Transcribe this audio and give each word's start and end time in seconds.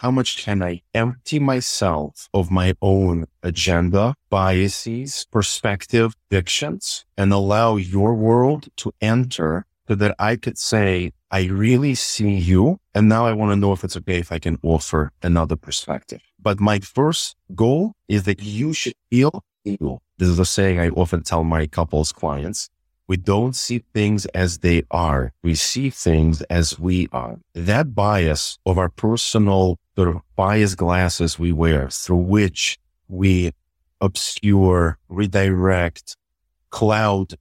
how 0.00 0.12
much 0.12 0.44
can 0.44 0.62
I 0.62 0.82
empty 0.94 1.40
myself 1.40 2.28
of 2.32 2.52
my 2.52 2.74
own 2.80 3.26
agenda, 3.42 4.14
biases, 4.30 5.26
perspective, 5.32 6.14
fictions, 6.30 7.04
and 7.16 7.32
allow 7.32 7.74
your 7.74 8.14
world 8.14 8.68
to 8.76 8.92
enter 9.00 9.66
so 9.88 9.96
that 9.96 10.14
I 10.16 10.36
could 10.36 10.56
say, 10.56 11.12
I 11.32 11.46
really 11.46 11.96
see 11.96 12.34
you. 12.36 12.78
And 12.94 13.08
now 13.08 13.26
I 13.26 13.32
want 13.32 13.50
to 13.50 13.56
know 13.56 13.72
if 13.72 13.82
it's 13.82 13.96
okay 13.96 14.18
if 14.18 14.30
I 14.30 14.38
can 14.38 14.58
offer 14.62 15.10
another 15.20 15.56
perspective. 15.56 16.20
But 16.40 16.60
my 16.60 16.78
first 16.78 17.34
goal 17.56 17.94
is 18.06 18.22
that 18.22 18.40
you 18.40 18.72
should 18.72 18.94
feel 19.10 19.42
you. 19.64 19.98
This 20.18 20.28
is 20.28 20.38
a 20.38 20.44
saying 20.44 20.78
I 20.78 20.90
often 20.90 21.24
tell 21.24 21.42
my 21.42 21.66
couples 21.66 22.12
clients. 22.12 22.70
We 23.08 23.16
don't 23.16 23.56
see 23.56 23.82
things 23.94 24.26
as 24.26 24.58
they 24.58 24.82
are. 24.90 25.32
We 25.42 25.54
see 25.54 25.88
things 25.88 26.42
as 26.42 26.78
we 26.78 27.08
are. 27.10 27.38
That 27.54 27.94
bias 27.94 28.58
of 28.66 28.76
our 28.76 28.90
personal 28.90 29.78
sort 29.98 30.14
of 30.14 30.22
bias 30.36 30.76
glasses 30.76 31.40
we 31.40 31.50
wear 31.50 31.90
through 31.90 32.24
which 32.36 32.78
we 33.08 33.50
obscure, 34.00 34.96
redirect, 35.08 36.16
cloud 36.70 37.34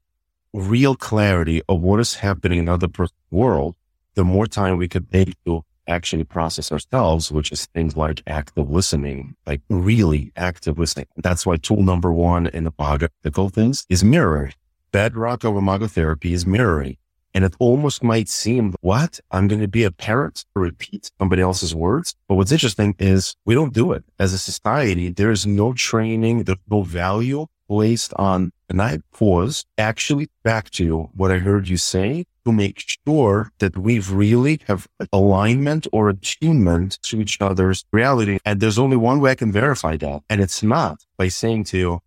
real 0.54 0.96
clarity 0.96 1.62
of 1.70 1.82
what 1.82 2.00
is 2.00 2.16
happening 2.16 2.58
in 2.58 2.68
other 2.68 2.88
world, 3.30 3.76
the 4.16 4.24
more 4.24 4.48
time 4.48 4.78
we 4.78 4.88
could 4.88 5.12
take 5.12 5.36
to 5.46 5.64
actually 5.88 6.24
process 6.24 6.72
ourselves, 6.72 7.32
which 7.32 7.52
is 7.52 7.68
things 7.68 7.96
like 7.96 8.24
active 8.26 8.72
listening, 8.72 9.36
like 9.46 9.62
really 9.70 10.32
active 10.36 10.80
listening. 10.80 11.06
That's 11.18 11.46
why 11.46 11.58
tool 11.58 11.84
number 11.84 12.12
one 12.12 12.48
in 12.48 12.64
the 12.64 12.72
Imago 12.80 13.50
things 13.50 13.86
is 13.88 14.04
mirroring. 14.04 14.54
Bedrock 14.92 15.44
of 15.44 15.56
Imago 15.56 15.86
therapy 15.86 16.34
is 16.34 16.48
mirroring. 16.48 16.98
And 17.38 17.46
it 17.46 17.54
almost 17.60 18.02
might 18.02 18.30
seem, 18.30 18.74
what? 18.82 19.20
I'm 19.30 19.48
going 19.48 19.62
to 19.62 19.68
be 19.68 19.84
a 19.84 19.92
parent 19.92 20.44
repeat 20.56 21.12
somebody 21.20 21.44
else's 21.44 21.76
words. 21.76 22.16
But 22.28 22.34
what's 22.34 22.52
interesting 22.52 22.96
is 22.98 23.36
we 23.46 23.54
don't 23.54 23.76
do 23.76 23.92
it 23.92 24.04
as 24.18 24.34
a 24.34 24.40
society. 24.40 25.12
There 25.12 25.30
is 25.30 25.46
no 25.46 25.72
training. 25.74 26.46
There's 26.46 26.58
no 26.68 26.82
value 26.82 27.46
placed 27.68 28.12
on, 28.16 28.54
and 28.70 28.82
I 28.82 29.02
pause 29.14 29.66
actually 29.78 30.32
back 30.42 30.72
to 30.72 31.12
what 31.14 31.30
I 31.30 31.38
heard 31.38 31.68
you 31.68 31.78
say 31.78 32.26
to 32.44 32.52
make 32.52 32.82
sure 33.06 33.52
that 33.60 33.78
we 33.78 34.00
really 34.00 34.60
have 34.66 34.88
alignment 35.14 35.86
or 35.92 36.10
attunement 36.10 36.98
to 37.04 37.22
each 37.22 37.40
other's 37.40 37.86
reality. 37.92 38.40
And 38.46 38.60
there's 38.60 38.80
only 38.80 38.98
one 38.98 39.20
way 39.20 39.30
I 39.30 39.36
can 39.36 39.52
verify 39.52 39.96
that. 39.98 40.24
And 40.28 40.42
it's 40.42 40.64
not 40.64 41.06
by 41.18 41.28
saying 41.28 41.66
to 41.66 41.78
you, 41.78 42.00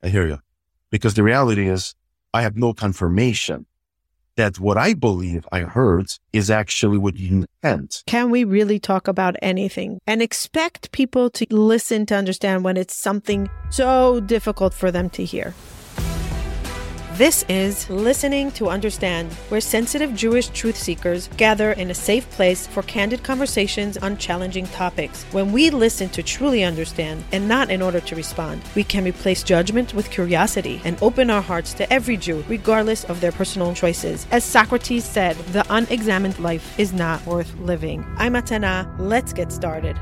I 0.00 0.10
hear 0.10 0.28
you. 0.28 0.38
Because 0.90 1.14
the 1.14 1.24
reality 1.24 1.66
is 1.68 1.96
I 2.32 2.42
have 2.42 2.56
no 2.56 2.72
confirmation 2.72 3.66
that 4.36 4.60
what 4.60 4.76
I 4.76 4.94
believe 4.94 5.46
I 5.50 5.60
heard 5.60 6.06
is 6.32 6.50
actually 6.50 6.98
what 6.98 7.16
you 7.16 7.46
intend. 7.62 8.02
Can 8.06 8.30
we 8.30 8.44
really 8.44 8.78
talk 8.78 9.08
about 9.08 9.36
anything 9.42 9.98
and 10.06 10.22
expect 10.22 10.92
people 10.92 11.30
to 11.30 11.46
listen 11.50 12.06
to 12.06 12.14
understand 12.14 12.64
when 12.64 12.76
it's 12.76 12.94
something 12.94 13.48
so 13.70 14.20
difficult 14.20 14.72
for 14.72 14.90
them 14.90 15.10
to 15.10 15.24
hear? 15.24 15.54
This 17.16 17.46
is 17.48 17.88
Listening 17.88 18.50
to 18.52 18.68
Understand, 18.68 19.32
where 19.48 19.62
sensitive 19.62 20.14
Jewish 20.14 20.48
truth 20.48 20.76
seekers 20.76 21.28
gather 21.38 21.72
in 21.72 21.90
a 21.90 21.94
safe 21.94 22.30
place 22.32 22.66
for 22.66 22.82
candid 22.82 23.24
conversations 23.24 23.96
on 23.96 24.18
challenging 24.18 24.66
topics. 24.66 25.24
When 25.32 25.50
we 25.50 25.70
listen 25.70 26.10
to 26.10 26.22
truly 26.22 26.62
understand 26.62 27.24
and 27.32 27.48
not 27.48 27.70
in 27.70 27.80
order 27.80 28.00
to 28.00 28.16
respond, 28.16 28.60
we 28.74 28.84
can 28.84 29.02
replace 29.04 29.42
judgment 29.42 29.94
with 29.94 30.10
curiosity 30.10 30.82
and 30.84 31.02
open 31.02 31.30
our 31.30 31.40
hearts 31.40 31.72
to 31.74 31.90
every 31.90 32.18
Jew, 32.18 32.44
regardless 32.48 33.04
of 33.04 33.22
their 33.22 33.32
personal 33.32 33.72
choices. 33.72 34.26
As 34.30 34.44
Socrates 34.44 35.06
said, 35.06 35.36
the 35.54 35.64
unexamined 35.70 36.38
life 36.38 36.78
is 36.78 36.92
not 36.92 37.24
worth 37.24 37.58
living. 37.60 38.04
I'm 38.18 38.34
Atana. 38.34 38.94
Let's 38.98 39.32
get 39.32 39.52
started. 39.52 39.98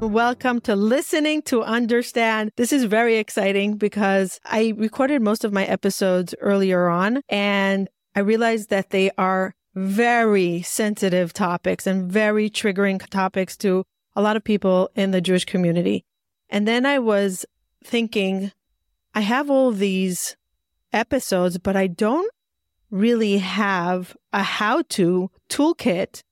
Welcome 0.00 0.62
to 0.62 0.74
Listening 0.74 1.42
to 1.42 1.62
Understand. 1.62 2.52
This 2.56 2.72
is 2.72 2.84
very 2.84 3.18
exciting 3.18 3.76
because 3.76 4.40
I 4.46 4.72
recorded 4.78 5.20
most 5.20 5.44
of 5.44 5.52
my 5.52 5.66
episodes 5.66 6.34
earlier 6.40 6.88
on 6.88 7.20
and 7.28 7.86
I 8.16 8.20
realized 8.20 8.70
that 8.70 8.90
they 8.90 9.10
are 9.18 9.54
very 9.74 10.62
sensitive 10.62 11.34
topics 11.34 11.86
and 11.86 12.10
very 12.10 12.48
triggering 12.48 13.06
topics 13.10 13.58
to 13.58 13.84
a 14.16 14.22
lot 14.22 14.36
of 14.36 14.42
people 14.42 14.88
in 14.94 15.10
the 15.10 15.20
Jewish 15.20 15.44
community. 15.44 16.06
And 16.48 16.66
then 16.66 16.86
I 16.86 16.98
was 16.98 17.44
thinking, 17.84 18.52
I 19.14 19.20
have 19.20 19.50
all 19.50 19.70
these 19.70 20.34
episodes, 20.94 21.58
but 21.58 21.76
I 21.76 21.88
don't 21.88 22.32
really 22.90 23.36
have 23.36 24.16
a 24.32 24.42
how 24.42 24.80
to 24.80 25.30
toolkit 25.50 26.22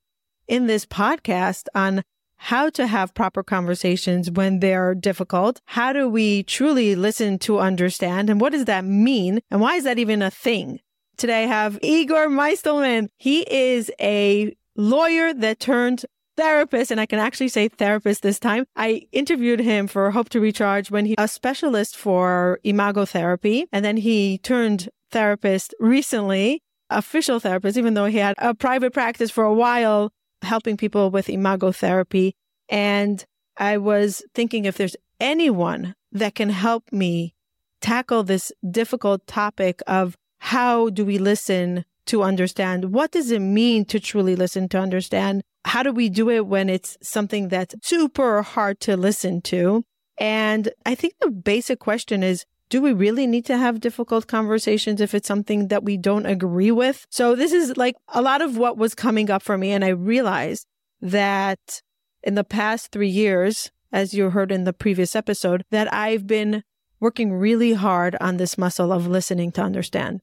in 0.47 0.65
this 0.65 0.87
podcast 0.87 1.67
on 1.75 2.01
how 2.39 2.69
to 2.71 2.87
have 2.87 3.13
proper 3.13 3.43
conversations 3.43 4.31
when 4.31 4.59
they're 4.59 4.95
difficult. 4.95 5.61
How 5.65 5.93
do 5.93 6.07
we 6.09 6.43
truly 6.43 6.95
listen 6.95 7.37
to 7.39 7.59
understand? 7.59 8.29
And 8.29 8.41
what 8.41 8.53
does 8.53 8.65
that 8.65 8.85
mean? 8.85 9.41
And 9.51 9.61
why 9.61 9.75
is 9.75 9.83
that 9.83 9.99
even 9.99 10.21
a 10.21 10.31
thing? 10.31 10.79
Today 11.17 11.43
I 11.43 11.47
have 11.47 11.77
Igor 11.83 12.29
Meystelman. 12.29 13.09
He 13.17 13.41
is 13.41 13.91
a 13.99 14.55
lawyer 14.77 15.33
that 15.33 15.59
turned 15.59 16.05
therapist, 16.37 16.91
and 16.91 17.01
I 17.01 17.05
can 17.05 17.19
actually 17.19 17.49
say 17.49 17.67
therapist 17.67 18.23
this 18.23 18.39
time. 18.39 18.65
I 18.77 19.07
interviewed 19.11 19.59
him 19.59 19.87
for 19.87 20.09
Hope 20.11 20.29
to 20.29 20.39
Recharge 20.39 20.89
when 20.89 21.05
he 21.05 21.15
a 21.17 21.27
specialist 21.27 21.97
for 21.97 22.61
imago 22.63 23.03
therapy, 23.03 23.67
and 23.73 23.83
then 23.83 23.97
he 23.97 24.37
turned 24.37 24.87
therapist 25.11 25.75
recently, 25.81 26.63
official 26.89 27.41
therapist, 27.41 27.77
even 27.77 27.95
though 27.95 28.05
he 28.05 28.19
had 28.19 28.35
a 28.37 28.55
private 28.55 28.93
practice 28.93 29.29
for 29.29 29.43
a 29.43 29.53
while 29.53 30.13
helping 30.41 30.77
people 30.77 31.09
with 31.09 31.29
imago 31.29 31.71
therapy. 31.71 32.35
And 32.69 33.23
I 33.57 33.77
was 33.77 34.23
thinking 34.33 34.65
if 34.65 34.77
there's 34.77 34.95
anyone 35.19 35.95
that 36.11 36.35
can 36.35 36.49
help 36.49 36.91
me 36.91 37.33
tackle 37.81 38.23
this 38.23 38.51
difficult 38.69 39.25
topic 39.27 39.81
of 39.87 40.17
how 40.39 40.89
do 40.89 41.05
we 41.05 41.17
listen 41.17 41.85
to 42.05 42.23
understand? 42.23 42.93
What 42.93 43.11
does 43.11 43.31
it 43.31 43.39
mean 43.39 43.85
to 43.85 43.99
truly 43.99 44.35
listen 44.35 44.67
to 44.69 44.79
understand? 44.79 45.43
How 45.65 45.83
do 45.83 45.91
we 45.91 46.09
do 46.09 46.29
it 46.29 46.47
when 46.47 46.69
it's 46.69 46.97
something 47.01 47.49
that's 47.49 47.75
super 47.83 48.41
hard 48.41 48.79
to 48.81 48.97
listen 48.97 49.41
to? 49.41 49.83
And 50.17 50.69
I 50.85 50.95
think 50.95 51.13
the 51.19 51.29
basic 51.29 51.79
question 51.79 52.23
is, 52.23 52.45
do 52.69 52.81
we 52.81 52.93
really 52.93 53.25
need 53.25 53.45
to 53.45 53.57
have 53.57 53.79
difficult 53.79 54.27
conversations 54.27 55.01
if 55.01 55.13
it's 55.13 55.27
something 55.27 55.67
that 55.69 55.83
we 55.83 55.97
don't 55.97 56.25
agree 56.25 56.71
with? 56.71 57.05
So 57.09 57.35
this 57.35 57.51
is 57.51 57.75
like 57.77 57.95
a 58.09 58.21
lot 58.21 58.41
of 58.41 58.57
what 58.57 58.77
was 58.77 58.93
coming 58.95 59.31
up 59.31 59.41
for 59.41 59.57
me. 59.57 59.71
And 59.71 59.83
I 59.83 59.89
realized 59.89 60.67
that 61.01 61.81
in 62.23 62.35
the 62.35 62.43
past 62.43 62.91
three 62.91 63.09
years, 63.09 63.71
as 63.91 64.13
you 64.13 64.29
heard 64.29 64.51
in 64.51 64.65
the 64.65 64.73
previous 64.73 65.15
episode, 65.15 65.63
that 65.71 65.91
I've 65.91 66.27
been 66.27 66.63
working 66.99 67.33
really 67.33 67.73
hard 67.73 68.15
on 68.21 68.37
this 68.37 68.57
muscle 68.57 68.91
of 68.91 69.07
listening 69.07 69.51
to 69.53 69.61
understand. 69.61 70.19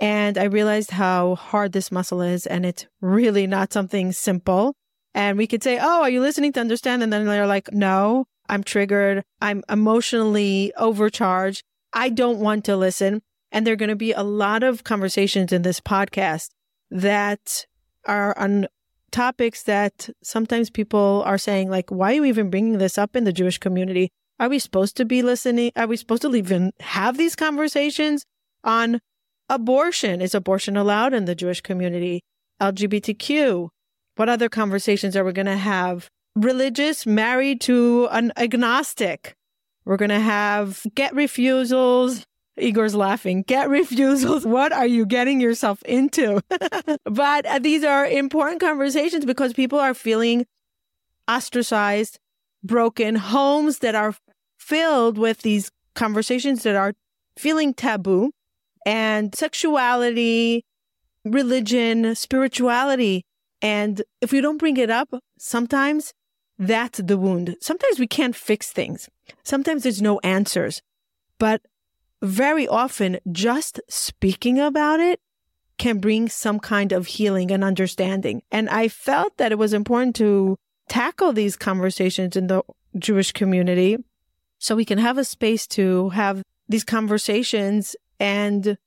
And 0.00 0.36
I 0.36 0.44
realized 0.44 0.90
how 0.92 1.36
hard 1.36 1.72
this 1.72 1.92
muscle 1.92 2.20
is. 2.20 2.46
And 2.46 2.66
it's 2.66 2.86
really 3.00 3.46
not 3.46 3.72
something 3.72 4.12
simple. 4.12 4.74
And 5.14 5.38
we 5.38 5.46
could 5.46 5.62
say, 5.62 5.78
Oh, 5.80 6.02
are 6.02 6.10
you 6.10 6.20
listening 6.20 6.52
to 6.54 6.60
understand? 6.60 7.02
And 7.02 7.12
then 7.12 7.26
they're 7.26 7.46
like, 7.46 7.72
No, 7.72 8.26
I'm 8.48 8.62
triggered. 8.62 9.22
I'm 9.40 9.62
emotionally 9.68 10.72
overcharged. 10.76 11.62
I 11.96 12.10
don't 12.10 12.40
want 12.40 12.66
to 12.66 12.76
listen. 12.76 13.22
And 13.50 13.66
there 13.66 13.72
are 13.72 13.76
going 13.76 13.88
to 13.88 13.96
be 13.96 14.12
a 14.12 14.22
lot 14.22 14.62
of 14.62 14.84
conversations 14.84 15.50
in 15.50 15.62
this 15.62 15.80
podcast 15.80 16.50
that 16.90 17.64
are 18.04 18.38
on 18.38 18.66
topics 19.10 19.62
that 19.62 20.10
sometimes 20.22 20.68
people 20.68 21.22
are 21.24 21.38
saying, 21.38 21.70
like, 21.70 21.88
why 21.90 22.12
are 22.12 22.16
you 22.16 22.24
even 22.26 22.50
bringing 22.50 22.76
this 22.76 22.98
up 22.98 23.16
in 23.16 23.24
the 23.24 23.32
Jewish 23.32 23.56
community? 23.56 24.10
Are 24.38 24.50
we 24.50 24.58
supposed 24.58 24.94
to 24.98 25.06
be 25.06 25.22
listening? 25.22 25.72
Are 25.74 25.86
we 25.86 25.96
supposed 25.96 26.20
to 26.22 26.36
even 26.36 26.72
have 26.80 27.16
these 27.16 27.34
conversations 27.34 28.26
on 28.62 29.00
abortion? 29.48 30.20
Is 30.20 30.34
abortion 30.34 30.76
allowed 30.76 31.14
in 31.14 31.24
the 31.24 31.34
Jewish 31.34 31.62
community? 31.62 32.22
LGBTQ? 32.60 33.70
What 34.16 34.28
other 34.28 34.50
conversations 34.50 35.16
are 35.16 35.24
we 35.24 35.32
going 35.32 35.46
to 35.46 35.56
have? 35.56 36.10
Religious 36.34 37.06
married 37.06 37.62
to 37.62 38.06
an 38.10 38.34
agnostic? 38.36 39.34
We're 39.86 39.96
going 39.96 40.10
to 40.10 40.20
have 40.20 40.82
get 40.94 41.14
refusals. 41.14 42.26
Igor's 42.58 42.94
laughing. 42.94 43.42
Get 43.42 43.68
refusals. 43.68 44.44
What 44.56 44.72
are 44.72 44.86
you 44.86 45.06
getting 45.06 45.40
yourself 45.40 45.82
into? 45.84 46.42
but 47.04 47.46
uh, 47.46 47.58
these 47.60 47.84
are 47.84 48.04
important 48.04 48.60
conversations 48.60 49.24
because 49.24 49.52
people 49.52 49.78
are 49.78 49.94
feeling 49.94 50.44
ostracized, 51.28 52.18
broken, 52.62 53.14
homes 53.14 53.78
that 53.78 53.94
are 53.94 54.14
filled 54.58 55.18
with 55.18 55.42
these 55.42 55.70
conversations 55.94 56.64
that 56.64 56.74
are 56.74 56.92
feeling 57.38 57.72
taboo 57.72 58.32
and 58.84 59.34
sexuality, 59.34 60.64
religion, 61.24 62.14
spirituality. 62.14 63.24
And 63.62 64.02
if 64.20 64.32
we 64.32 64.40
don't 64.40 64.58
bring 64.58 64.78
it 64.78 64.90
up, 64.90 65.08
sometimes 65.38 66.12
that's 66.58 67.00
the 67.00 67.16
wound. 67.16 67.56
Sometimes 67.60 67.98
we 67.98 68.06
can't 68.06 68.34
fix 68.34 68.70
things. 68.72 69.08
Sometimes 69.42 69.82
there's 69.82 70.02
no 70.02 70.18
answers. 70.20 70.82
But 71.38 71.62
very 72.22 72.66
often, 72.66 73.18
just 73.30 73.80
speaking 73.88 74.58
about 74.58 75.00
it 75.00 75.20
can 75.78 75.98
bring 75.98 76.28
some 76.28 76.58
kind 76.58 76.92
of 76.92 77.06
healing 77.06 77.50
and 77.50 77.62
understanding. 77.62 78.42
And 78.50 78.68
I 78.70 78.88
felt 78.88 79.36
that 79.36 79.52
it 79.52 79.58
was 79.58 79.74
important 79.74 80.16
to 80.16 80.56
tackle 80.88 81.32
these 81.32 81.56
conversations 81.56 82.36
in 82.36 82.46
the 82.46 82.62
Jewish 82.98 83.32
community 83.32 83.98
so 84.58 84.74
we 84.74 84.86
can 84.86 84.98
have 84.98 85.18
a 85.18 85.24
space 85.24 85.66
to 85.68 86.08
have 86.10 86.42
these 86.68 86.84
conversations 86.84 87.94
and 88.18 88.78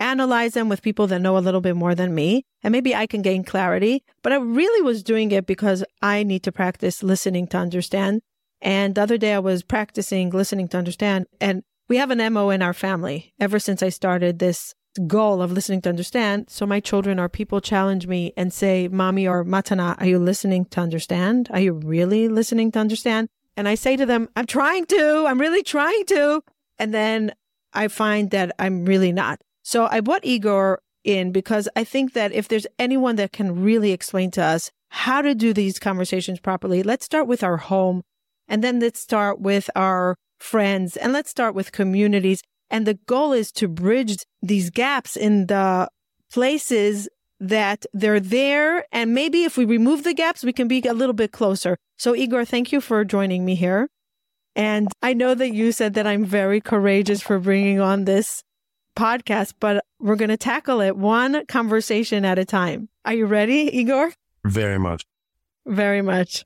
analyze 0.00 0.54
them 0.54 0.68
with 0.68 0.82
people 0.82 1.06
that 1.08 1.20
know 1.20 1.36
a 1.36 1.38
little 1.38 1.60
bit 1.60 1.76
more 1.76 1.94
than 1.94 2.14
me. 2.14 2.44
And 2.62 2.72
maybe 2.72 2.94
I 2.94 3.06
can 3.06 3.22
gain 3.22 3.44
clarity. 3.44 4.02
But 4.22 4.32
I 4.32 4.36
really 4.36 4.82
was 4.82 5.02
doing 5.02 5.30
it 5.30 5.46
because 5.46 5.84
I 6.02 6.22
need 6.22 6.42
to 6.44 6.52
practice 6.52 7.02
listening 7.02 7.46
to 7.48 7.58
understand. 7.58 8.22
And 8.60 8.94
the 8.94 9.02
other 9.02 9.18
day 9.18 9.34
I 9.34 9.38
was 9.38 9.62
practicing 9.62 10.30
listening 10.30 10.68
to 10.68 10.78
understand. 10.78 11.26
And 11.40 11.62
we 11.88 11.98
have 11.98 12.10
an 12.10 12.32
MO 12.32 12.50
in 12.50 12.62
our 12.62 12.74
family 12.74 13.32
ever 13.38 13.58
since 13.58 13.82
I 13.82 13.88
started 13.88 14.38
this 14.38 14.74
goal 15.06 15.40
of 15.40 15.52
listening 15.52 15.80
to 15.82 15.88
understand. 15.88 16.50
So 16.50 16.66
my 16.66 16.80
children 16.80 17.20
or 17.20 17.28
people 17.28 17.60
challenge 17.60 18.06
me 18.06 18.32
and 18.36 18.52
say, 18.52 18.88
Mommy 18.88 19.26
or 19.26 19.44
Matana, 19.44 20.00
are 20.00 20.06
you 20.06 20.18
listening 20.18 20.64
to 20.66 20.80
understand? 20.80 21.48
Are 21.52 21.60
you 21.60 21.72
really 21.72 22.28
listening 22.28 22.72
to 22.72 22.78
understand? 22.78 23.28
And 23.56 23.68
I 23.68 23.74
say 23.74 23.96
to 23.96 24.06
them, 24.06 24.28
I'm 24.36 24.46
trying 24.46 24.86
to, 24.86 25.26
I'm 25.26 25.40
really 25.40 25.62
trying 25.62 26.04
to. 26.06 26.42
And 26.78 26.94
then 26.94 27.34
I 27.72 27.88
find 27.88 28.30
that 28.30 28.54
I'm 28.58 28.84
really 28.84 29.12
not. 29.12 29.40
So 29.70 29.86
I 29.88 30.00
brought 30.00 30.24
Igor 30.24 30.82
in 31.04 31.30
because 31.30 31.68
I 31.76 31.84
think 31.84 32.12
that 32.14 32.32
if 32.32 32.48
there's 32.48 32.66
anyone 32.76 33.14
that 33.14 33.30
can 33.30 33.62
really 33.62 33.92
explain 33.92 34.32
to 34.32 34.42
us 34.42 34.72
how 34.88 35.22
to 35.22 35.32
do 35.32 35.52
these 35.52 35.78
conversations 35.78 36.40
properly, 36.40 36.82
let's 36.82 37.04
start 37.04 37.28
with 37.28 37.44
our 37.44 37.56
home 37.56 38.02
and 38.48 38.64
then 38.64 38.80
let's 38.80 38.98
start 38.98 39.40
with 39.40 39.70
our 39.76 40.16
friends 40.40 40.96
and 40.96 41.12
let's 41.12 41.30
start 41.30 41.54
with 41.54 41.70
communities. 41.70 42.42
And 42.68 42.84
the 42.84 42.98
goal 43.06 43.32
is 43.32 43.52
to 43.52 43.68
bridge 43.68 44.16
these 44.42 44.70
gaps 44.70 45.16
in 45.16 45.46
the 45.46 45.88
places 46.32 47.08
that 47.38 47.86
they're 47.92 48.18
there. 48.18 48.84
And 48.90 49.14
maybe 49.14 49.44
if 49.44 49.56
we 49.56 49.64
remove 49.64 50.02
the 50.02 50.14
gaps, 50.14 50.42
we 50.42 50.52
can 50.52 50.66
be 50.66 50.80
a 50.80 50.92
little 50.92 51.14
bit 51.14 51.30
closer. 51.30 51.76
So 51.96 52.16
Igor, 52.16 52.44
thank 52.44 52.72
you 52.72 52.80
for 52.80 53.04
joining 53.04 53.44
me 53.44 53.54
here. 53.54 53.88
And 54.56 54.88
I 55.00 55.12
know 55.14 55.36
that 55.36 55.54
you 55.54 55.70
said 55.70 55.94
that 55.94 56.08
I'm 56.08 56.24
very 56.24 56.60
courageous 56.60 57.22
for 57.22 57.38
bringing 57.38 57.78
on 57.78 58.04
this 58.04 58.42
podcast, 58.96 59.54
but 59.60 59.84
we're 59.98 60.16
going 60.16 60.30
to 60.30 60.36
tackle 60.36 60.80
it 60.80 60.96
one 60.96 61.46
conversation 61.46 62.24
at 62.24 62.38
a 62.38 62.44
time. 62.44 62.88
Are 63.04 63.14
you 63.14 63.26
ready, 63.26 63.70
Igor? 63.76 64.12
Very 64.44 64.78
much. 64.78 65.04
Very 65.66 66.02
much. 66.02 66.44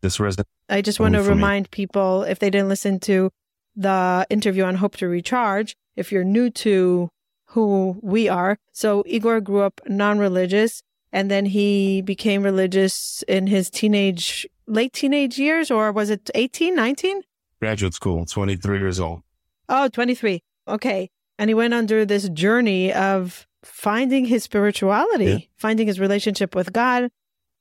This 0.00 0.18
resonates. 0.18 0.44
I 0.68 0.82
just 0.82 1.00
want 1.00 1.14
to 1.14 1.22
remind 1.22 1.64
me. 1.64 1.68
people 1.70 2.22
if 2.22 2.38
they 2.38 2.50
didn't 2.50 2.68
listen 2.68 3.00
to 3.00 3.30
the 3.76 4.26
interview 4.30 4.64
on 4.64 4.76
Hope 4.76 4.96
to 4.96 5.08
Recharge, 5.08 5.74
if 5.96 6.12
you're 6.12 6.24
new 6.24 6.50
to 6.50 7.10
who 7.46 7.98
we 8.02 8.28
are. 8.28 8.58
So 8.72 9.04
Igor 9.06 9.40
grew 9.40 9.60
up 9.60 9.80
non-religious 9.86 10.82
and 11.12 11.30
then 11.30 11.46
he 11.46 12.02
became 12.02 12.42
religious 12.42 13.22
in 13.28 13.46
his 13.46 13.70
teenage, 13.70 14.46
late 14.66 14.92
teenage 14.92 15.38
years, 15.38 15.70
or 15.70 15.92
was 15.92 16.10
it 16.10 16.30
18, 16.34 16.74
19? 16.74 17.22
Graduate 17.60 17.94
school, 17.94 18.26
23 18.26 18.78
years 18.78 18.98
old. 18.98 19.22
Oh, 19.68 19.88
23. 19.88 20.42
Okay. 20.66 21.10
And 21.38 21.50
he 21.50 21.54
went 21.54 21.74
under 21.74 22.04
this 22.04 22.28
journey 22.28 22.92
of 22.92 23.46
finding 23.62 24.26
his 24.26 24.44
spirituality, 24.44 25.24
yeah. 25.24 25.38
finding 25.56 25.86
his 25.86 25.98
relationship 25.98 26.54
with 26.54 26.72
God. 26.72 27.10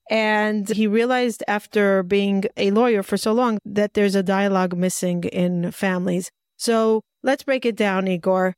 And 0.09 0.67
he 0.69 0.85
realized 0.85 1.43
after 1.47 2.03
being 2.03 2.43
a 2.57 2.71
lawyer 2.71 3.03
for 3.03 3.17
so 3.17 3.31
long 3.31 3.59
that 3.65 3.93
there's 3.93 4.15
a 4.15 4.23
dialogue 4.23 4.75
missing 4.75 5.23
in 5.23 5.71
families. 5.71 6.29
So 6.57 7.01
let's 7.23 7.43
break 7.43 7.65
it 7.65 7.75
down, 7.75 8.07
Igor. 8.07 8.55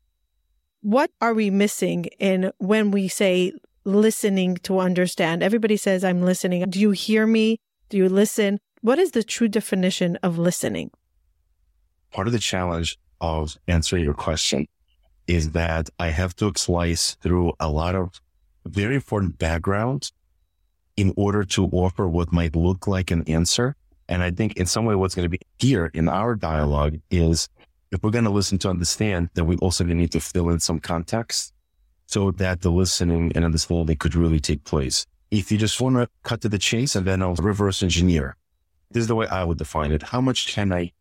What 0.82 1.12
are 1.22 1.34
we 1.34 1.50
missing 1.50 2.06
in 2.20 2.52
when 2.58 2.92
we 2.92 3.08
say 3.08 3.54
listening 3.86 4.58
to 4.64 4.80
understand? 4.80 5.44
Everybody 5.44 5.78
says, 5.78 6.04
I'm 6.04 6.24
listening. 6.24 6.68
Do 6.70 6.80
you 6.80 6.92
hear 6.92 7.26
me? 7.28 7.60
Do 7.90 7.98
you 7.98 8.10
listen? 8.10 8.60
What 8.82 9.00
is 9.00 9.12
the 9.12 9.24
true 9.24 9.48
definition 9.48 10.18
of 10.24 10.38
listening? 10.38 10.92
Part 12.12 12.28
of 12.28 12.34
the 12.34 12.40
challenge 12.40 12.98
of 13.22 13.58
answering 13.68 14.04
your 14.04 14.14
question 14.14 14.68
is 15.28 15.52
that 15.52 15.90
I 16.00 16.10
have 16.10 16.36
to 16.38 16.52
slice 16.56 17.16
through 17.16 17.54
a 17.60 17.70
lot 17.70 17.96
of 17.96 18.22
very 18.66 18.96
important 18.96 19.38
background 19.38 20.12
in 20.98 21.14
order 21.18 21.44
to 21.44 21.66
offer 21.72 22.08
what 22.08 22.32
might 22.32 22.56
look 22.56 22.88
like 22.88 23.12
an 23.12 23.24
answer. 23.28 23.76
And 24.08 24.24
I 24.24 24.32
think 24.32 24.58
in 24.58 24.66
some 24.66 24.86
way, 24.86 24.96
what's 24.96 25.16
going 25.16 25.26
to 25.26 25.30
be 25.30 25.40
here 25.60 25.92
in 25.94 26.08
our 26.08 26.36
dialogue 26.36 27.00
is 27.10 27.50
if 27.92 28.04
we're 28.04 28.12
going 28.12 28.26
to 28.26 28.30
listen 28.30 28.58
to 28.60 28.70
understand, 28.70 29.30
then 29.34 29.46
we 29.46 29.56
also 29.58 29.84
need 29.84 30.12
to 30.12 30.20
fill 30.20 30.50
in 30.50 30.60
some 30.60 30.80
context 30.80 31.54
so 32.08 32.32
that 32.32 32.62
the 32.62 32.72
listening 32.72 33.32
and 33.36 33.44
understanding 33.44 33.96
could 33.98 34.16
really 34.16 34.40
take 34.40 34.64
place. 34.64 35.06
If 35.32 35.52
you 35.52 35.58
just 35.58 35.82
want 35.82 35.96
to 35.96 36.08
cut 36.24 36.42
to 36.42 36.50
the 36.50 36.60
chase 36.60 36.96
and 36.96 37.06
then 37.06 37.22
I'll 37.22 37.36
reverse 37.36 37.82
engineer, 37.82 38.38
this 38.92 39.02
is 39.02 39.08
the 39.08 39.16
way 39.16 39.28
I 39.28 39.44
would 39.44 39.58
define 39.58 39.92
it. 39.92 40.04
How 40.04 40.22
much 40.22 40.54
can 40.54 40.72
I 40.72 40.92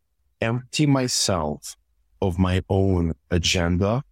empty 0.41 0.85
myself 0.85 1.77
of 2.21 2.39
my 2.39 2.63
own 2.69 3.13
agenda 3.29 4.03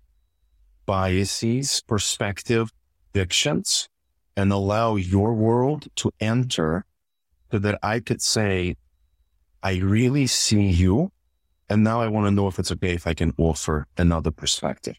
biases, 0.85 1.81
perspective, 1.87 2.71
fictions, 3.13 3.89
and 4.35 4.51
allow 4.51 4.95
your 4.95 5.33
world 5.33 5.87
to 5.95 6.11
enter 6.19 6.85
so 7.51 7.59
that 7.59 7.79
I 7.83 7.99
could 7.99 8.21
say, 8.21 8.75
I 9.61 9.75
really 9.77 10.27
see 10.27 10.67
you. 10.67 11.11
And 11.69 11.83
now 11.83 12.01
I 12.01 12.07
want 12.07 12.27
to 12.27 12.31
know 12.31 12.47
if 12.47 12.59
it's 12.59 12.71
okay 12.71 12.93
if 12.93 13.07
I 13.07 13.13
can 13.13 13.33
offer 13.37 13.87
another 13.97 14.31
perspective. 14.31 14.97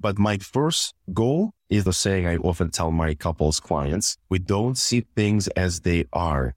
But 0.00 0.18
my 0.18 0.38
first 0.38 0.94
goal 1.12 1.52
is 1.68 1.84
the 1.84 1.92
saying 1.92 2.26
I 2.26 2.36
often 2.36 2.70
tell 2.70 2.90
my 2.90 3.14
couples 3.14 3.60
clients, 3.60 4.16
we 4.28 4.38
don't 4.38 4.78
see 4.78 5.04
things 5.16 5.48
as 5.48 5.80
they 5.80 6.04
are. 6.12 6.54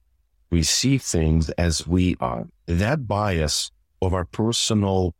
We 0.51 0.63
see 0.63 0.97
things 0.97 1.49
as 1.51 1.87
we 1.87 2.15
are. 2.19 2.47
That 2.67 3.07
bias 3.07 3.71
of 4.01 4.13
our 4.13 4.25
personal 4.25 5.15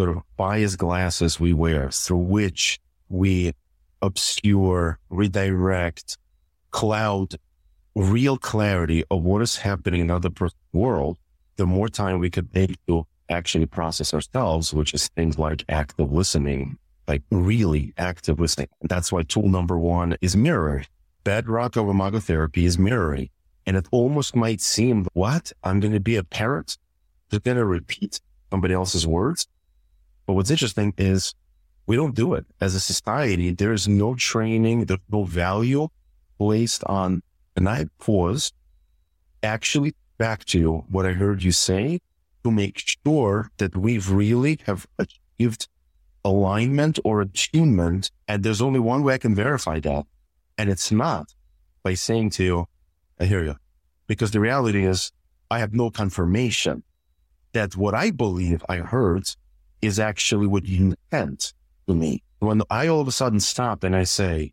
sort 0.00 0.16
of 0.16 0.22
bias 0.38 0.76
glasses 0.76 1.38
we 1.38 1.52
wear 1.52 1.90
through 1.90 2.16
which 2.16 2.80
we 3.10 3.52
obscure, 4.00 4.98
redirect, 5.10 6.16
cloud 6.70 7.36
real 7.94 8.38
clarity 8.38 9.04
of 9.10 9.22
what 9.22 9.42
is 9.42 9.58
happening 9.58 10.00
in 10.00 10.10
other 10.10 10.30
world, 10.72 11.18
the 11.56 11.66
more 11.66 11.86
time 11.86 12.18
we 12.18 12.30
could 12.30 12.50
take 12.54 12.78
to 12.86 13.06
actually 13.28 13.66
process 13.66 14.14
ourselves, 14.14 14.72
which 14.72 14.94
is 14.94 15.08
things 15.08 15.38
like 15.38 15.66
active 15.68 16.10
listening, 16.10 16.78
like 17.06 17.22
really 17.30 17.92
active 17.98 18.40
listening. 18.40 18.68
That's 18.80 19.12
why 19.12 19.24
tool 19.24 19.50
number 19.50 19.76
one 19.76 20.16
is 20.22 20.34
mirroring. 20.34 20.86
Bedrock 21.24 21.76
of 21.76 21.90
imago 21.90 22.20
therapy 22.20 22.64
is 22.64 22.78
mirroring. 22.78 23.28
And 23.66 23.76
it 23.76 23.86
almost 23.90 24.34
might 24.34 24.62
seem, 24.62 25.06
what? 25.12 25.52
I'm 25.62 25.78
going 25.78 25.92
to 25.92 26.00
be 26.00 26.16
a 26.16 26.24
parrot? 26.24 26.78
They're 27.28 27.40
going 27.40 27.58
to 27.58 27.66
repeat 27.66 28.18
somebody 28.50 28.72
else's 28.72 29.06
words. 29.06 29.46
But 30.30 30.34
what's 30.34 30.52
interesting 30.52 30.94
is 30.96 31.34
we 31.88 31.96
don't 31.96 32.14
do 32.14 32.34
it 32.34 32.46
as 32.60 32.76
a 32.76 32.78
society. 32.78 33.50
There 33.50 33.72
is 33.72 33.88
no 33.88 34.14
training, 34.14 34.84
there's 34.84 35.00
no 35.10 35.24
value 35.24 35.88
placed 36.38 36.84
on. 36.84 37.24
And 37.56 37.68
I 37.68 37.86
pause 37.98 38.52
actually 39.42 39.96
back 40.18 40.44
to 40.44 40.84
what 40.88 41.04
I 41.04 41.14
heard 41.14 41.42
you 41.42 41.50
say 41.50 41.98
to 42.44 42.52
make 42.52 42.78
sure 42.78 43.50
that 43.58 43.76
we've 43.76 44.08
really 44.08 44.60
have 44.66 44.86
achieved 45.00 45.66
alignment 46.24 47.00
or 47.04 47.22
attunement. 47.22 48.12
And 48.28 48.44
there's 48.44 48.62
only 48.62 48.78
one 48.78 49.02
way 49.02 49.14
I 49.14 49.18
can 49.18 49.34
verify 49.34 49.80
that. 49.80 50.06
And 50.56 50.70
it's 50.70 50.92
not 50.92 51.34
by 51.82 51.94
saying 51.94 52.30
to 52.36 52.44
you, 52.44 52.66
I 53.18 53.24
hear 53.24 53.42
you. 53.42 53.56
Because 54.06 54.30
the 54.30 54.38
reality 54.38 54.86
is 54.86 55.10
I 55.50 55.58
have 55.58 55.74
no 55.74 55.90
confirmation 55.90 56.84
that 57.52 57.74
what 57.74 57.96
I 57.96 58.12
believe 58.12 58.64
I 58.68 58.76
heard 58.76 59.24
is 59.82 59.98
actually 59.98 60.46
what 60.46 60.64
you 60.66 60.94
meant 61.12 61.52
to 61.86 61.94
me. 61.94 62.22
When 62.38 62.62
I 62.70 62.88
all 62.88 63.00
of 63.00 63.08
a 63.08 63.12
sudden 63.12 63.40
stop 63.40 63.84
and 63.84 63.94
I 63.94 64.04
say, 64.04 64.52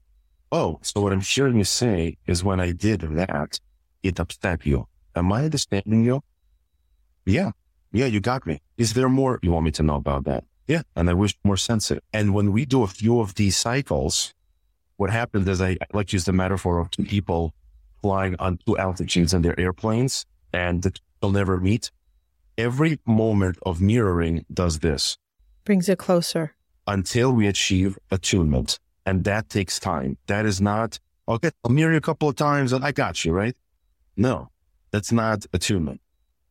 Oh, 0.52 0.80
so 0.82 1.02
what 1.02 1.12
I'm 1.12 1.22
hearing 1.22 1.58
you 1.58 1.66
say 1.66 2.18
is 2.26 2.44
when 2.44 2.60
I 2.60 2.72
did 2.72 3.02
that, 3.02 3.60
it 4.02 4.20
upset 4.20 4.66
you. 4.66 4.88
Am 5.16 5.32
I 5.32 5.44
understanding 5.44 6.06
you? 6.06 6.22
Yeah. 7.26 7.52
Yeah, 7.92 8.06
you 8.06 8.20
got 8.22 8.46
me. 8.46 8.62
Is 8.78 8.94
there 8.94 9.10
more 9.10 9.40
you 9.42 9.52
want 9.52 9.66
me 9.66 9.72
to 9.72 9.84
know 9.84 9.96
about 9.96 10.24
that? 10.26 10.46
Yeah. 10.68 10.84
And 10.96 11.10
I 11.10 11.14
wish 11.14 11.38
more 11.44 11.58
sensitive. 11.58 12.04
And 12.14 12.34
when 12.34 12.52
we 12.52 12.66
do 12.66 12.84
a 12.84 12.88
few 12.88 13.20
of 13.20 13.36
these 13.36 13.58
cycles, 13.58 14.34
what 14.98 15.10
happens 15.10 15.48
is 15.48 15.62
I, 15.62 15.72
I 15.72 15.88
like 15.94 16.08
to 16.08 16.16
use 16.16 16.26
the 16.26 16.34
metaphor 16.34 16.80
of 16.80 16.92
two 16.92 17.04
people 17.04 17.54
flying 18.02 18.36
on 18.40 18.60
two 18.66 18.78
altitudes 18.78 19.34
in 19.34 19.42
their 19.42 19.60
airplanes 19.60 20.26
and 20.54 21.00
they'll 21.22 21.32
never 21.32 21.60
meet 21.60 21.92
every 22.58 23.00
moment 23.06 23.58
of 23.64 23.82
mirroring 23.82 24.46
does 24.52 24.80
this. 24.80 25.18
Brings 25.64 25.90
it 25.90 25.98
closer. 25.98 26.56
Until 26.88 27.32
we 27.32 27.48
achieve 27.48 27.98
attunement. 28.12 28.80
And 29.06 29.24
that 29.24 29.50
takes 29.50 29.80
time. 29.80 30.18
That 30.28 30.46
is 30.46 30.60
not, 30.60 31.00
okay, 31.28 31.52
I'll 31.64 31.72
mirror 31.72 31.92
you 31.92 31.98
a 31.98 32.02
couple 32.02 32.30
of 32.30 32.36
times 32.36 32.74
and 32.74 32.84
I 32.84 32.92
got 32.92 33.24
you, 33.24 33.32
right? 33.32 33.56
No, 34.16 34.50
that's 34.92 35.12
not 35.12 35.46
attunement. 35.54 36.02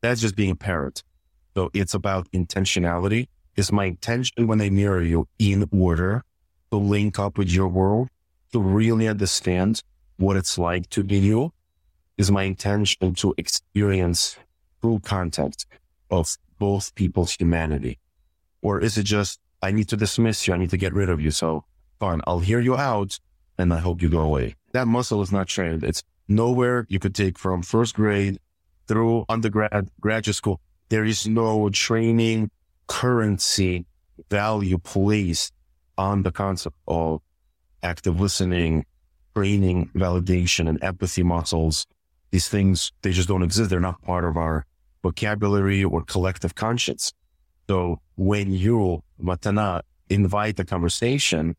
That's 0.01 0.21
just 0.21 0.35
being 0.35 0.51
a 0.51 0.55
parent. 0.55 1.03
So 1.55 1.69
it's 1.73 1.93
about 1.93 2.31
intentionality. 2.31 3.27
Is 3.55 3.71
my 3.71 3.85
intention 3.85 4.45
when 4.45 4.61
I 4.61 4.69
mirror 4.69 5.01
you 5.01 5.27
in 5.39 5.67
order 5.71 6.23
to 6.71 6.77
link 6.77 7.17
up 7.17 7.39
with 7.39 7.49
your 7.49 7.67
world, 7.67 8.09
to 8.53 8.59
really 8.59 9.07
understand 9.07 9.81
what 10.17 10.37
it's 10.37 10.57
like 10.59 10.89
to 10.91 11.03
be 11.03 11.17
you 11.17 11.51
is 12.17 12.29
my 12.31 12.43
intention 12.43 13.13
to 13.15 13.33
experience 13.37 14.37
true 14.81 14.99
contact 14.99 15.65
of 16.09 16.37
both 16.59 16.93
people's 16.95 17.35
humanity? 17.35 17.99
Or 18.61 18.79
is 18.79 18.97
it 18.97 19.03
just, 19.03 19.39
I 19.61 19.71
need 19.71 19.87
to 19.89 19.97
dismiss 19.97 20.47
you. 20.47 20.53
I 20.53 20.57
need 20.57 20.69
to 20.71 20.77
get 20.77 20.93
rid 20.93 21.09
of 21.09 21.21
you. 21.21 21.31
So 21.31 21.65
fine, 21.99 22.21
I'll 22.27 22.39
hear 22.39 22.59
you 22.59 22.75
out 22.75 23.19
and 23.57 23.73
I 23.73 23.77
hope 23.77 24.01
you 24.01 24.09
go 24.09 24.21
away. 24.21 24.55
That 24.73 24.87
muscle 24.87 25.21
is 25.21 25.31
not 25.31 25.47
trained. 25.47 25.83
It's 25.83 26.03
nowhere 26.27 26.85
you 26.89 26.99
could 26.99 27.15
take 27.15 27.37
from 27.37 27.63
first 27.63 27.95
grade 27.95 28.39
through 28.87 29.25
undergrad, 29.29 29.89
graduate 29.99 30.35
school. 30.35 30.61
There 30.89 31.03
is 31.03 31.27
no 31.27 31.69
training 31.69 32.51
currency 32.87 33.85
value 34.29 34.77
placed 34.77 35.53
on 35.97 36.23
the 36.23 36.31
concept 36.31 36.75
of 36.87 37.21
active 37.83 38.19
listening, 38.19 38.85
training, 39.35 39.89
validation, 39.95 40.69
and 40.69 40.81
empathy 40.83 41.23
muscles. 41.23 41.85
These 42.31 42.49
things, 42.49 42.91
they 43.01 43.11
just 43.11 43.27
don't 43.27 43.43
exist. 43.43 43.69
They're 43.69 43.79
not 43.79 44.01
part 44.01 44.25
of 44.25 44.37
our 44.37 44.65
vocabulary 45.03 45.83
or 45.83 46.03
collective 46.03 46.55
conscience. 46.55 47.13
So 47.69 47.99
when 48.15 48.51
you, 48.51 49.03
Matana, 49.21 49.81
invite 50.09 50.59
a 50.59 50.65
conversation 50.65 51.55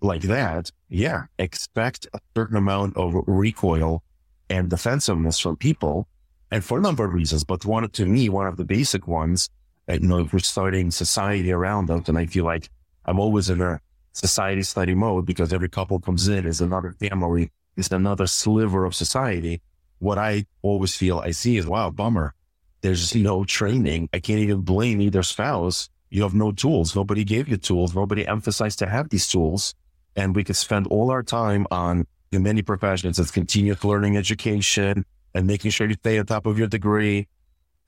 like 0.00 0.22
that, 0.22 0.70
yeah, 0.88 1.24
expect 1.38 2.06
a 2.14 2.20
certain 2.36 2.56
amount 2.56 2.96
of 2.96 3.14
recoil 3.26 4.02
and 4.48 4.70
defensiveness 4.70 5.38
from 5.38 5.56
people. 5.56 6.08
And 6.50 6.64
for 6.64 6.78
a 6.78 6.80
number 6.80 7.04
of 7.04 7.12
reasons, 7.12 7.44
but 7.44 7.64
one 7.64 7.88
to 7.88 8.06
me, 8.06 8.28
one 8.28 8.46
of 8.46 8.56
the 8.56 8.64
basic 8.64 9.06
ones, 9.06 9.50
you 9.88 10.00
know, 10.00 10.28
we're 10.32 10.38
starting 10.38 10.90
society 10.90 11.52
around 11.52 11.90
us. 11.90 12.08
And 12.08 12.16
I 12.16 12.26
feel 12.26 12.44
like 12.44 12.70
I'm 13.04 13.18
always 13.18 13.50
in 13.50 13.60
a 13.60 13.80
society 14.12 14.62
study 14.62 14.94
mode 14.94 15.26
because 15.26 15.52
every 15.52 15.68
couple 15.68 15.98
comes 16.00 16.28
in 16.28 16.46
is 16.46 16.60
another 16.60 16.92
family, 16.92 17.50
is 17.76 17.90
another 17.92 18.26
sliver 18.26 18.84
of 18.84 18.94
society. 18.94 19.60
What 19.98 20.18
I 20.18 20.46
always 20.62 20.94
feel 20.94 21.18
I 21.18 21.32
see 21.32 21.56
is, 21.56 21.66
wow, 21.66 21.90
bummer. 21.90 22.34
There's 22.80 23.14
no 23.14 23.44
training. 23.44 24.08
I 24.12 24.20
can't 24.20 24.40
even 24.40 24.60
blame 24.60 25.00
either 25.00 25.22
spouse. 25.22 25.88
You 26.10 26.22
have 26.22 26.34
no 26.34 26.52
tools. 26.52 26.94
Nobody 26.94 27.24
gave 27.24 27.48
you 27.48 27.56
tools. 27.56 27.94
Nobody 27.94 28.26
emphasized 28.26 28.78
to 28.80 28.86
have 28.86 29.08
these 29.10 29.26
tools. 29.26 29.74
And 30.16 30.34
we 30.34 30.44
could 30.44 30.56
spend 30.56 30.86
all 30.88 31.10
our 31.10 31.22
time 31.22 31.66
on 31.70 32.06
in 32.32 32.42
many 32.42 32.62
professions, 32.62 33.18
it's 33.18 33.30
continuous 33.30 33.84
learning 33.84 34.16
education 34.16 35.04
and 35.34 35.46
making 35.46 35.70
sure 35.70 35.88
you 35.88 35.94
stay 35.94 36.18
on 36.18 36.26
top 36.26 36.46
of 36.46 36.58
your 36.58 36.68
degree. 36.68 37.26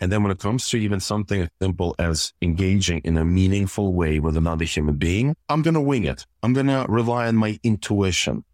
And 0.00 0.10
then 0.10 0.22
when 0.22 0.32
it 0.32 0.38
comes 0.38 0.66
to 0.70 0.78
even 0.78 0.98
something 0.98 1.42
as 1.42 1.48
simple 1.60 1.94
as 1.98 2.32
engaging 2.40 3.00
in 3.04 3.18
a 3.18 3.24
meaningful 3.24 3.92
way 3.92 4.18
with 4.18 4.36
another 4.36 4.64
human 4.64 4.96
being, 4.96 5.36
I'm 5.50 5.60
going 5.60 5.74
to 5.74 5.80
wing 5.80 6.04
it. 6.04 6.24
I'm 6.42 6.54
going 6.54 6.68
to 6.68 6.86
rely 6.88 7.26
on 7.26 7.36
my 7.36 7.58
intuition. 7.62 8.44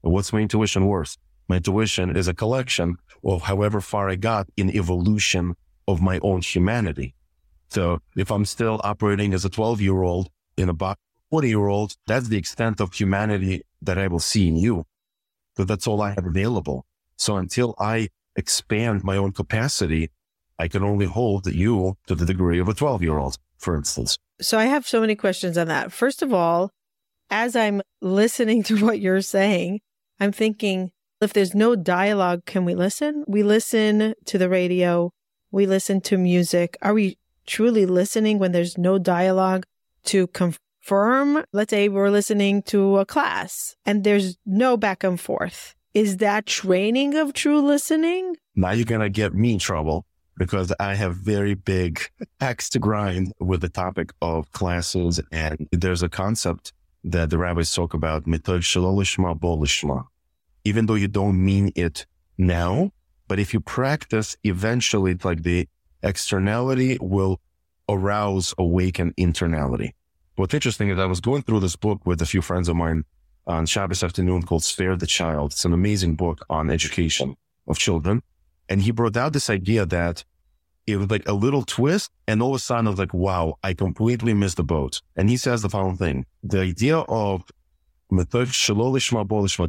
What's 0.00 0.32
my 0.32 0.40
intuition 0.40 0.86
worth? 0.86 1.16
My 1.48 1.56
intuition 1.56 2.16
is 2.16 2.26
a 2.26 2.34
collection 2.34 2.96
of 3.24 3.42
however 3.42 3.80
far 3.80 4.08
I 4.08 4.16
got 4.16 4.48
in 4.56 4.70
evolution 4.70 5.54
of 5.88 6.00
my 6.00 6.18
own 6.22 6.40
humanity. 6.40 7.14
So 7.68 8.00
if 8.16 8.30
I'm 8.30 8.44
still 8.44 8.80
operating 8.84 9.32
as 9.34 9.44
a 9.44 9.48
12 9.48 9.80
year 9.80 10.02
old 10.02 10.28
in 10.56 10.68
a 10.68 10.74
box, 10.74 11.00
40 11.30 11.48
year 11.48 11.66
old, 11.66 11.96
that's 12.06 12.28
the 12.28 12.36
extent 12.36 12.80
of 12.80 12.92
humanity 12.92 13.62
that 13.80 13.98
I 13.98 14.08
will 14.08 14.20
see 14.20 14.48
in 14.48 14.56
you. 14.56 14.84
So 15.56 15.64
that's 15.64 15.86
all 15.86 16.02
I 16.02 16.10
have 16.10 16.26
available. 16.26 16.84
So 17.16 17.36
until 17.36 17.74
I 17.78 18.08
expand 18.36 19.04
my 19.04 19.16
own 19.16 19.32
capacity, 19.32 20.10
I 20.58 20.68
can 20.68 20.82
only 20.82 21.06
hold 21.06 21.46
you 21.46 21.96
to 22.06 22.14
the 22.14 22.26
degree 22.26 22.58
of 22.58 22.68
a 22.68 22.74
12 22.74 23.02
year 23.02 23.18
old, 23.18 23.38
for 23.58 23.76
instance. 23.76 24.18
So 24.40 24.58
I 24.58 24.66
have 24.66 24.86
so 24.86 25.00
many 25.00 25.14
questions 25.14 25.56
on 25.56 25.68
that. 25.68 25.92
First 25.92 26.22
of 26.22 26.32
all, 26.32 26.70
as 27.30 27.56
I'm 27.56 27.80
listening 28.00 28.62
to 28.64 28.84
what 28.84 29.00
you're 29.00 29.22
saying, 29.22 29.80
I'm 30.20 30.32
thinking 30.32 30.90
if 31.20 31.32
there's 31.32 31.54
no 31.54 31.76
dialogue, 31.76 32.44
can 32.44 32.64
we 32.64 32.74
listen? 32.74 33.24
We 33.26 33.42
listen 33.42 34.14
to 34.26 34.38
the 34.38 34.48
radio, 34.48 35.12
we 35.52 35.66
listen 35.66 36.00
to 36.00 36.16
music. 36.16 36.76
Are 36.82 36.94
we 36.94 37.18
truly 37.46 37.86
listening 37.86 38.38
when 38.38 38.52
there's 38.52 38.78
no 38.78 38.98
dialogue 38.98 39.64
to 40.06 40.26
confirm? 40.28 41.44
Let's 41.52 41.70
say 41.70 41.88
we're 41.88 42.10
listening 42.10 42.62
to 42.64 42.98
a 42.98 43.06
class 43.06 43.76
and 43.86 44.02
there's 44.02 44.38
no 44.46 44.76
back 44.76 45.04
and 45.04 45.20
forth. 45.20 45.76
Is 45.94 46.16
that 46.16 46.46
training 46.46 47.14
of 47.14 47.34
true 47.34 47.60
listening? 47.60 48.36
Now 48.56 48.72
you're 48.72 48.86
going 48.86 49.02
to 49.02 49.10
get 49.10 49.34
me 49.34 49.52
in 49.52 49.58
trouble 49.58 50.06
because 50.38 50.72
I 50.80 50.94
have 50.94 51.16
very 51.16 51.54
big 51.54 52.00
axe 52.40 52.70
to 52.70 52.78
grind 52.78 53.34
with 53.38 53.60
the 53.60 53.68
topic 53.68 54.12
of 54.22 54.50
classes. 54.52 55.20
And 55.30 55.68
there's 55.70 56.02
a 56.02 56.08
concept 56.08 56.72
that 57.04 57.28
the 57.28 57.36
rabbis 57.36 57.74
talk 57.74 57.92
about. 57.92 58.24
Even 60.64 60.86
though 60.86 60.94
you 60.94 61.08
don't 61.08 61.44
mean 61.44 61.72
it 61.76 62.06
now, 62.38 62.90
but 63.32 63.38
if 63.38 63.54
you 63.54 63.60
practice, 63.60 64.36
eventually 64.44 65.16
like 65.24 65.42
the 65.42 65.66
externality 66.02 66.98
will 67.00 67.40
arouse, 67.88 68.52
awaken 68.58 69.14
internality. 69.18 69.92
What's 70.36 70.52
interesting 70.52 70.90
is 70.90 70.98
I 70.98 71.06
was 71.06 71.20
going 71.20 71.40
through 71.40 71.60
this 71.60 71.74
book 71.74 72.04
with 72.04 72.20
a 72.20 72.26
few 72.26 72.42
friends 72.42 72.68
of 72.68 72.76
mine 72.76 73.06
on 73.46 73.64
Shabbos 73.64 74.04
afternoon 74.04 74.42
called 74.42 74.64
Spare 74.64 74.96
the 74.96 75.06
Child. 75.06 75.52
It's 75.52 75.64
an 75.64 75.72
amazing 75.72 76.14
book 76.16 76.44
on 76.50 76.70
education 76.70 77.34
of 77.66 77.78
children. 77.78 78.22
And 78.68 78.82
he 78.82 78.90
brought 78.90 79.16
out 79.16 79.32
this 79.32 79.48
idea 79.48 79.86
that 79.86 80.24
it 80.86 80.98
was 80.98 81.08
like 81.08 81.26
a 81.26 81.32
little 81.32 81.64
twist. 81.64 82.10
And 82.28 82.42
all 82.42 82.50
of 82.50 82.56
a 82.56 82.58
sudden 82.58 82.86
I 82.86 82.90
was 82.90 82.98
like, 82.98 83.14
wow, 83.14 83.56
I 83.62 83.72
completely 83.72 84.34
missed 84.34 84.58
the 84.58 84.62
boat. 84.62 85.00
And 85.16 85.30
he 85.30 85.38
says 85.38 85.62
the 85.62 85.70
following 85.70 85.96
thing. 85.96 86.26
The 86.42 86.60
idea 86.60 86.98
of 86.98 87.44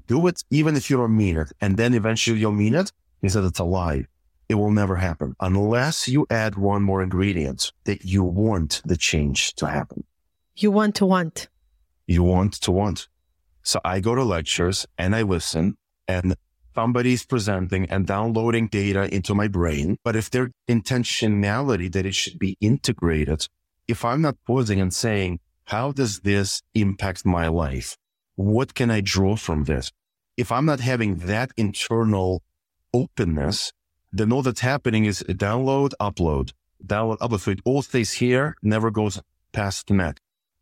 do 0.08 0.28
it 0.28 0.44
even 0.50 0.76
if 0.76 0.90
you 0.90 0.98
don't 0.98 1.16
mean 1.16 1.38
it. 1.38 1.54
And 1.62 1.78
then 1.78 1.94
eventually 1.94 2.40
you'll 2.40 2.52
mean 2.52 2.76
it. 2.76 2.92
He 3.24 3.30
said 3.30 3.46
it's 3.46 3.60
a 3.60 3.64
lie. 3.64 4.06
It 4.50 4.56
will 4.56 4.70
never 4.70 4.98
happen 4.98 5.34
unless 5.40 6.10
you 6.10 6.28
add 6.30 6.56
one 6.56 6.84
more 6.84 7.02
ingredient 7.02 7.72
that 7.86 8.04
you 8.04 8.22
want 8.22 8.82
the 8.84 8.98
change 8.98 9.54
to 9.56 9.66
happen. 9.66 10.04
You 10.58 10.70
want 10.70 10.96
to 10.96 11.06
want. 11.06 11.48
You 12.06 12.22
want 12.22 12.54
to 12.62 12.72
want. 12.72 13.08
So 13.64 13.80
I 13.86 14.02
go 14.02 14.14
to 14.14 14.26
lectures 14.26 14.86
and 14.98 15.16
I 15.16 15.22
listen 15.22 15.78
and 16.06 16.36
somebody's 16.76 17.26
presenting 17.26 17.90
and 17.90 18.06
downloading 18.06 18.68
data 18.68 19.14
into 19.16 19.34
my 19.34 19.48
brain. 19.48 19.98
But 20.04 20.18
if 20.18 20.30
their 20.30 20.52
intentionality 20.68 21.90
that 21.94 22.06
it 22.06 22.14
should 22.14 22.38
be 22.38 22.58
integrated, 22.60 23.48
if 23.88 24.04
I'm 24.04 24.22
not 24.22 24.36
pausing 24.46 24.82
and 24.82 24.94
saying, 24.94 25.40
how 25.64 25.94
does 25.94 26.20
this 26.20 26.62
impact 26.74 27.26
my 27.26 27.48
life? 27.48 27.96
What 28.36 28.74
can 28.74 28.92
I 28.92 29.00
draw 29.00 29.38
from 29.38 29.64
this? 29.64 29.94
If 30.36 30.52
I'm 30.52 30.66
not 30.66 30.82
having 30.82 31.16
that 31.28 31.52
internal 31.56 32.44
openness, 32.94 33.72
then 34.12 34.32
all 34.32 34.42
that's 34.42 34.62
happening 34.62 35.06
is 35.06 35.24
download, 35.28 35.92
upload, 36.00 36.54
download, 36.86 37.18
upload. 37.20 37.40
So 37.40 37.52
it 37.52 37.60
all 37.66 37.82
stays 37.82 38.14
here, 38.14 38.56
never 38.62 38.92
goes 38.92 39.20
past 39.52 39.88
the 39.88 39.96
net. 39.96 40.20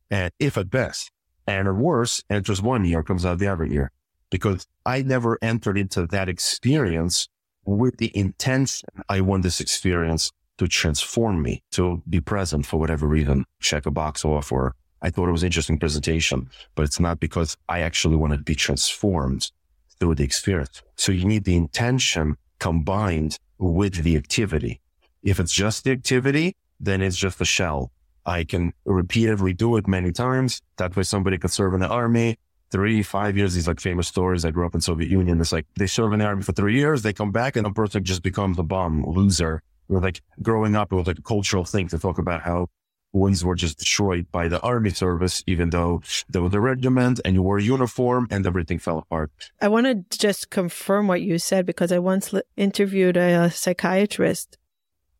And 0.09 0.31
if 0.39 0.57
at 0.57 0.69
best, 0.69 1.11
and 1.47 1.67
at 1.67 1.75
worst, 1.75 2.23
enters 2.29 2.61
one 2.61 2.85
year, 2.85 3.03
comes 3.03 3.25
out 3.25 3.39
the 3.39 3.47
other 3.47 3.65
year 3.65 3.91
because 4.29 4.65
I 4.85 5.01
never 5.01 5.37
entered 5.41 5.77
into 5.77 6.07
that 6.07 6.29
experience 6.29 7.27
with 7.65 7.97
the 7.97 8.15
intention 8.17 8.89
I 9.09 9.21
want 9.21 9.43
this 9.43 9.59
experience 9.59 10.31
to 10.57 10.67
transform 10.67 11.41
me, 11.41 11.63
to 11.71 12.01
be 12.09 12.21
present 12.21 12.65
for 12.65 12.79
whatever 12.79 13.07
reason, 13.07 13.45
check 13.59 13.85
a 13.85 13.91
box 13.91 14.25
off, 14.25 14.51
or 14.51 14.75
I 15.01 15.09
thought 15.09 15.27
it 15.27 15.31
was 15.31 15.43
interesting 15.43 15.77
presentation, 15.77 16.49
but 16.75 16.83
it's 16.83 16.99
not 16.99 17.19
because 17.19 17.57
I 17.67 17.81
actually 17.81 18.15
want 18.15 18.33
to 18.33 18.39
be 18.39 18.55
transformed 18.55 19.51
through 20.01 20.15
the 20.15 20.23
experience. 20.23 20.81
So 20.95 21.11
you 21.11 21.25
need 21.25 21.43
the 21.43 21.55
intention 21.55 22.35
combined 22.57 23.37
with 23.59 24.01
the 24.03 24.17
activity. 24.17 24.81
If 25.21 25.39
it's 25.39 25.53
just 25.53 25.83
the 25.83 25.91
activity, 25.91 26.55
then 26.79 27.03
it's 27.03 27.15
just 27.15 27.39
a 27.39 27.45
shell. 27.45 27.91
I 28.25 28.43
can 28.43 28.73
repeatedly 28.83 29.53
do 29.53 29.77
it 29.77 29.87
many 29.87 30.11
times. 30.11 30.59
That 30.77 30.95
way 30.95 31.03
somebody 31.03 31.37
could 31.37 31.51
serve 31.51 31.75
in 31.75 31.81
the 31.81 31.87
army, 31.87 32.39
three, 32.71 33.03
five 33.03 33.37
years, 33.37 33.53
these 33.53 33.67
like 33.67 33.79
famous 33.79 34.07
stories. 34.07 34.43
I 34.43 34.49
grew 34.49 34.65
up 34.65 34.73
in 34.73 34.81
Soviet 34.81 35.11
Union. 35.11 35.39
It's 35.39 35.51
like 35.51 35.67
they 35.77 35.85
serve 35.85 36.13
in 36.13 36.19
the 36.19 36.25
army 36.25 36.41
for 36.41 36.53
three 36.53 36.75
years, 36.75 37.03
they 37.03 37.13
come 37.13 37.31
back 37.31 37.55
and 37.55 37.67
a 37.67 37.71
person 37.71 38.03
just 38.03 38.23
becomes 38.23 38.57
a 38.57 38.63
bum 38.63 39.03
loser. 39.05 39.61
Like 39.87 40.23
growing 40.41 40.75
up, 40.75 40.91
it 40.91 40.95
was 40.95 41.05
like 41.05 41.19
a 41.19 41.21
cultural 41.21 41.63
thing 41.63 41.89
to 41.89 41.99
talk 41.99 42.17
about 42.17 42.41
how 42.41 42.69
ones 43.13 43.43
were 43.43 43.55
just 43.55 43.77
destroyed 43.79 44.27
by 44.31 44.47
the 44.47 44.59
army 44.61 44.89
service, 44.89 45.43
even 45.47 45.69
though 45.69 46.01
there 46.29 46.41
was 46.41 46.53
a 46.53 46.59
regiment 46.59 47.19
and 47.25 47.33
you 47.35 47.41
wore 47.41 47.59
uniform 47.59 48.27
and 48.31 48.45
everything 48.45 48.79
fell 48.79 48.97
apart. 48.97 49.31
I 49.61 49.67
want 49.67 49.85
to 49.87 50.17
just 50.17 50.49
confirm 50.49 51.07
what 51.07 51.21
you 51.21 51.37
said 51.37 51.65
because 51.65 51.91
I 51.91 51.99
once 51.99 52.33
interviewed 52.55 53.17
a, 53.17 53.45
a 53.45 53.51
psychiatrist 53.51 54.57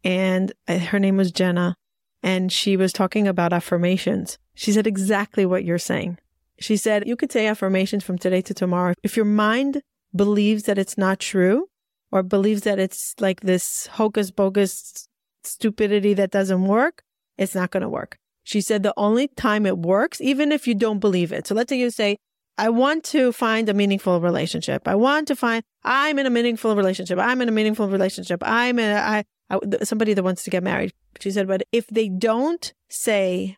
and 0.03 0.51
uh, 0.67 0.77
her 0.77 0.99
name 0.99 1.17
was 1.17 1.31
Jenna 1.31 1.75
and 2.23 2.51
she 2.51 2.77
was 2.77 2.93
talking 2.93 3.27
about 3.27 3.53
affirmations. 3.53 4.37
She 4.53 4.71
said 4.71 4.87
exactly 4.87 5.45
what 5.45 5.63
you're 5.63 5.77
saying. 5.77 6.17
She 6.59 6.77
said, 6.77 7.07
you 7.07 7.15
could 7.15 7.31
say 7.31 7.47
affirmations 7.47 8.03
from 8.03 8.17
today 8.17 8.41
to 8.41 8.53
tomorrow. 8.53 8.93
If 9.03 9.15
your 9.15 9.25
mind 9.25 9.81
believes 10.15 10.63
that 10.63 10.77
it's 10.77 10.97
not 10.97 11.19
true 11.19 11.67
or 12.11 12.21
believes 12.21 12.61
that 12.61 12.77
it's 12.77 13.15
like 13.19 13.41
this 13.41 13.87
hocus 13.87 14.29
pocus 14.29 15.07
stupidity 15.43 16.13
that 16.13 16.29
doesn't 16.29 16.65
work, 16.65 17.03
it's 17.41 17.55
not 17.55 17.71
going 17.71 17.81
to 17.81 17.89
work. 17.89 18.17
She 18.43 18.61
said 18.61 18.83
the 18.83 18.93
only 18.95 19.27
time 19.27 19.65
it 19.65 19.77
works, 19.77 20.21
even 20.21 20.51
if 20.51 20.67
you 20.67 20.75
don't 20.75 20.99
believe 20.99 21.31
it. 21.31 21.47
So 21.47 21.55
let's 21.55 21.69
say 21.69 21.79
you 21.79 21.89
say, 21.89 22.17
I 22.57 22.69
want 22.69 23.03
to 23.05 23.31
find 23.31 23.67
a 23.67 23.73
meaningful 23.73 24.21
relationship. 24.21 24.87
I 24.87 24.95
want 24.95 25.27
to 25.29 25.35
find, 25.35 25.63
I'm 25.83 26.19
in 26.19 26.27
a 26.27 26.29
meaningful 26.29 26.75
relationship. 26.75 27.17
I'm 27.17 27.41
in 27.41 27.49
a 27.49 27.51
meaningful 27.51 27.87
relationship. 27.87 28.43
I'm 28.45 28.77
in 28.77 28.91
a, 28.91 28.99
I, 28.99 29.23
I, 29.49 29.59
somebody 29.83 30.13
that 30.13 30.23
wants 30.23 30.43
to 30.43 30.49
get 30.49 30.63
married. 30.63 30.91
She 31.19 31.31
said, 31.31 31.47
but 31.47 31.63
if 31.71 31.87
they 31.87 32.09
don't 32.09 32.73
say, 32.89 33.57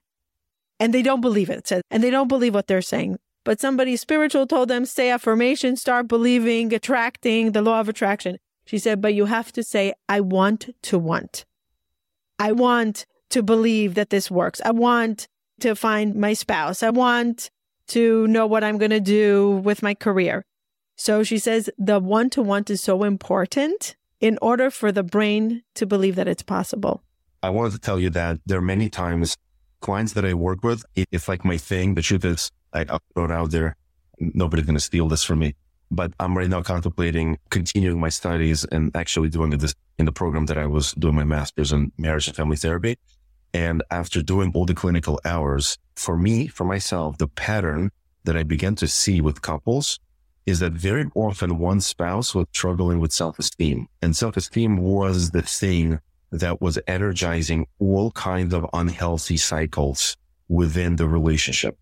and 0.80 0.94
they 0.94 1.02
don't 1.02 1.22
believe 1.22 1.50
it, 1.50 1.70
and 1.92 2.04
they 2.04 2.10
don't 2.10 2.30
believe 2.30 2.54
what 2.54 2.68
they're 2.68 2.82
saying, 2.82 3.18
but 3.44 3.60
somebody 3.60 3.98
spiritual 3.98 4.48
told 4.48 4.70
them, 4.70 4.86
say 4.86 5.10
affirmation, 5.10 5.76
start 5.76 6.08
believing, 6.08 6.74
attracting 6.74 7.52
the 7.52 7.62
law 7.62 7.82
of 7.82 7.90
attraction. 7.90 8.38
She 8.66 8.78
said, 8.78 9.02
but 9.02 9.14
you 9.14 9.26
have 9.26 9.52
to 9.54 9.64
say, 9.64 9.94
I 10.08 10.22
want 10.22 10.70
to 10.84 10.98
want. 10.98 11.44
I 12.40 12.54
want 12.54 13.06
to 13.34 13.42
believe 13.42 13.96
that 13.96 14.12
this 14.12 14.30
works. 14.30 14.62
I 14.64 14.70
want 14.72 15.28
to 15.60 15.76
find 15.76 16.16
my 16.16 16.34
spouse. 16.34 16.84
I 16.84 16.92
want 16.92 17.50
to 17.88 18.28
know 18.28 18.46
what 18.46 18.64
I'm 18.64 18.78
going 18.78 18.92
to 18.92 19.00
do 19.00 19.62
with 19.64 19.82
my 19.82 19.96
career. 19.96 20.46
So 20.98 21.24
she 21.24 21.40
says 21.40 21.68
the 21.80 22.00
one 22.00 22.30
to 22.32 22.44
one 22.44 22.66
is 22.70 22.82
so 22.82 23.04
important 23.04 23.96
in 24.20 24.38
order 24.40 24.70
for 24.70 24.92
the 24.92 25.02
brain 25.02 25.64
to 25.74 25.88
believe 25.88 26.16
that 26.16 26.28
it's 26.28 26.44
possible. 26.44 27.02
I 27.42 27.50
wanted 27.50 27.74
to 27.74 27.80
tell 27.80 28.00
you 28.00 28.12
that 28.12 28.40
there 28.46 28.60
are 28.60 28.62
many 28.62 28.88
times 28.88 29.36
clients 29.82 30.14
that 30.14 30.26
I 30.26 30.36
work 30.36 30.64
with, 30.64 30.86
it's 30.96 31.28
like 31.28 31.44
my 31.44 31.58
thing. 31.58 31.96
The 31.96 32.04
truth 32.04 32.24
is, 32.24 32.52
I, 32.72 32.86
throw 32.86 33.26
it 33.26 33.32
out 33.32 33.50
there. 33.50 33.76
Nobody's 34.20 34.66
going 34.66 34.78
to 34.78 34.88
steal 34.92 35.08
this 35.08 35.24
from 35.24 35.40
me. 35.40 35.56
But 35.90 36.14
I'm 36.20 36.38
right 36.38 36.50
now 36.50 36.62
contemplating 36.62 37.38
continuing 37.50 38.00
my 38.00 38.10
studies 38.10 38.64
and 38.66 38.96
actually 38.96 39.30
doing 39.30 39.52
this 39.52 39.76
in 40.00 40.06
the 40.06 40.12
program 40.12 40.46
that 40.48 40.58
I 40.58 40.66
was 40.66 40.94
doing 40.94 41.16
my 41.16 41.24
master's 41.24 41.72
in 41.72 41.92
marriage 41.98 42.28
and 42.28 42.36
family 42.36 42.58
therapy. 42.58 42.98
And 43.54 43.84
after 43.92 44.22
doing 44.24 44.52
all 44.56 44.66
the 44.66 44.74
clinical 44.74 45.20
hours, 45.26 45.78
for 45.96 46.18
me, 46.18 46.48
for 46.48 46.66
myself, 46.66 47.18
the 47.18 47.28
pattern 47.28 47.92
that 48.24 48.36
I 48.36 48.44
began 48.44 48.76
to 48.76 48.88
see 48.88 49.22
with 49.22 49.42
couples 49.42 50.00
is 50.46 50.60
that 50.60 50.74
very 50.74 51.10
often 51.16 51.58
one 51.58 51.80
spouse 51.80 52.36
was 52.36 52.48
struggling 52.54 53.00
with 53.00 53.12
self-esteem 53.12 53.88
and 54.02 54.16
self-esteem 54.16 54.78
was 54.78 55.32
the 55.32 55.42
thing 55.42 56.00
that 56.32 56.62
was 56.62 56.80
energizing 56.88 57.66
all 57.80 58.12
kinds 58.12 58.54
of 58.54 58.66
unhealthy 58.74 59.38
cycles 59.38 60.18
within 60.50 60.96
the 60.96 61.08
relationship. 61.08 61.78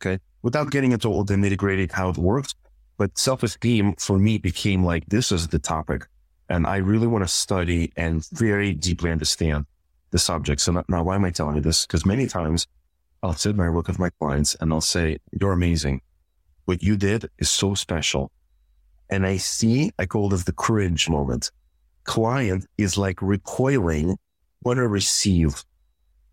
Okay. 0.00 0.18
Without 0.42 0.70
getting 0.70 0.92
into 0.92 1.08
all 1.08 1.24
the 1.24 1.34
nitty 1.34 1.56
gritty 1.56 1.88
how 1.90 2.10
it 2.10 2.18
works, 2.18 2.54
but 2.98 3.16
self-esteem 3.18 3.94
for 3.98 4.18
me 4.18 4.38
became 4.38 4.84
like, 4.84 5.04
this 5.06 5.32
is 5.32 5.48
the 5.48 5.58
topic. 5.58 6.06
And 6.48 6.66
I 6.66 6.76
really 6.76 7.06
want 7.06 7.24
to 7.24 7.28
study 7.28 7.92
and 7.96 8.24
very 8.28 8.74
deeply 8.74 9.10
understand 9.10 9.64
the 10.14 10.18
subject. 10.20 10.60
So 10.60 10.84
now, 10.88 11.02
why 11.02 11.16
am 11.16 11.24
I 11.24 11.32
telling 11.32 11.56
you 11.56 11.60
this? 11.60 11.84
Because 11.84 12.06
many 12.06 12.28
times 12.28 12.68
I'll 13.24 13.34
sit 13.34 13.56
and 13.56 13.60
I 13.60 13.68
work 13.68 13.88
with 13.88 13.98
my 13.98 14.10
clients 14.20 14.54
and 14.60 14.72
I'll 14.72 14.80
say, 14.80 15.18
you're 15.38 15.50
amazing. 15.50 16.02
What 16.66 16.84
you 16.84 16.96
did 16.96 17.28
is 17.38 17.50
so 17.50 17.74
special. 17.74 18.30
And 19.10 19.26
I 19.26 19.38
see, 19.38 19.90
I 19.98 20.06
call 20.06 20.28
this 20.28 20.44
the 20.44 20.52
cringe 20.52 21.10
moment. 21.10 21.50
Client 22.04 22.64
is 22.78 22.96
like 22.96 23.20
recoiling 23.22 24.16
when 24.60 24.78
I 24.78 24.82
receive 24.82 25.64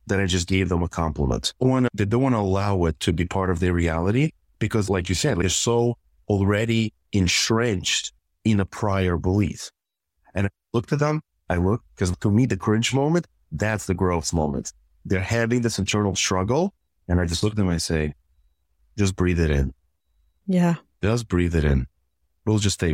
that 0.05 0.19
I 0.19 0.27
just 0.27 0.47
gave 0.47 0.69
them 0.69 0.83
a 0.83 0.87
compliment. 0.87 1.51
They 1.59 2.05
don't 2.05 2.21
want 2.21 2.35
to 2.35 2.39
allow 2.39 2.85
it 2.85 2.99
to 2.99 3.11
be 3.11 3.25
part 3.25 3.49
of 3.49 3.59
their 3.59 3.73
reality 3.73 4.29
because 4.59 4.91
like 4.91 5.09
you 5.09 5.15
said, 5.15 5.39
they're 5.39 5.49
so 5.49 5.97
already 6.29 6.93
entrenched 7.13 8.13
in 8.43 8.59
a 8.59 8.65
prior 8.65 9.17
belief. 9.17 9.71
And 10.35 10.45
I 10.45 10.49
looked 10.71 10.93
at 10.93 10.99
them, 10.99 11.21
I 11.49 11.55
look, 11.55 11.81
because 11.95 12.15
to 12.15 12.29
me, 12.29 12.45
the 12.45 12.57
cringe 12.57 12.93
moment 12.93 13.25
that's 13.51 13.85
the 13.85 13.93
growth 13.93 14.33
moment. 14.33 14.73
They're 15.05 15.19
having 15.19 15.61
this 15.61 15.79
internal 15.79 16.15
struggle. 16.15 16.73
And 17.07 17.19
I 17.19 17.25
just 17.25 17.43
look 17.43 17.53
at 17.53 17.57
them 17.57 17.67
and 17.67 17.75
I 17.75 17.79
say, 17.79 18.13
just 18.97 19.15
breathe 19.15 19.39
it 19.39 19.51
in. 19.51 19.73
Yeah. 20.47 20.75
Just 21.01 21.27
breathe 21.27 21.55
it 21.55 21.65
in. 21.65 21.87
We'll 22.45 22.59
just 22.59 22.75
stay. 22.75 22.93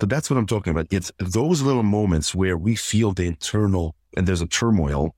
So 0.00 0.06
that's 0.06 0.28
what 0.30 0.36
I'm 0.36 0.46
talking 0.46 0.70
about. 0.70 0.86
It's 0.90 1.10
those 1.18 1.62
little 1.62 1.82
moments 1.82 2.34
where 2.34 2.56
we 2.56 2.76
feel 2.76 3.12
the 3.12 3.26
internal 3.26 3.94
and 4.16 4.26
there's 4.26 4.42
a 4.42 4.46
turmoil. 4.46 5.14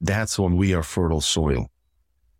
That's 0.00 0.38
when 0.38 0.56
we 0.56 0.74
are 0.74 0.82
fertile 0.82 1.20
soil. 1.20 1.70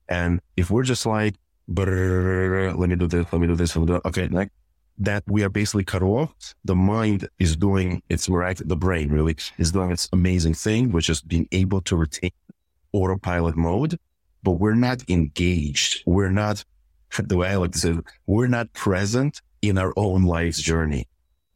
And 0.08 0.40
if 0.56 0.70
we're 0.70 0.82
just 0.82 1.04
like, 1.04 1.34
let 1.68 1.88
me 1.88 2.96
do 2.96 3.06
this, 3.06 3.26
let 3.30 3.40
me 3.40 3.46
do 3.46 3.54
this, 3.54 3.76
let 3.76 3.82
me 3.82 3.86
do 3.86 3.92
that. 3.94 4.06
Okay, 4.06 4.28
like 4.28 4.50
that 4.98 5.22
we 5.26 5.42
are 5.42 5.48
basically 5.48 5.84
cut 5.84 6.02
off. 6.02 6.54
The 6.64 6.74
mind 6.74 7.28
is 7.38 7.56
doing 7.56 8.02
its 8.08 8.28
miraculous, 8.28 8.68
the 8.68 8.76
brain 8.76 9.10
really 9.10 9.36
is 9.58 9.72
doing 9.72 9.90
its 9.90 10.08
amazing 10.12 10.54
thing, 10.54 10.92
which 10.92 11.08
is 11.08 11.22
being 11.22 11.48
able 11.52 11.80
to 11.82 11.96
retain 11.96 12.30
autopilot 12.92 13.56
mode, 13.56 13.98
but 14.42 14.52
we're 14.52 14.74
not 14.74 15.02
engaged. 15.08 16.02
We're 16.06 16.30
not, 16.30 16.64
the 17.18 17.36
way 17.36 17.48
I 17.48 17.56
like 17.56 17.72
to 17.72 17.78
say, 17.78 17.96
we're 18.26 18.48
not 18.48 18.72
present 18.72 19.40
in 19.62 19.78
our 19.78 19.92
own 19.96 20.24
life's 20.24 20.60
journey. 20.60 21.06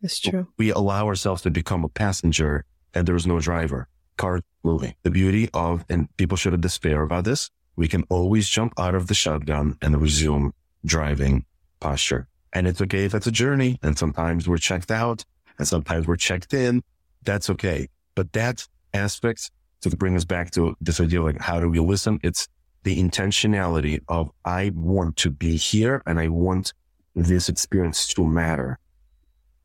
It's 0.03 0.19
true. 0.19 0.49
We 0.59 0.71
allow 0.71 1.07
ourselves 1.07 1.43
to 1.43 1.51
become 1.51 1.85
a 1.85 1.89
passenger 1.89 2.65
and 2.95 3.07
there's 3.07 3.27
no 3.27 3.41
driver. 3.41 3.89
Car 4.17 4.41
moving. 4.63 4.95
The 5.03 5.11
beauty 5.11 5.49
of, 5.55 5.85
and 5.89 6.15
people 6.17 6.37
shouldn't 6.37 6.63
despair 6.63 7.03
about 7.03 7.25
this. 7.25 7.51
We 7.77 7.89
can 7.89 8.05
always 8.11 8.49
jump 8.49 8.75
out 8.79 8.95
of 8.95 9.07
the 9.07 9.15
shotgun 9.15 9.79
and 9.81 10.01
resume 10.01 10.53
driving 10.85 11.47
posture. 11.81 12.29
And 12.53 12.67
it's 12.67 12.81
okay 12.83 13.05
if 13.05 13.15
it's 13.15 13.27
a 13.27 13.33
journey. 13.33 13.79
And 13.83 13.99
sometimes 13.99 14.49
we're 14.49 14.59
checked 14.59 14.91
out 14.91 15.25
and 15.59 15.67
sometimes 15.67 16.07
we're 16.07 16.17
checked 16.17 16.53
in. 16.55 16.83
That's 17.23 17.49
okay. 17.51 17.89
But 18.15 18.33
that 18.33 18.67
aspect 18.93 19.51
to 19.83 19.97
bring 19.97 20.17
us 20.17 20.25
back 20.25 20.51
to 20.53 20.77
this 20.81 21.01
idea 21.01 21.21
of 21.21 21.27
like, 21.27 21.41
how 21.41 21.61
do 21.61 21.69
we 21.69 21.81
listen? 21.81 22.21
It's 22.23 22.49
the 22.85 23.01
intentionality 23.01 24.01
of 24.09 24.31
I 24.45 24.73
want 24.75 25.17
to 25.19 25.31
be 25.31 25.57
here 25.57 26.03
and 26.07 26.19
I 26.19 26.29
want 26.29 26.73
this 27.15 27.49
experience 27.49 28.07
to 28.15 28.27
matter. 28.27 28.79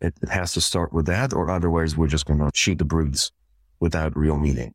It, 0.01 0.13
it 0.21 0.29
has 0.29 0.53
to 0.53 0.61
start 0.61 0.93
with 0.93 1.07
that 1.07 1.33
or 1.33 1.49
otherwise 1.49 1.97
we're 1.97 2.07
just 2.07 2.25
going 2.25 2.39
to 2.39 2.51
shoot 2.53 2.77
the 2.77 2.85
breeze 2.85 3.31
without 3.79 4.15
real 4.15 4.37
meaning. 4.37 4.73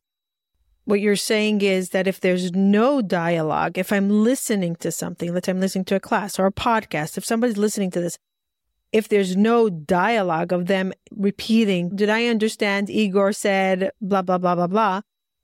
What 0.84 1.00
you're 1.00 1.14
saying 1.14 1.62
is 1.62 1.90
that 1.90 2.08
if 2.08 2.20
there's 2.20 2.52
no 2.52 3.00
dialogue, 3.00 3.78
if 3.78 3.92
I'm 3.92 4.10
listening 4.10 4.74
to 4.76 4.90
something, 4.90 5.32
let's 5.32 5.46
say 5.46 5.52
I'm 5.52 5.60
listening 5.60 5.84
to 5.86 5.94
a 5.96 6.00
class 6.00 6.38
or 6.38 6.46
a 6.46 6.52
podcast, 6.52 7.16
if 7.16 7.24
somebody's 7.24 7.56
listening 7.56 7.92
to 7.92 8.00
this, 8.00 8.18
if 8.90 9.08
there's 9.08 9.36
no 9.36 9.70
dialogue 9.70 10.52
of 10.52 10.66
them 10.66 10.92
repeating, 11.12 11.94
did 11.94 12.10
I 12.10 12.26
understand 12.26 12.90
Igor 12.90 13.32
said 13.32 13.90
blah, 14.00 14.22
blah, 14.22 14.38
blah, 14.38 14.56
blah, 14.56 14.66
blah, 14.66 15.00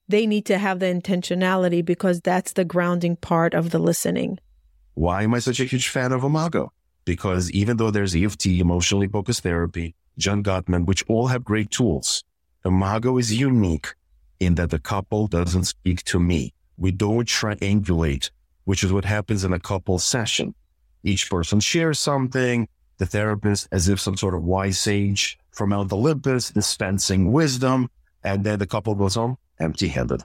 they 0.09 0.27
need 0.27 0.45
to 0.47 0.59
have 0.59 0.81
the 0.81 0.87
intentionality 0.87 1.85
because 1.85 2.21
that's 2.21 2.55
the 2.55 2.65
grounding 2.65 3.15
part 3.17 3.55
of 3.55 3.71
the 3.71 3.79
listening. 3.79 4.39
Why 4.95 5.23
am 5.23 5.35
I 5.35 5.39
such 5.39 5.61
a 5.61 5.65
huge 5.65 5.89
fan 5.89 6.13
of 6.13 6.25
Imago? 6.25 6.73
Because 7.05 7.51
even 7.53 7.77
though 7.77 7.93
there's 7.93 8.17
EFT, 8.17 8.47
emotionally 8.47 9.07
focused 9.07 9.43
therapy, 9.43 9.95
John 10.19 10.43
Gottman, 10.43 10.87
which 10.87 11.05
all 11.09 11.29
have 11.29 11.45
great 11.45 11.71
tools, 11.71 12.25
Imago 12.65 13.19
is 13.19 13.33
unique 13.33 13.95
in 14.41 14.55
that 14.57 14.71
the 14.71 14.79
couple 14.79 15.27
doesn't 15.27 15.65
speak 15.65 16.05
to 16.05 16.21
me. 16.21 16.53
We 16.77 16.93
don't 16.93 17.27
triangulate, 17.27 18.31
which 18.65 18.85
is 18.85 18.93
what 18.93 19.05
happens 19.05 19.45
in 19.45 19.53
a 19.53 19.59
couple 19.59 19.99
session. 19.99 20.55
Each 21.03 21.29
person 21.29 21.61
shares 21.61 21.99
something. 21.99 22.69
The 22.99 23.07
therapist, 23.07 23.69
as 23.71 23.89
if 23.89 24.01
some 24.01 24.17
sort 24.17 24.35
of 24.35 24.43
wise 24.43 24.79
sage 24.79 25.39
from 25.53 25.71
Mount 25.71 25.93
Olympus, 25.93 26.51
dispensing 26.51 27.31
wisdom. 27.33 27.89
And 28.25 28.45
then 28.45 28.59
the 28.59 28.67
couple 28.67 28.95
goes 28.95 29.15
home 29.15 29.37
empty 29.61 29.89
handed. 29.89 30.23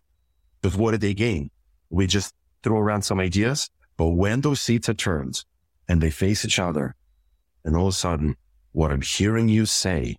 But 0.62 0.76
what 0.76 0.92
did 0.92 1.02
they 1.02 1.14
gain? 1.14 1.50
We 1.90 2.08
just 2.08 2.34
throw 2.64 2.78
around 2.78 3.04
some 3.04 3.20
ideas. 3.20 3.70
But 3.98 4.10
when 4.10 4.42
those 4.42 4.62
seats 4.62 4.90
are 4.90 4.94
turned 4.94 5.44
and 5.88 6.02
they 6.02 6.10
face 6.10 6.46
each 6.46 6.60
other, 6.60 6.96
and 7.64 7.76
all 7.76 7.88
of 7.88 7.94
a 7.94 7.98
sudden, 7.98 8.36
what 8.72 8.92
I'm 8.92 9.02
hearing 9.02 9.50
you 9.50 9.66
say 9.66 10.16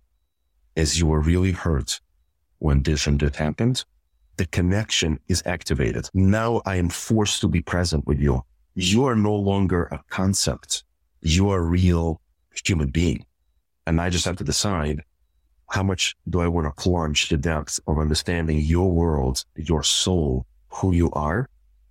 is 0.75 0.99
you 0.99 1.07
were 1.07 1.19
really 1.19 1.51
hurt 1.51 1.99
when 2.59 2.83
this 2.83 3.07
and 3.07 3.19
that 3.19 3.35
happens, 3.35 3.85
the 4.37 4.45
connection 4.45 5.19
is 5.27 5.41
activated. 5.45 6.09
Now 6.13 6.61
I 6.65 6.75
am 6.75 6.89
forced 6.89 7.41
to 7.41 7.47
be 7.47 7.61
present 7.61 8.05
with 8.05 8.19
you. 8.19 8.43
You 8.73 9.05
are 9.05 9.15
no 9.15 9.33
longer 9.33 9.83
a 9.85 10.03
concept. 10.09 10.83
You 11.21 11.49
are 11.49 11.59
a 11.59 11.63
real 11.63 12.21
human 12.65 12.89
being. 12.89 13.25
And 13.87 14.01
I 14.01 14.09
just 14.09 14.25
have 14.25 14.37
to 14.37 14.43
decide 14.43 15.03
how 15.69 15.83
much 15.83 16.15
do 16.29 16.41
I 16.41 16.47
want 16.47 16.67
to 16.67 16.83
plunge 16.83 17.29
the 17.29 17.37
depths 17.37 17.79
of 17.87 17.97
understanding 17.97 18.59
your 18.59 18.91
world, 18.91 19.43
your 19.55 19.83
soul, 19.83 20.45
who 20.69 20.91
you 20.91 21.11
are, 21.11 21.49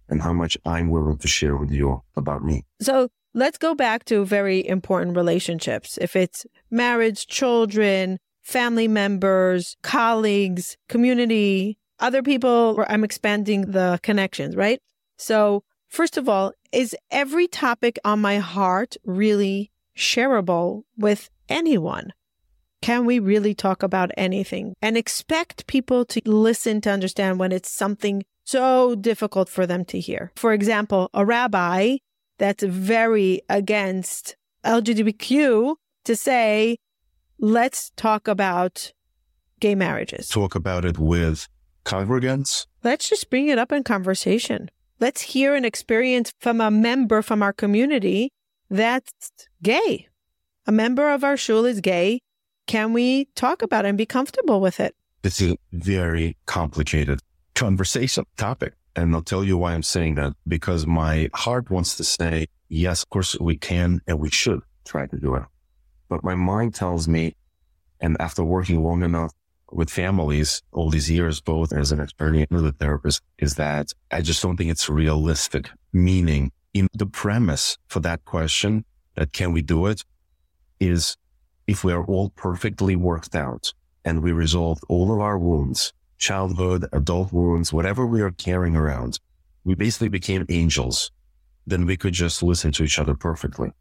and 0.09 0.23
how 0.23 0.33
much 0.33 0.57
I'm 0.65 0.91
willing 0.91 1.19
to 1.19 1.29
share 1.29 1.57
with 1.57 1.71
you 1.71 2.03
about 2.17 2.45
me. 2.45 2.65
So 2.81 3.09
let's 3.33 3.59
go 3.59 3.75
back 3.75 4.05
to 4.07 4.25
very 4.25 4.67
important 4.67 5.17
relationships. 5.17 5.99
If 5.99 6.15
it's 6.15 6.47
marriage, 6.71 7.27
children, 7.27 8.19
family 8.45 8.87
members, 8.87 9.77
colleagues, 9.83 10.77
community, 10.89 11.77
other 11.99 12.23
people, 12.23 12.85
I'm 12.89 13.03
expanding 13.03 13.73
the 13.73 13.99
connections, 14.03 14.55
right? 14.55 14.79
So, 15.17 15.65
first 15.89 16.17
of 16.17 16.29
all, 16.29 16.53
is 16.73 16.95
every 17.11 17.49
topic 17.49 17.99
on 18.05 18.21
my 18.21 18.39
heart 18.39 18.97
really 19.05 19.71
shareable 19.97 20.83
with 20.97 21.31
anyone? 21.49 22.13
Can 22.83 23.07
we 23.07 23.19
really 23.19 23.55
talk 23.55 23.83
about 23.83 24.11
anything 24.17 24.75
and 24.83 24.97
expect 24.97 25.67
people 25.67 26.05
to 26.07 26.21
listen 26.27 26.83
to 26.83 26.91
understand 26.91 27.39
when 27.39 27.51
it's 27.51 27.71
something 27.71 28.25
so 28.45 28.95
difficult 28.95 29.49
for 29.49 29.67
them 29.67 29.87
to 29.87 29.99
hear? 29.99 30.33
For 30.37 30.53
example, 30.53 31.09
a 31.15 31.25
rabbi 31.25 31.97
that's 32.39 32.63
very 32.63 33.41
against 33.49 34.37
LGBTQ 34.65 35.77
to 36.05 36.17
say, 36.17 36.77
let's 37.45 37.91
talk 37.97 38.27
about 38.27 38.93
gay 39.61 39.75
marriages. 39.75 40.29
Talk 40.29 40.55
about 40.55 40.87
it 40.87 40.99
with 40.99 41.47
congregants. 41.85 42.67
Let's 42.83 43.09
just 43.11 43.29
bring 43.29 43.49
it 43.49 43.59
up 43.59 43.71
in 43.71 43.85
conversation. 43.85 44.71
Let's 44.99 45.21
hear 45.21 45.55
an 45.55 45.65
experience 45.65 46.33
from 46.41 46.61
a 46.63 46.71
member 46.71 47.21
from 47.21 47.43
our 47.43 47.53
community 47.53 48.33
that's 48.71 49.31
gay. 49.63 50.09
A 50.67 50.73
member 50.73 51.11
of 51.11 51.23
our 51.23 51.37
shul 51.37 51.67
is 51.67 51.83
gay. 51.83 52.21
Can 52.67 52.95
we 52.95 53.27
talk 53.35 53.61
about 53.61 53.85
it 53.85 53.89
and 53.89 53.99
be 53.99 54.07
comfortable 54.07 54.63
with 54.63 54.81
it? 54.81 54.95
This 55.21 55.43
is 55.43 55.53
a 55.53 55.59
very 55.71 56.39
complicated 56.47 57.21
conversation 57.55 58.25
topic. 58.39 58.73
And 58.97 59.15
I'll 59.15 59.21
tell 59.23 59.45
you 59.45 59.59
why 59.59 59.75
I'm 59.75 59.83
saying 59.83 60.15
that 60.15 60.33
because 60.49 60.87
my 60.87 61.29
heart 61.35 61.71
wants 61.71 61.97
to 61.99 62.05
say, 62.05 62.47
yes, 62.69 63.03
of 63.03 63.11
course 63.11 63.39
we 63.39 63.59
can 63.59 64.01
and 64.07 64.19
we 64.19 64.31
should 64.31 64.61
try 64.87 65.07
to 65.07 65.19
do 65.19 65.35
it. 65.35 65.43
But 66.15 66.23
my 66.23 66.37
mind 66.37 66.77
tells 66.77 67.09
me, 67.09 67.35
and 68.01 68.17
after 68.21 68.45
working 68.45 68.85
long 68.85 69.03
enough 69.03 69.33
with 69.73 69.91
families 69.91 70.63
all 70.71 70.89
these 70.89 71.11
years, 71.11 71.41
both 71.41 71.73
as 71.73 71.91
an 71.91 71.99
attorney 71.99 72.47
and 72.49 72.57
as 72.57 72.63
a 72.63 72.71
therapist, 72.71 73.21
is 73.39 73.57
that 73.57 73.93
I 74.13 74.21
just 74.21 74.41
don't 74.41 74.57
think 74.57 74.71
it's 74.71 74.89
realistic. 74.89 75.71
Meaning 75.93 76.53
in 76.73 76.87
the 76.95 77.07
premise 77.07 77.79
for 77.89 77.99
that 77.99 78.25
question 78.27 78.85
that 79.17 79.33
can 79.33 79.53
we 79.53 79.61
do 79.61 79.87
it 79.87 80.05
is 80.79 81.17
if 81.67 81.83
we 81.83 81.93
are 81.93 82.05
all 82.05 82.31
perfectly 82.31 82.95
worked 82.95 83.35
out 83.35 83.75
and 84.05 84.23
we 84.23 84.31
resolved 84.31 84.85
all 84.89 85.13
of 85.13 85.19
our 85.19 85.37
wounds, 85.37 85.93
childhood, 86.17 86.87
adult 86.93 87.33
wounds, 87.33 87.73
whatever 87.73 88.07
we 88.07 88.21
are 88.21 88.31
carrying 88.31 88.77
around, 88.77 89.19
we 89.65 89.75
basically 89.75 90.11
became 90.11 90.47
angels. 90.49 91.11
Then 91.67 91.87
we 91.87 91.97
could 91.97 92.15
just 92.15 92.41
listen 92.41 92.71
to 92.71 92.85
each 92.85 93.01
other 93.01 93.17
perfectly. 93.17 93.73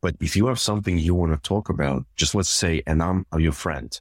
But 0.00 0.16
if 0.20 0.36
you 0.36 0.46
have 0.46 0.60
something 0.60 0.98
you 0.98 1.14
want 1.14 1.32
to 1.32 1.38
talk 1.38 1.68
about, 1.68 2.04
just 2.16 2.34
let's 2.34 2.48
say, 2.48 2.82
and 2.86 3.02
I'm 3.02 3.26
your 3.36 3.52
friend. 3.52 3.98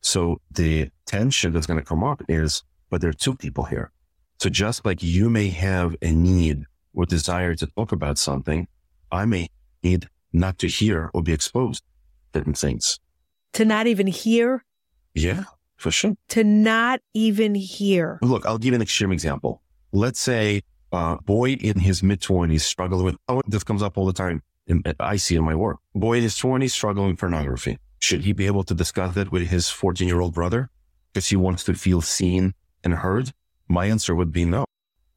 So 0.00 0.40
the 0.50 0.90
tension 1.06 1.52
that's 1.52 1.66
going 1.66 1.80
to 1.80 1.84
come 1.84 2.02
up 2.02 2.22
is, 2.28 2.62
but 2.88 3.00
there 3.00 3.10
are 3.10 3.14
two 3.14 3.34
people 3.34 3.64
here. 3.64 3.92
So 4.40 4.48
just 4.48 4.86
like 4.86 5.02
you 5.02 5.28
may 5.28 5.48
have 5.48 5.96
a 6.00 6.12
need 6.12 6.64
or 6.94 7.04
desire 7.04 7.54
to 7.56 7.66
talk 7.66 7.92
about 7.92 8.16
something, 8.16 8.68
I 9.10 9.24
may 9.24 9.48
need 9.82 10.08
not 10.32 10.58
to 10.60 10.68
hear 10.68 11.10
or 11.12 11.22
be 11.22 11.32
exposed 11.32 11.82
to 12.32 12.38
certain 12.38 12.54
things. 12.54 12.98
To 13.54 13.64
not 13.64 13.86
even 13.86 14.06
hear? 14.06 14.64
Yeah, 15.14 15.44
for 15.76 15.90
sure. 15.90 16.14
To 16.28 16.44
not 16.44 17.00
even 17.14 17.54
hear. 17.54 18.18
Look, 18.22 18.46
I'll 18.46 18.58
give 18.58 18.72
you 18.72 18.76
an 18.76 18.82
extreme 18.82 19.12
example. 19.12 19.62
Let's 19.92 20.20
say 20.20 20.62
uh, 20.92 21.16
a 21.18 21.22
boy 21.22 21.52
in 21.52 21.80
his 21.80 22.02
mid 22.02 22.22
twenties 22.22 22.64
struggling 22.64 23.04
with, 23.04 23.16
oh, 23.28 23.42
this 23.46 23.64
comes 23.64 23.82
up 23.82 23.98
all 23.98 24.06
the 24.06 24.12
time. 24.12 24.42
I 25.00 25.16
see 25.16 25.36
in 25.36 25.44
my 25.44 25.54
work. 25.54 25.78
Boy 25.94 26.20
his 26.20 26.36
twenties 26.36 26.74
struggling 26.74 27.08
with 27.08 27.18
pornography. 27.18 27.78
Should 28.00 28.22
he 28.22 28.32
be 28.32 28.46
able 28.46 28.64
to 28.64 28.74
discuss 28.74 29.16
it 29.16 29.32
with 29.32 29.48
his 29.48 29.68
14 29.68 30.06
year 30.06 30.20
old 30.20 30.34
brother 30.34 30.70
because 31.12 31.28
he 31.28 31.36
wants 31.36 31.64
to 31.64 31.74
feel 31.74 32.00
seen 32.00 32.54
and 32.84 32.94
heard? 32.94 33.32
My 33.66 33.86
answer 33.86 34.14
would 34.14 34.32
be 34.32 34.44
no. 34.44 34.64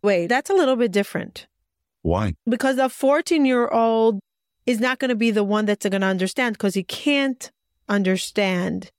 Wait, 0.02 0.28
that's 0.28 0.50
a 0.50 0.54
little 0.54 0.76
bit 0.76 0.92
different. 0.92 1.48
Why? 2.02 2.34
Because 2.50 2.78
a 2.78 2.90
14 2.90 3.46
year 3.46 3.68
old 3.68 4.20
is 4.66 4.80
not 4.80 5.00
going 5.00 5.10
to 5.10 5.16
be 5.16 5.32
the 5.32 5.44
one 5.44 5.66
that's 5.66 5.88
going 5.88 6.02
to 6.02 6.08
understand 6.08 6.54
because 6.54 6.74
he 6.74 6.84
can't 6.84 7.52
understand. 7.88 8.92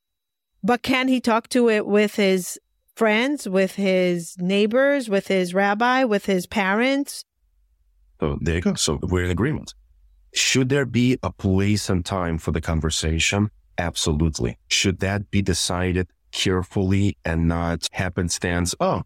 But 0.62 0.83
can 0.83 1.09
he 1.09 1.21
talk 1.21 1.49
to 1.51 1.69
it 1.69 1.87
with 1.87 2.15
his 2.15 2.59
friends, 2.95 3.49
with 3.49 3.75
his 3.75 4.37
neighbors, 4.38 5.09
with 5.09 5.27
his 5.27 5.55
rabbi, 5.55 6.05
with 6.05 6.27
his 6.27 6.47
parents? 6.47 7.25
So 8.21 8.38
there 8.41 8.57
you 8.57 8.61
go. 8.61 8.75
So 8.75 9.01
we're 9.03 9.25
in 9.25 9.31
agreement. 9.31 9.75
Should 10.35 10.71
there 10.71 10.87
be 10.87 11.18
a 11.23 11.31
place 11.31 11.90
and 11.90 12.05
time 12.05 12.38
for 12.38 12.53
the 12.53 12.61
conversation? 12.61 13.51
Absolutely. 13.79 14.59
Should 14.68 15.01
that 15.01 15.31
be 15.31 15.42
decided 15.42 16.09
carefully 16.31 17.18
and 17.25 17.49
not 17.49 17.88
happenstance? 17.92 18.75
Oh, 18.81 19.03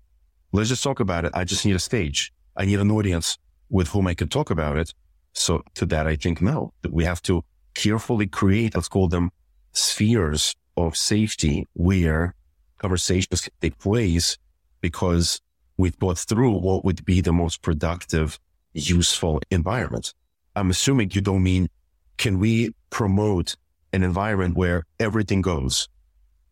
let's 0.53 0.69
just 0.69 0.85
talk 0.85 1.01
about 1.01 1.25
it. 1.25 1.33
I 1.35 1.45
just 1.45 1.65
need 1.65 1.75
a 1.75 1.81
stage. 1.81 2.33
I 2.57 2.65
need 2.65 2.79
an 2.79 2.91
audience 2.91 3.39
with 3.71 3.89
whom 3.89 4.07
I 4.07 4.15
can 4.15 4.29
talk 4.29 4.51
about 4.51 4.77
it. 4.77 4.95
So 5.33 5.63
to 5.75 5.87
that, 5.87 6.07
I 6.07 6.17
think 6.17 6.41
no, 6.41 6.73
we 6.89 7.05
have 7.05 7.21
to 7.23 7.45
carefully 7.75 8.27
create, 8.27 8.75
let's 8.75 8.89
call 8.89 9.09
them 9.09 9.31
spheres 9.73 10.55
of 10.77 10.97
safety 10.97 11.67
where 11.75 12.35
conversations 12.79 13.43
can 13.43 13.53
take 13.61 13.79
place 13.79 14.39
because 14.81 15.41
we've 15.77 15.95
thought 15.95 16.19
through 16.19 16.53
what 16.53 16.85
would 16.85 17.05
be 17.05 17.21
the 17.21 17.33
most 17.33 17.63
productive, 17.63 18.39
useful 18.73 19.41
environment. 19.51 20.15
I'm 20.57 20.71
assuming 20.71 21.11
you 21.13 21.21
don't 21.21 21.43
mean, 21.43 21.69
can 22.17 22.39
we 22.39 22.75
promote 22.89 23.57
an 23.93 24.03
environment 24.03 24.57
where 24.57 24.85
everything 24.99 25.43
goes? 25.43 25.87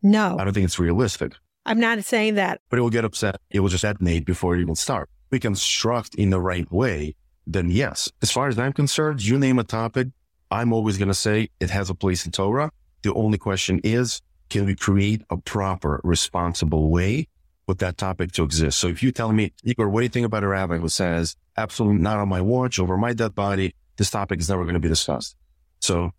No. 0.02 0.36
I 0.38 0.44
don't 0.44 0.52
think 0.52 0.66
it's 0.66 0.78
realistic. 0.78 1.32
I'm 1.64 1.80
not 1.80 2.04
saying 2.04 2.34
that. 2.34 2.60
But 2.68 2.78
it 2.78 2.82
will 2.82 2.90
get 2.90 3.06
upset. 3.06 3.36
It 3.50 3.60
will 3.60 3.70
just 3.70 3.82
detonate 3.82 4.26
before 4.26 4.54
it 4.54 4.60
even 4.60 4.74
start. 4.74 5.08
We 5.30 5.40
construct 5.40 6.14
in 6.16 6.28
the 6.28 6.38
right 6.38 6.70
way, 6.70 7.16
then 7.46 7.70
yes. 7.70 8.12
As 8.20 8.30
far 8.30 8.48
as 8.48 8.58
I'm 8.58 8.74
concerned, 8.74 9.24
you 9.24 9.38
name 9.38 9.58
a 9.58 9.64
topic, 9.64 10.08
I'm 10.50 10.74
always 10.74 10.98
going 10.98 11.08
to 11.08 11.14
say 11.14 11.48
it 11.58 11.70
has 11.70 11.88
a 11.88 11.94
place 11.94 12.26
in 12.26 12.32
Torah. 12.32 12.70
The 13.02 13.14
only 13.14 13.38
question 13.38 13.80
is, 13.82 14.20
can 14.50 14.66
we 14.66 14.76
create 14.76 15.22
a 15.30 15.38
proper, 15.38 16.02
responsible 16.04 16.90
way 16.90 17.26
with 17.66 17.78
that 17.78 17.96
topic 17.96 18.32
to 18.32 18.44
exist? 18.44 18.78
So 18.78 18.88
if 18.88 19.02
you 19.02 19.10
tell 19.10 19.32
me, 19.32 19.54
Igor, 19.64 19.88
what 19.88 20.00
do 20.00 20.04
you 20.04 20.10
think 20.10 20.26
about 20.26 20.44
a 20.44 20.48
rabbi 20.48 20.76
who 20.76 20.90
says, 20.90 21.34
absolutely 21.56 22.02
not 22.02 22.18
on 22.18 22.28
my 22.28 22.42
watch, 22.42 22.78
over 22.78 22.98
my 22.98 23.14
dead 23.14 23.34
body, 23.34 23.74
this 23.96 24.11
topic 24.11 24.40
is 24.40 24.48
never 24.48 24.62
going 24.62 24.74
to 24.74 24.80
be 24.80 24.88
discussed. 24.88 25.37
So 25.80 26.11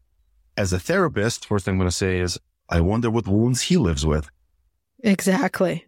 as 0.57 0.73
a 0.73 0.79
therapist, 0.79 1.45
first 1.45 1.65
thing 1.65 1.73
I'm 1.73 1.79
going 1.79 1.89
to 1.89 1.95
say 1.95 2.19
is, 2.19 2.39
I 2.69 2.81
wonder 2.81 3.09
what 3.11 3.27
wounds 3.27 3.63
he 3.63 3.77
lives 3.77 4.05
with. 4.05 4.29
Exactly. 5.03 5.85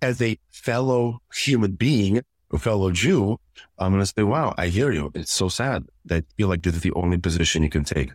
As 0.00 0.22
a 0.22 0.38
fellow 0.50 1.20
human 1.34 1.72
being, 1.72 2.22
a 2.52 2.58
fellow 2.58 2.90
Jew, 2.90 3.38
I'm 3.78 3.92
going 3.92 4.02
to 4.02 4.06
say, 4.06 4.22
wow, 4.22 4.54
I 4.56 4.68
hear 4.68 4.92
you. 4.92 5.10
It's 5.14 5.32
so 5.32 5.48
sad 5.48 5.86
that 6.04 6.24
you 6.36 6.44
feel 6.44 6.48
like 6.48 6.62
this 6.62 6.76
is 6.76 6.82
the 6.82 6.92
only 6.92 7.18
position 7.18 7.62
you 7.62 7.70
can 7.70 7.84
take. 7.84 8.12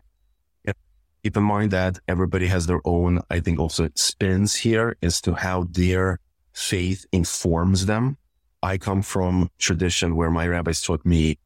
Keep 1.24 1.38
in 1.38 1.44
mind 1.44 1.72
that 1.72 2.00
everybody 2.10 2.48
has 2.48 2.68
their 2.68 2.82
own, 2.84 3.22
I 3.30 3.40
think 3.40 3.58
also 3.58 3.88
spins 3.96 4.56
here 4.56 4.98
as 5.02 5.22
to 5.22 5.34
how 5.34 5.68
their 5.72 6.20
faith 6.52 7.06
informs 7.14 7.86
them. 7.86 8.18
I 8.62 8.78
come 8.78 9.02
from 9.02 9.50
tradition 9.58 10.18
where 10.18 10.30
my 10.30 10.46
rabbis 10.48 10.82
taught 10.82 11.06
me 11.06 11.38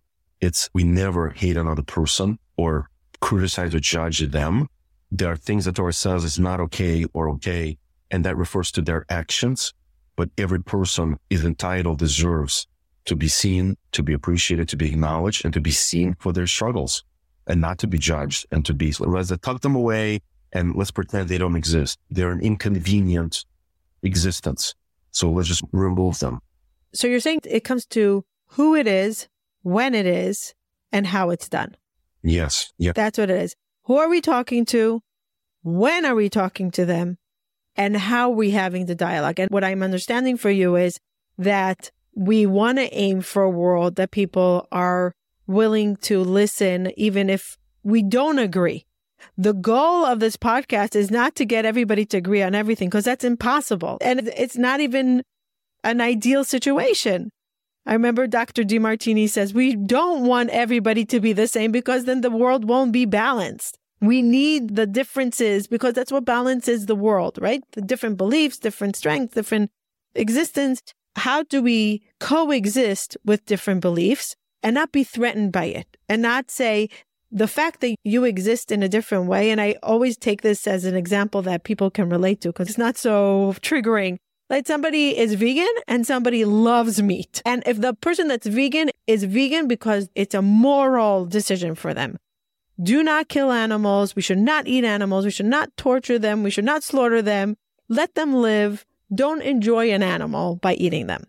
it's 0.41 0.69
we 0.73 0.84
never 0.84 1.30
hate 1.30 1.58
another 1.58 1.84
person 1.84 2.39
or 2.58 2.89
criticize 3.19 3.73
or 3.73 3.80
judge 3.80 4.19
them. 4.19 4.67
There 5.12 5.32
are 5.32 5.38
things 5.38 5.65
that 5.65 5.78
says 5.93 6.23
is 6.23 6.39
not 6.39 6.60
okay 6.60 7.06
or 7.13 7.30
okay, 7.30 7.78
and 8.12 8.26
that 8.26 8.38
refers 8.38 8.71
to 8.73 8.82
their 8.82 9.06
actions. 9.10 9.73
But 10.15 10.30
every 10.38 10.62
person 10.62 11.17
is 11.30 11.45
entitled, 11.45 12.00
deserves 12.00 12.67
to 13.06 13.15
be 13.15 13.28
seen, 13.28 13.78
to 13.91 14.04
be 14.04 14.13
appreciated, 14.13 14.67
to 14.69 14.78
be 14.78 14.89
acknowledged, 14.89 15.45
and 15.45 15.54
to 15.54 15.62
be 15.62 15.71
seen 15.71 16.15
for 16.19 16.34
their 16.34 16.47
struggles 16.47 17.04
and 17.47 17.62
not 17.62 17.78
to 17.80 17.88
be 17.88 17.97
judged 17.97 18.45
and 18.52 18.65
to 18.65 18.73
be, 18.73 18.93
let's 19.00 19.32
tuck 19.41 19.62
them 19.62 19.76
away 19.76 20.19
and 20.54 20.76
let's 20.76 20.91
pretend 20.91 21.30
they 21.30 21.38
don't 21.38 21.56
exist. 21.56 22.00
They're 22.10 22.32
an 22.32 22.41
inconvenient 22.41 23.45
existence. 24.04 24.76
So 25.12 25.32
let's 25.32 25.47
just 25.47 25.63
remove 25.71 26.19
them. 26.19 26.39
So 26.93 27.08
you're 27.08 27.19
saying 27.19 27.41
it 27.45 27.63
comes 27.63 27.86
to 27.88 28.26
who 28.52 28.76
it 28.76 28.88
is, 28.88 29.28
when 29.67 29.93
it 29.93 30.06
is, 30.06 30.53
and 30.93 31.06
how 31.06 31.30
it's 31.30 31.49
done. 31.49 31.75
Yes. 32.23 32.71
Yeah. 32.77 32.93
That's 32.95 33.17
what 33.17 33.30
it 33.30 33.41
is. 33.41 33.56
Who 33.84 33.97
are 33.97 34.08
we 34.08 34.21
talking 34.21 34.63
to? 34.67 35.01
When 35.62 36.06
are 36.06 36.15
we 36.15 36.30
talking 36.30 36.71
to 36.71 36.86
them? 36.86 37.17
And 37.75 37.97
how 37.97 38.32
are 38.32 38.36
we 38.36 38.51
having 38.51 38.86
the 38.86 38.95
dialogue? 38.95 39.39
And 39.39 39.51
what 39.51 39.65
I'm 39.65 39.84
understanding 39.84 40.38
for 40.38 40.49
you 40.49 40.77
is 40.77 40.99
that 41.38 41.91
we 42.15 42.45
want 42.45 42.77
to 42.77 42.91
aim 42.93 43.19
for 43.21 43.43
a 43.43 43.49
world 43.49 43.97
that 43.97 44.12
people 44.12 44.67
are 44.71 45.13
willing 45.47 45.97
to 45.97 46.21
listen, 46.21 46.91
even 46.95 47.30
if 47.30 47.58
we 47.84 48.01
don't 48.01 48.39
agree. 48.39 48.86
The 49.38 49.53
goal 49.53 50.06
of 50.06 50.21
this 50.21 50.38
podcast 50.38 50.95
is 50.95 51.12
not 51.12 51.36
to 51.36 51.45
get 51.45 51.65
everybody 51.65 52.06
to 52.06 52.17
agree 52.17 52.41
on 52.41 52.56
everything 52.56 52.88
because 52.88 53.06
that's 53.06 53.25
impossible. 53.25 53.97
And 53.99 54.30
it's 54.36 54.58
not 54.58 54.80
even 54.80 55.23
an 55.84 55.99
ideal 55.99 56.43
situation. 56.45 57.32
I 57.88 57.93
remember 57.93 58.28
Dr. 58.28 58.63
Demartini 58.63 59.30
says 59.30 59.54
we 59.54 59.76
don't 59.76 60.26
want 60.26 60.50
everybody 60.50 61.06
to 61.06 61.19
be 61.21 61.32
the 61.32 61.47
same 61.47 61.71
because 61.71 62.04
then 62.04 62.21
the 62.21 62.30
world 62.30 62.65
won't 62.65 62.91
be 62.91 63.06
balanced. 63.06 63.80
We 64.02 64.21
need 64.21 64.76
the 64.76 64.86
differences 64.86 65.67
because 65.67 65.93
that's 65.93 66.12
what 66.12 66.26
balances 66.26 66.86
the 66.86 66.95
world, 66.95 67.39
right? 67.41 67.63
The 67.71 67.82
different 67.82 68.17
beliefs, 68.17 68.60
different 68.60 68.97
strengths, 68.97 69.34
different 69.34 69.71
existence. 70.13 70.82
How 71.15 71.43
do 71.43 71.63
we 71.63 72.04
coexist 72.19 73.17
with 73.26 73.45
different 73.45 73.82
beliefs 73.82 74.36
and 74.62 74.73
not 74.73 74.91
be 74.91 75.06
threatened 75.06 75.54
by 75.54 75.65
it 75.65 75.97
and 76.10 76.21
not 76.21 76.52
say 76.52 76.89
the 77.32 77.47
fact 77.47 77.82
that 77.82 77.95
you 78.04 78.23
exist 78.23 78.71
in 78.71 78.84
a 78.84 78.89
different 78.89 79.26
way. 79.26 79.52
And 79.52 79.60
I 79.60 79.76
always 79.84 80.17
take 80.17 80.41
this 80.41 80.67
as 80.67 80.86
an 80.86 80.95
example 80.95 81.41
that 81.43 81.63
people 81.63 81.89
can 81.89 82.10
relate 82.10 82.41
to 82.41 82.50
because 82.50 82.69
it's 82.69 82.78
not 82.78 82.97
so 82.97 83.54
triggering. 83.62 84.17
Like 84.50 84.66
somebody 84.66 85.18
is 85.18 85.34
vegan 85.34 85.68
and 85.88 86.08
somebody 86.08 86.46
loves 86.46 87.02
meat. 87.02 87.42
And 87.46 87.64
if 87.66 87.82
the 87.82 87.94
person 87.94 88.30
that's 88.30 88.48
vegan 88.48 88.90
is 89.06 89.26
vegan 89.26 89.68
because 89.68 90.10
it's 90.16 90.34
a 90.34 90.42
moral 90.42 91.26
decision 91.26 91.76
for 91.76 91.94
them, 91.94 92.18
do 92.82 93.04
not 93.04 93.28
kill 93.28 93.52
animals. 93.52 94.16
We 94.16 94.22
should 94.22 94.38
not 94.38 94.68
eat 94.68 94.86
animals. 94.86 95.26
We 95.26 95.32
should 95.32 95.48
not 95.48 95.76
torture 95.76 96.20
them. 96.20 96.44
We 96.44 96.52
should 96.52 96.66
not 96.66 96.84
slaughter 96.84 97.22
them. 97.22 97.58
Let 97.90 98.16
them 98.16 98.36
live. 98.36 98.86
Don't 99.14 99.42
enjoy 99.42 99.92
an 99.92 100.04
animal 100.04 100.58
by 100.58 100.76
eating 100.76 101.08
them. 101.08 101.26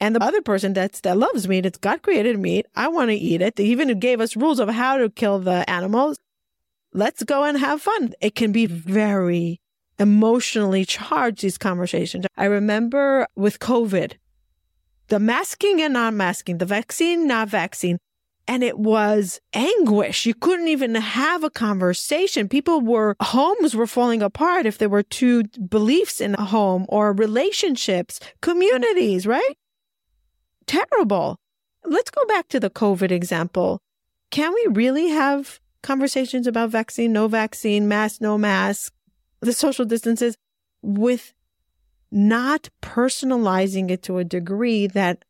And 0.00 0.14
the 0.14 0.22
other 0.22 0.42
person 0.42 0.74
that's, 0.74 1.00
that 1.00 1.16
loves 1.16 1.48
meat, 1.48 1.64
it's 1.64 1.78
God 1.78 2.02
created 2.02 2.38
meat. 2.38 2.66
I 2.74 2.88
want 2.88 3.10
to 3.10 3.14
eat 3.14 3.40
it. 3.40 3.56
They 3.56 3.64
even 3.64 3.98
gave 4.00 4.20
us 4.20 4.36
rules 4.36 4.58
of 4.58 4.68
how 4.68 4.98
to 4.98 5.08
kill 5.08 5.38
the 5.38 5.68
animals. 5.70 6.18
Let's 6.92 7.22
go 7.22 7.44
and 7.44 7.56
have 7.56 7.80
fun. 7.80 8.12
It 8.20 8.34
can 8.34 8.52
be 8.52 8.66
very 8.66 9.60
emotionally 9.98 10.84
charged, 10.84 11.42
these 11.42 11.58
conversations. 11.58 12.26
I 12.36 12.46
remember 12.46 13.26
with 13.36 13.58
COVID, 13.58 14.14
the 15.08 15.18
masking 15.18 15.80
and 15.80 15.94
non 15.94 16.16
masking, 16.16 16.58
the 16.58 16.66
vaccine, 16.66 17.26
not 17.26 17.48
vaccine. 17.48 17.98
And 18.46 18.62
it 18.62 18.78
was 18.78 19.40
anguish. 19.54 20.26
You 20.26 20.34
couldn't 20.34 20.68
even 20.68 20.94
have 20.96 21.44
a 21.44 21.50
conversation. 21.50 22.46
People 22.46 22.82
were, 22.82 23.16
homes 23.22 23.74
were 23.74 23.86
falling 23.86 24.20
apart 24.20 24.66
if 24.66 24.76
there 24.76 24.90
were 24.90 25.02
two 25.02 25.44
beliefs 25.44 26.20
in 26.20 26.34
a 26.34 26.44
home 26.44 26.84
or 26.90 27.14
relationships, 27.14 28.20
communities, 28.42 29.26
right? 29.26 29.56
Terrible. 30.66 31.38
Let's 31.86 32.10
go 32.10 32.24
back 32.26 32.48
to 32.48 32.60
the 32.60 32.68
COVID 32.70 33.10
example. 33.10 33.80
Can 34.30 34.52
we 34.52 34.66
really 34.70 35.08
have 35.08 35.58
conversations 35.82 36.46
about 36.46 36.70
vaccine, 36.70 37.12
no 37.12 37.28
vaccine, 37.28 37.86
mask, 37.86 38.20
no 38.20 38.36
mask, 38.36 38.92
the 39.44 39.52
social 39.52 39.84
distances 39.84 40.36
with 40.82 41.32
not 42.10 42.68
personalizing 42.82 43.90
it 43.90 44.02
to 44.02 44.18
a 44.18 44.24
degree 44.24 44.86
that 44.86 45.24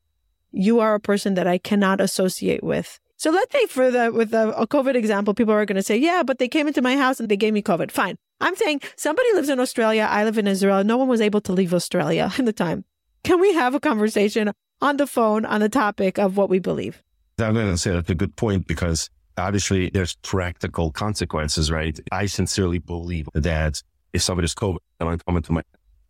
you 0.53 0.81
are 0.81 0.95
a 0.95 1.01
person 1.01 1.35
that 1.35 1.47
I 1.47 1.59
cannot 1.59 2.01
associate 2.01 2.63
with. 2.63 3.01
So 3.17 3.31
let's 3.31 3.53
say 3.53 3.67
for 3.67 3.91
the 3.91 4.13
with 4.13 4.35
a 4.35 4.67
COVID 4.71 4.95
example, 4.95 5.35
people 5.35 5.55
are 5.55 5.65
going 5.65 5.77
to 5.77 5.83
say, 5.83 5.97
"Yeah, 5.97 6.23
but 6.25 6.39
they 6.39 6.49
came 6.49 6.67
into 6.67 6.83
my 6.83 6.97
house 6.97 7.21
and 7.21 7.29
they 7.29 7.37
gave 7.37 7.55
me 7.55 7.63
COVID." 7.63 7.91
Fine. 7.91 8.17
I'm 8.41 8.57
saying 8.57 8.81
somebody 8.97 9.33
lives 9.33 9.49
in 9.49 9.61
Australia, 9.61 10.07
I 10.11 10.25
live 10.25 10.37
in 10.37 10.47
Israel. 10.47 10.85
No 10.85 10.99
one 10.99 11.09
was 11.09 11.21
able 11.21 11.41
to 11.43 11.53
leave 11.53 11.73
Australia 11.73 12.33
in 12.39 12.45
the 12.45 12.53
time. 12.53 12.85
Can 13.23 13.41
we 13.41 13.55
have 13.55 13.75
a 13.75 13.81
conversation 13.81 14.53
on 14.83 14.97
the 14.99 15.07
phone 15.07 15.47
on 15.47 15.61
the 15.61 15.69
topic 15.69 16.19
of 16.19 16.37
what 16.37 16.51
we 16.51 16.59
believe? 16.59 17.03
I'm 17.39 17.55
going 17.55 17.71
to 17.71 17.79
say 17.79 17.91
that's 17.91 18.11
a 18.11 18.15
good 18.15 18.37
point 18.37 18.67
because 18.67 19.09
obviously 19.39 19.91
there's 19.91 20.17
practical 20.17 20.91
consequences, 20.93 21.71
right? 21.71 21.99
I 22.13 22.27
sincerely 22.27 22.79
believe 22.79 23.29
that 23.35 23.83
if 24.15 24.23
somebody's 24.23 24.55
COVID 24.55 24.79
and 25.01 25.09
I'm 25.11 25.19
coming 25.19 25.43
to 25.43 25.53
my 25.53 25.63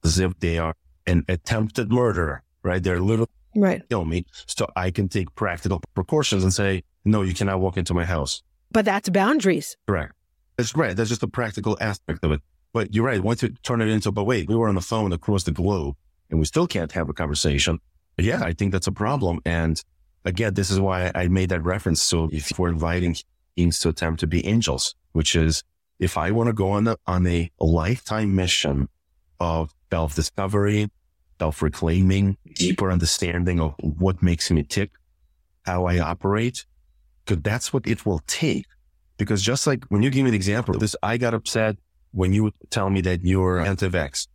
as 0.04 0.20
if 0.20 0.38
they 0.38 0.58
are 0.58 0.74
an 1.06 1.24
attempted 1.28 1.90
murderer, 1.90 2.42
right? 2.62 2.82
They're 2.82 3.00
literally 3.00 3.30
right. 3.56 3.82
kill 3.88 4.04
me. 4.04 4.26
So 4.46 4.68
I 4.76 4.90
can 4.90 5.08
take 5.08 5.34
practical 5.34 5.80
precautions 5.94 6.44
and 6.44 6.52
say, 6.52 6.84
no, 7.04 7.22
you 7.22 7.34
cannot 7.34 7.60
walk 7.60 7.76
into 7.76 7.94
my 7.94 8.04
house. 8.04 8.42
But 8.70 8.84
that's 8.84 9.08
boundaries. 9.08 9.76
Correct. 9.88 10.12
That's 10.56 10.76
right. 10.76 10.94
That's 10.94 11.08
just 11.08 11.22
a 11.22 11.28
practical 11.28 11.76
aspect 11.80 12.22
of 12.24 12.32
it. 12.32 12.42
But 12.72 12.94
you're 12.94 13.04
right. 13.04 13.22
Once 13.22 13.42
you 13.42 13.50
turn 13.62 13.80
it 13.80 13.88
into, 13.88 14.12
but 14.12 14.24
wait, 14.24 14.48
we 14.48 14.54
were 14.54 14.68
on 14.68 14.74
the 14.74 14.80
phone 14.80 15.12
across 15.12 15.44
the 15.44 15.52
globe 15.52 15.96
and 16.30 16.38
we 16.38 16.44
still 16.44 16.66
can't 16.66 16.92
have 16.92 17.08
a 17.08 17.14
conversation. 17.14 17.78
Yeah, 18.18 18.42
I 18.42 18.52
think 18.52 18.72
that's 18.72 18.86
a 18.86 18.92
problem. 18.92 19.40
And 19.44 19.82
again, 20.24 20.54
this 20.54 20.70
is 20.70 20.78
why 20.78 21.10
I 21.14 21.28
made 21.28 21.48
that 21.48 21.62
reference. 21.64 22.02
So 22.02 22.28
if 22.32 22.58
we're 22.58 22.68
inviting 22.68 23.16
beings 23.56 23.78
to 23.80 23.88
attempt 23.88 24.20
to 24.20 24.26
be 24.26 24.46
angels, 24.46 24.94
which 25.12 25.34
is 25.36 25.62
if 25.98 26.16
I 26.16 26.30
want 26.30 26.48
to 26.48 26.52
go 26.52 26.70
on, 26.72 26.88
a 26.88 26.96
on 27.06 27.26
a 27.26 27.50
lifetime 27.60 28.34
mission 28.34 28.88
of 29.40 29.72
self 29.90 30.14
discovery, 30.14 30.90
self 31.38 31.62
reclaiming, 31.62 32.36
deeper 32.54 32.90
understanding 32.90 33.60
of 33.60 33.74
what 33.78 34.22
makes 34.22 34.50
me 34.50 34.62
tick, 34.62 34.90
how 35.64 35.86
I 35.86 35.98
operate, 35.98 36.66
because 37.24 37.42
that's 37.42 37.72
what 37.72 37.86
it 37.86 38.04
will 38.06 38.20
take. 38.26 38.66
Because 39.16 39.42
just 39.42 39.66
like 39.66 39.84
when 39.88 40.02
you 40.02 40.10
give 40.10 40.24
me 40.24 40.30
the 40.30 40.36
example 40.36 40.76
this, 40.78 40.96
I 41.02 41.16
got 41.16 41.34
upset 41.34 41.76
when 42.12 42.32
you 42.32 42.52
tell 42.70 42.90
me 42.90 43.00
that 43.02 43.24
you're 43.24 43.60
anti-vax. 43.60 44.28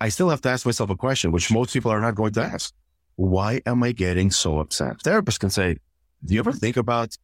I 0.00 0.08
still 0.08 0.30
have 0.30 0.40
to 0.42 0.48
ask 0.48 0.64
myself 0.64 0.90
a 0.90 0.96
question, 0.96 1.32
which 1.32 1.52
most 1.52 1.72
people 1.72 1.90
are 1.90 2.00
not 2.00 2.14
going 2.14 2.32
to 2.34 2.42
ask. 2.42 2.72
Why 3.16 3.60
am 3.66 3.82
I 3.82 3.92
getting 3.92 4.30
so 4.30 4.58
upset? 4.58 4.98
Therapists 4.98 5.38
can 5.38 5.50
say, 5.50 5.76
do 6.24 6.34
you 6.34 6.40
ever 6.40 6.52
think 6.52 6.76
about, 6.76 7.16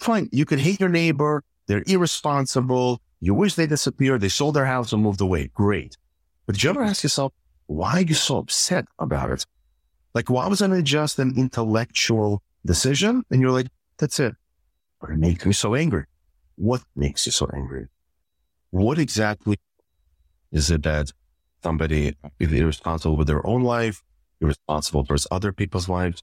fine, 0.00 0.28
you 0.32 0.44
can 0.44 0.58
hate 0.58 0.80
your 0.80 0.88
neighbor. 0.88 1.42
They're 1.68 1.84
irresponsible. 1.86 3.00
You 3.20 3.34
wish 3.34 3.54
they 3.54 3.66
disappeared. 3.66 4.20
They 4.20 4.28
sold 4.28 4.54
their 4.54 4.66
house 4.66 4.92
and 4.92 5.02
moved 5.02 5.20
away. 5.20 5.50
Great. 5.54 5.96
But 6.46 6.54
did 6.54 6.64
you 6.64 6.70
ever 6.70 6.82
ask 6.82 7.02
yourself, 7.02 7.32
why 7.66 7.98
are 7.98 8.00
you 8.00 8.14
so 8.14 8.38
upset 8.38 8.86
about 8.98 9.30
it? 9.30 9.46
Like, 10.14 10.30
why 10.30 10.48
wasn't 10.48 10.74
it 10.74 10.82
just 10.82 11.18
an 11.18 11.34
intellectual 11.36 12.42
decision? 12.64 13.22
And 13.30 13.40
you're 13.40 13.52
like, 13.52 13.68
that's 13.98 14.18
it. 14.18 14.34
But 15.00 15.10
it 15.10 15.18
makes 15.18 15.44
me 15.44 15.52
so 15.52 15.74
angry. 15.74 16.04
What 16.56 16.82
makes 16.96 17.26
you 17.26 17.32
so 17.32 17.48
angry? 17.54 17.86
What 18.70 18.98
exactly 18.98 19.58
is 20.50 20.70
it 20.70 20.82
that 20.82 21.12
somebody 21.62 22.16
is 22.38 22.52
irresponsible 22.52 23.16
with 23.16 23.26
their 23.26 23.46
own 23.46 23.62
life, 23.62 24.02
irresponsible 24.40 25.04
towards 25.04 25.26
other 25.30 25.52
people's 25.52 25.88
lives? 25.88 26.22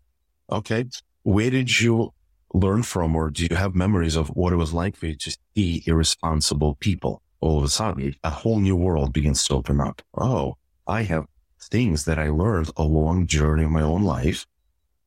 Okay. 0.52 0.86
Where 1.24 1.52
did 1.52 1.80
you 1.80 2.14
learn 2.54 2.84
from, 2.84 3.16
or 3.16 3.30
do 3.30 3.46
you 3.50 3.56
have 3.56 3.76
memories 3.76 4.16
of 4.16 4.30
what 4.30 4.54
it 4.54 4.58
was 4.58 4.74
like 4.74 4.96
for 4.96 5.08
you 5.08 5.16
to 5.16 5.38
see 5.56 5.84
irresponsible 5.86 6.76
people? 6.76 7.22
all 7.46 7.60
of 7.60 7.64
a 7.64 7.70
sudden 7.70 8.16
a 8.24 8.30
whole 8.32 8.60
new 8.60 8.76
world 8.76 9.14
begins 9.14 9.48
to 9.48 9.54
open 9.54 9.80
up. 9.80 10.02
Oh, 10.18 10.58
I 10.88 11.04
have 11.04 11.26
things 11.62 12.06
that 12.06 12.18
I 12.18 12.30
learned 12.30 12.72
along 12.76 13.22
the 13.22 13.28
journey 13.28 13.66
of 13.66 13.72
my 13.72 13.84
own 13.84 14.02
life. 14.02 14.48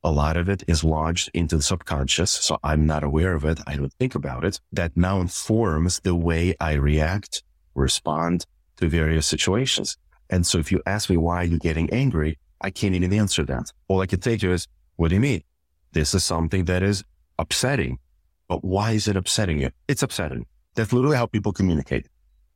A 0.04 0.12
lot 0.12 0.36
of 0.36 0.48
it 0.48 0.62
is 0.68 0.84
lodged 0.84 1.30
into 1.34 1.56
the 1.56 1.62
subconscious. 1.62 2.30
So 2.30 2.58
I'm 2.62 2.86
not 2.86 3.02
aware 3.02 3.34
of 3.34 3.44
it. 3.44 3.58
I 3.66 3.74
don't 3.74 3.92
think 3.94 4.14
about 4.14 4.44
it. 4.44 4.60
That 4.72 4.96
now 4.96 5.20
informs 5.20 5.98
the 6.00 6.14
way 6.14 6.54
I 6.60 6.74
react, 6.74 7.42
respond 7.74 8.46
to 8.76 8.88
various 8.88 9.26
situations. 9.26 9.96
And 10.30 10.46
so 10.46 10.58
if 10.58 10.70
you 10.70 10.80
ask 10.86 11.10
me 11.10 11.16
why 11.16 11.42
you're 11.42 11.58
getting 11.58 11.90
angry, 11.90 12.38
I 12.60 12.70
can't 12.70 12.94
even 12.94 13.12
answer 13.12 13.44
that. 13.46 13.72
All 13.88 14.00
I 14.00 14.06
can 14.06 14.22
say 14.22 14.36
to 14.36 14.46
you 14.46 14.52
is, 14.52 14.68
what 14.94 15.08
do 15.08 15.16
you 15.16 15.20
mean? 15.20 15.42
This 15.92 16.14
is 16.14 16.22
something 16.24 16.66
that 16.66 16.84
is 16.84 17.02
upsetting. 17.38 17.98
But 18.48 18.64
why 18.64 18.92
is 18.92 19.08
it 19.08 19.16
upsetting 19.16 19.60
you? 19.60 19.70
It's 19.88 20.02
upsetting. 20.02 20.46
That's 20.74 20.92
literally 20.92 21.16
how 21.16 21.26
people 21.26 21.52
communicate 21.52 22.06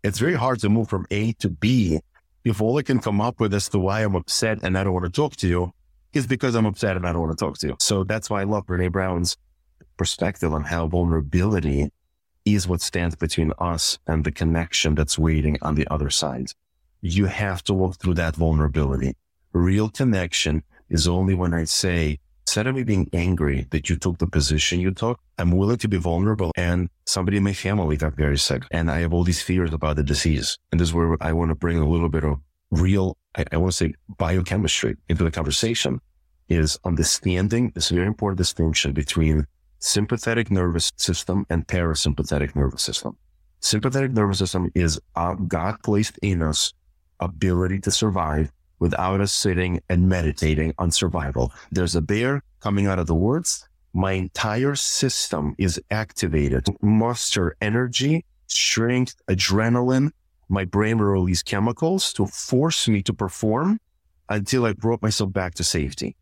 it's 0.03 0.18
very 0.18 0.35
hard 0.35 0.59
to 0.61 0.68
move 0.68 0.88
from 0.88 1.07
A 1.11 1.33
to 1.35 1.49
B 1.49 2.01
if 2.45 2.61
all 2.61 2.77
I 2.77 2.83
can 2.83 2.99
come 2.99 3.21
up 3.21 3.38
with 3.38 3.55
as 3.55 3.68
to 3.68 3.79
why 3.79 4.01
I'm 4.01 4.16
upset 4.16 4.59
and 4.62 4.77
I 4.77 4.83
don't 4.83 4.92
want 4.92 5.07
to 5.07 5.12
talk 5.12 5.37
to 5.37 5.49
you 5.49 5.73
is 6.12 6.27
because 6.27 6.55
I'm 6.55 6.66
upset 6.66 6.97
and 6.97 7.07
I 7.07 7.12
don't 7.12 7.23
want 7.23 7.38
to 7.38 7.45
talk 7.45 7.59
to 7.59 7.68
you. 7.68 7.77
So 7.79 8.03
that's 8.03 8.29
why 8.29 8.40
I 8.40 8.45
love 8.45 8.66
Brene 8.66 8.90
Brown's 8.90 9.37
perspective 9.97 10.53
on 10.53 10.64
how 10.64 10.88
vulnerability 10.88 11.90
is 12.45 12.66
what 12.66 12.81
stands 12.81 13.14
between 13.14 13.53
us 13.59 13.99
and 14.09 14.25
the 14.25 14.33
connection 14.33 14.97
that's 14.97 15.16
waiting 15.18 15.57
on 15.62 15.77
the 15.77 15.87
other 15.88 16.11
side. 16.11 16.49
You 17.01 17.27
have 17.27 17.62
to 17.64 17.75
walk 17.75 18.01
through 18.01 18.14
that 18.14 18.35
vulnerability. 18.35 19.14
Real 19.53 19.88
connection 19.88 20.64
is 20.90 21.07
only 21.07 21.35
when 21.35 21.55
I 21.55 21.64
say, 21.64 22.18
instead 22.53 22.67
of 22.67 22.75
me 22.75 22.85
being 22.85 23.09
angry 23.15 23.67
that 23.71 23.88
you 23.88 23.97
took 23.97 24.19
the 24.19 24.27
position 24.27 24.79
you 24.79 24.91
took, 24.91 25.19
I'm 25.38 25.53
willing 25.53 25.79
to 25.79 25.88
be 25.88 25.97
vulnerable. 25.97 26.53
And 26.55 26.91
somebody 27.07 27.38
in 27.38 27.45
my 27.45 27.55
family 27.55 27.97
got 27.97 28.12
very 28.15 28.37
sick 28.37 28.65
and 28.71 28.91
I 28.91 28.99
have 28.99 29.15
all 29.15 29.25
these 29.25 29.41
fears 29.41 29.73
about 29.73 29.97
the 29.97 30.03
disease. 30.03 30.59
And 30.71 30.79
this 30.79 30.88
is 30.88 30.93
where 30.93 31.17
I 31.23 31.33
want 31.33 31.49
to 31.49 31.55
bring 31.55 31.79
a 31.79 31.88
little 31.88 32.11
bit 32.11 32.25
of 32.25 32.41
real, 32.71 33.17
I, 33.35 33.47
I 33.53 33.57
want 33.57 33.73
to 33.73 33.77
say 33.79 33.95
biochemistry 34.19 34.97
into 35.09 35.25
the 35.25 35.31
conversation 35.31 35.99
is 36.51 36.79
understanding 36.85 37.73
this 37.75 37.88
very 37.88 38.07
important 38.07 38.37
distinction 38.37 38.93
between 38.93 39.47
sympathetic 39.79 40.51
nervous 40.51 40.93
system 40.99 41.47
and 41.49 41.67
parasympathetic 41.67 42.55
nervous 42.55 42.83
system. 42.83 43.17
Sympathetic 43.61 44.12
nervous 44.12 44.38
system 44.38 44.71
is 44.75 45.01
God 45.49 45.77
placed 45.83 46.19
in 46.21 46.43
us 46.43 46.75
ability 47.19 47.81
to 47.81 47.91
survive 47.91 48.53
without 48.83 49.21
us 49.21 49.33
sitting 49.33 49.81
and 49.88 50.09
meditating 50.09 50.75
on 50.77 50.90
survival. 50.90 51.53
There's 51.71 51.95
a 51.95 52.03
bear 52.03 52.42
coming 52.59 52.88
out 52.88 52.99
of 52.99 53.07
the 53.07 53.14
woods. 53.14 53.68
My 53.95 54.12
entire 54.12 54.75
system 54.75 55.55
is 55.57 55.81
activated, 55.92 56.66
muster 56.83 57.57
energy, 57.61 58.25
strength, 58.49 59.14
adrenaline. 59.31 60.11
My 60.49 60.64
brain 60.64 60.99
will 60.99 61.07
release 61.07 61.45
chemicals 61.45 62.12
to 62.14 62.27
force 62.27 62.88
me 62.88 63.03
to 63.05 63.14
perform 63.14 63.79
until 64.29 64.66
I 64.66 64.73
brought 64.73 65.01
myself 65.01 65.33
back 65.33 65.55
to 65.55 65.64
safety. 65.64 66.16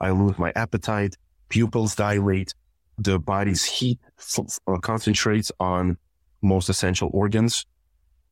I 0.00 0.08
lose 0.10 0.38
my 0.38 0.52
appetite, 0.56 1.16
pupils 1.50 1.94
dilate, 1.94 2.54
the 2.96 3.18
body's 3.18 3.64
heat 3.64 3.98
uh, 4.38 4.78
concentrates 4.78 5.52
on 5.60 5.98
most 6.40 6.70
essential 6.70 7.10
organs 7.12 7.66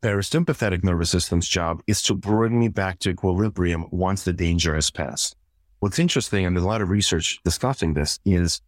parasympathetic 0.05 0.85
nervous 0.85 1.09
system's 1.09 1.49
job 1.49 1.83
is 1.87 2.03
to 2.03 2.15
bring 2.15 2.61
me 2.61 2.69
back 2.69 2.99
to 2.99 3.09
equilibrium 3.09 3.87
once 3.91 4.23
the 4.23 4.35
danger 4.35 4.75
has 4.75 4.91
passed. 4.91 5.35
What's 5.79 5.99
interesting, 5.99 6.45
and 6.45 6.55
there's 6.55 6.65
a 6.65 6.69
lot 6.69 6.83
of 6.83 6.91
research 6.91 7.41
discussing 7.43 7.95
this, 7.95 8.21
is 8.23 8.61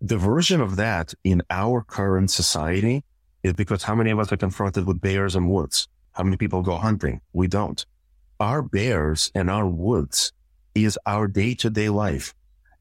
the 0.00 0.16
version 0.16 0.60
of 0.60 0.76
that 0.76 1.12
in 1.24 1.42
our 1.50 1.82
current 1.82 2.30
society 2.30 3.02
is 3.42 3.54
because 3.54 3.82
how 3.82 3.96
many 3.96 4.12
of 4.12 4.20
us 4.20 4.30
are 4.30 4.36
confronted 4.36 4.86
with 4.86 5.00
bears 5.00 5.34
and 5.34 5.50
woods? 5.50 5.88
How 6.12 6.22
many 6.22 6.36
people 6.36 6.62
go 6.62 6.76
hunting? 6.76 7.20
We 7.32 7.48
don't. 7.48 7.84
Our 8.38 8.62
bears 8.62 9.32
and 9.34 9.50
our 9.50 9.66
woods 9.66 10.32
is 10.76 10.96
our 11.04 11.26
day 11.26 11.54
to 11.56 11.70
day 11.70 11.88
life. 11.88 12.32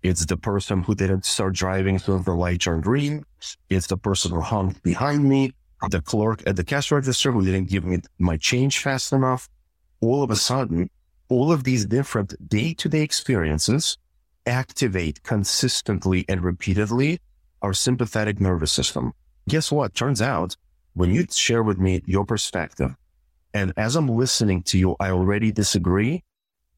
It's 0.04 0.28
the 0.28 0.38
person 0.38 0.84
who 0.84 0.94
didn't 0.94 1.26
start 1.26 1.56
driving 1.56 1.98
so 1.98 2.20
the 2.20 2.34
light 2.34 2.62
turned 2.62 2.84
green. 2.84 3.26
It's 3.68 3.88
the 3.88 3.98
person 3.98 4.30
who 4.30 4.42
honked 4.42 4.84
behind 4.84 5.28
me, 5.28 5.54
the 5.90 6.02
clerk 6.02 6.44
at 6.46 6.56
the 6.56 6.64
cash 6.64 6.92
register 6.92 7.32
who 7.32 7.44
didn't 7.44 7.70
give 7.70 7.86
me 7.86 8.00
my 8.18 8.38
change 8.38 8.80
fast 8.80 9.14
enough. 9.14 9.50
All 10.02 10.24
of 10.24 10.32
a 10.32 10.36
sudden, 10.36 10.90
all 11.30 11.52
of 11.52 11.64
these 11.64 11.86
different 11.86 12.50
day 12.50 12.74
to 12.76 12.90
day 12.90 13.02
experiences 13.02 13.98
activate 14.46 15.24
consistently 15.24 16.26
and 16.28 16.44
repeatedly 16.44 17.20
our 17.62 17.74
sympathetic 17.74 18.40
nervous 18.40 18.72
system. 18.72 19.14
Guess 19.48 19.72
what? 19.72 19.94
Turns 19.94 20.22
out 20.22 20.56
when 20.94 21.14
you 21.14 21.26
share 21.30 21.64
with 21.64 21.78
me 21.78 22.02
your 22.06 22.26
perspective 22.26 22.96
and 23.54 23.74
as 23.78 23.96
I'm 23.96 24.08
listening 24.08 24.64
to 24.64 24.78
you, 24.78 24.96
I 25.00 25.10
already 25.10 25.52
disagree. 25.52 26.24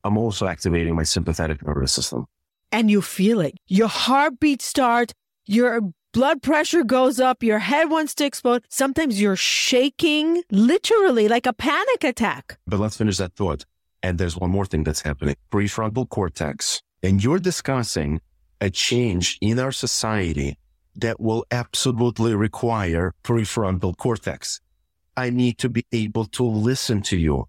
I'm 0.04 0.18
also 0.18 0.48
activating 0.48 0.96
my 0.96 1.04
sympathetic 1.04 1.66
nervous 1.66 1.92
system. 1.92 2.26
And 2.72 2.90
you 2.90 3.02
feel 3.02 3.42
it. 3.42 3.56
Your 3.68 3.90
heartbeat 3.90 4.62
starts, 4.62 5.14
your 5.46 5.82
blood 6.12 6.41
pressure 6.41 6.84
goes 6.84 7.19
up, 7.19 7.43
your 7.43 7.60
head 7.60 7.89
wants 7.89 8.13
to 8.15 8.26
explode. 8.26 8.65
Sometimes 8.69 9.21
you're 9.21 9.36
shaking, 9.36 10.43
literally 10.52 11.28
like 11.28 11.45
a 11.45 11.54
panic 11.54 12.04
attack. 12.04 12.58
But 12.67 12.80
let's 12.80 12.97
finish 12.97 13.17
that 13.17 13.34
thought. 13.36 13.65
And 14.04 14.17
there's 14.17 14.38
one 14.38 14.50
more 14.50 14.65
thing 14.65 14.84
that's 14.84 15.02
happening 15.02 15.36
prefrontal 15.52 16.10
cortex. 16.10 16.82
And 17.04 17.24
you're 17.24 17.39
discussing 17.39 18.21
a 18.60 18.69
change 18.69 19.38
in 19.41 19.60
our 19.60 19.71
society 19.71 20.58
that 20.95 21.19
will 21.19 21.45
absolutely 21.52 22.36
require 22.36 23.13
prefrontal 23.24 23.97
cortex. 23.97 24.60
I 25.17 25.30
need 25.30 25.58
to 25.60 25.69
be 25.69 25.86
able 25.91 26.26
to 26.26 26.43
listen 26.43 27.02
to 27.04 27.17
you, 27.17 27.47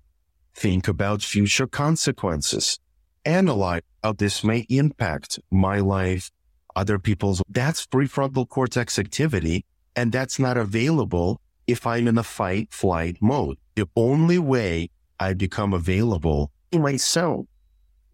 think 0.55 0.89
about 0.89 1.23
future 1.23 1.67
consequences, 1.67 2.79
analyze 3.25 3.83
how 4.03 4.13
this 4.13 4.43
may 4.43 4.67
impact 4.69 5.39
my 5.51 5.79
life, 5.79 6.31
other 6.77 6.99
people's. 6.99 7.43
That's 7.49 7.87
prefrontal 7.87 8.49
cortex 8.49 8.99
activity. 8.99 9.65
And 9.95 10.13
that's 10.13 10.39
not 10.39 10.57
available 10.57 11.41
if 11.67 11.87
I'm 11.87 12.09
in 12.09 12.19
a 12.19 12.23
fight 12.23 12.73
flight 12.73 13.19
mode. 13.21 13.59
The 13.75 13.89
only 13.97 14.39
way 14.39 14.89
I 15.21 15.35
become 15.35 15.73
available 15.73 16.51
to 16.73 16.79
myself 16.79 17.47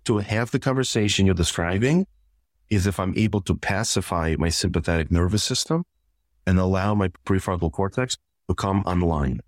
to 0.04 0.18
have 0.18 0.50
the 0.50 0.58
conversation 0.58 1.26
you're 1.26 1.34
describing 1.34 2.06
is 2.70 2.86
if 2.86 3.00
I'm 3.00 3.14
able 3.16 3.40
to 3.42 3.54
pacify 3.54 4.34
my 4.38 4.48
sympathetic 4.48 5.10
nervous 5.10 5.42
system 5.42 5.84
and 6.46 6.58
allow 6.58 6.94
my 6.94 7.08
prefrontal 7.24 7.72
cortex 7.72 8.16
to 8.48 8.54
come 8.54 8.82
online. 8.82 9.40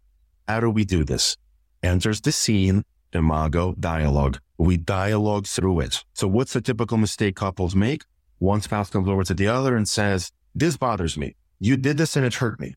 How 0.48 0.60
do 0.60 0.70
we 0.70 0.84
do 0.84 1.04
this? 1.04 1.36
Enters 1.82 2.20
the 2.20 2.32
scene, 2.32 2.84
imago, 3.12 3.74
dialogue. 3.78 4.38
We 4.58 4.76
dialogue 4.76 5.46
through 5.46 5.80
it. 5.80 6.04
So 6.14 6.28
what's 6.28 6.52
the 6.52 6.60
typical 6.60 6.98
mistake 6.98 7.36
couples 7.36 7.74
make? 7.74 8.02
One 8.40 8.62
spouse 8.62 8.88
comes 8.88 9.06
over 9.06 9.22
to 9.22 9.34
the 9.34 9.48
other 9.48 9.76
and 9.76 9.86
says, 9.86 10.32
this 10.54 10.78
bothers 10.78 11.18
me. 11.18 11.36
You 11.58 11.76
did 11.76 11.98
this 11.98 12.16
and 12.16 12.24
it 12.24 12.32
hurt 12.32 12.58
me. 12.58 12.74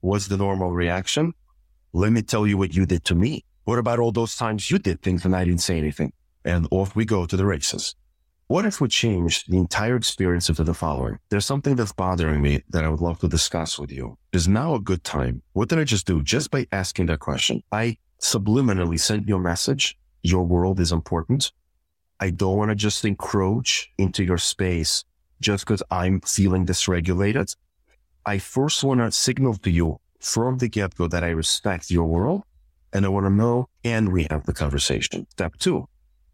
What's 0.00 0.26
the 0.26 0.38
normal 0.38 0.72
reaction? 0.72 1.34
Let 1.92 2.12
me 2.12 2.22
tell 2.22 2.46
you 2.46 2.56
what 2.56 2.74
you 2.74 2.86
did 2.86 3.04
to 3.04 3.14
me. 3.14 3.44
What 3.64 3.78
about 3.78 3.98
all 3.98 4.10
those 4.10 4.36
times 4.36 4.70
you 4.70 4.78
did 4.78 5.02
things 5.02 5.26
and 5.26 5.36
I 5.36 5.44
didn't 5.44 5.60
say 5.60 5.76
anything? 5.76 6.14
And 6.46 6.66
off 6.70 6.96
we 6.96 7.04
go 7.04 7.26
to 7.26 7.36
the 7.36 7.44
races. 7.44 7.94
What 8.46 8.64
if 8.64 8.80
we 8.80 8.88
changed 8.88 9.52
the 9.52 9.58
entire 9.58 9.96
experience 9.96 10.48
into 10.48 10.64
the 10.64 10.72
following? 10.72 11.18
There's 11.28 11.44
something 11.44 11.76
that's 11.76 11.92
bothering 11.92 12.40
me 12.40 12.62
that 12.70 12.82
I 12.82 12.88
would 12.88 13.02
love 13.02 13.18
to 13.18 13.28
discuss 13.28 13.78
with 13.78 13.92
you. 13.92 14.16
Is 14.32 14.48
now 14.48 14.74
a 14.74 14.80
good 14.80 15.04
time? 15.04 15.42
What 15.52 15.68
did 15.68 15.78
I 15.78 15.84
just 15.84 16.06
do? 16.06 16.22
Just 16.22 16.50
by 16.50 16.66
asking 16.72 17.06
that 17.06 17.20
question, 17.20 17.62
I 17.70 17.98
subliminally 18.18 18.98
sent 18.98 19.28
you 19.28 19.36
a 19.36 19.40
message. 19.40 19.98
Your 20.22 20.44
world 20.44 20.80
is 20.80 20.90
important. 20.90 21.52
I 22.22 22.30
don't 22.30 22.56
want 22.56 22.70
to 22.70 22.76
just 22.76 23.04
encroach 23.04 23.90
into 23.98 24.22
your 24.22 24.38
space 24.38 25.04
just 25.40 25.66
because 25.66 25.82
I'm 25.90 26.20
feeling 26.20 26.64
dysregulated. 26.64 27.56
I 28.24 28.38
first 28.38 28.84
want 28.84 29.00
to 29.00 29.10
signal 29.10 29.54
to 29.54 29.70
you 29.72 29.98
from 30.20 30.58
the 30.58 30.68
get 30.68 30.94
go 30.94 31.08
that 31.08 31.24
I 31.24 31.30
respect 31.30 31.90
your 31.90 32.04
world 32.04 32.44
and 32.92 33.04
I 33.04 33.08
want 33.08 33.26
to 33.26 33.30
know, 33.30 33.66
and 33.82 34.12
we 34.12 34.28
have 34.30 34.46
the 34.46 34.52
conversation. 34.52 35.26
Step 35.30 35.56
two, 35.58 35.88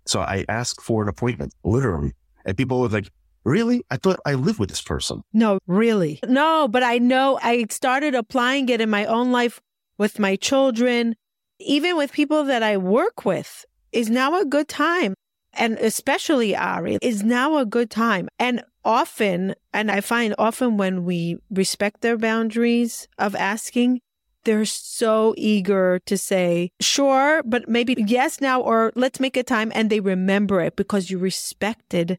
so 0.04 0.20
I 0.20 0.44
ask 0.50 0.78
for 0.82 1.02
an 1.02 1.08
appointment, 1.08 1.54
literally. 1.64 2.12
And 2.44 2.54
people 2.54 2.82
were 2.82 2.88
like, 2.88 3.10
Really? 3.44 3.82
I 3.90 3.96
thought 3.96 4.20
I 4.26 4.34
live 4.34 4.58
with 4.58 4.68
this 4.68 4.82
person. 4.82 5.22
No, 5.32 5.58
really. 5.66 6.20
No, 6.28 6.68
but 6.68 6.82
I 6.82 6.98
know 6.98 7.38
I 7.42 7.64
started 7.70 8.14
applying 8.14 8.68
it 8.68 8.82
in 8.82 8.90
my 8.90 9.06
own 9.06 9.32
life 9.32 9.58
with 9.96 10.18
my 10.18 10.36
children, 10.36 11.16
even 11.58 11.96
with 11.96 12.12
people 12.12 12.44
that 12.44 12.62
I 12.62 12.76
work 12.76 13.24
with. 13.24 13.64
Is 13.90 14.10
now 14.10 14.38
a 14.38 14.44
good 14.44 14.68
time. 14.68 15.14
And 15.54 15.78
especially 15.78 16.54
Ari, 16.54 16.98
is 17.02 17.22
now 17.22 17.58
a 17.58 17.66
good 17.66 17.90
time. 17.90 18.28
And 18.38 18.62
often, 18.84 19.54
and 19.72 19.90
I 19.90 20.00
find 20.00 20.34
often 20.38 20.76
when 20.76 21.04
we 21.04 21.38
respect 21.50 22.00
their 22.00 22.16
boundaries 22.16 23.08
of 23.18 23.34
asking, 23.34 24.00
they're 24.44 24.64
so 24.64 25.34
eager 25.36 25.98
to 26.06 26.16
say, 26.16 26.70
sure, 26.80 27.42
but 27.44 27.68
maybe 27.68 27.94
yes 28.06 28.40
now, 28.40 28.60
or 28.60 28.92
let's 28.94 29.20
make 29.20 29.36
a 29.36 29.42
time. 29.42 29.72
And 29.74 29.90
they 29.90 30.00
remember 30.00 30.60
it 30.60 30.76
because 30.76 31.10
you 31.10 31.18
respected 31.18 32.18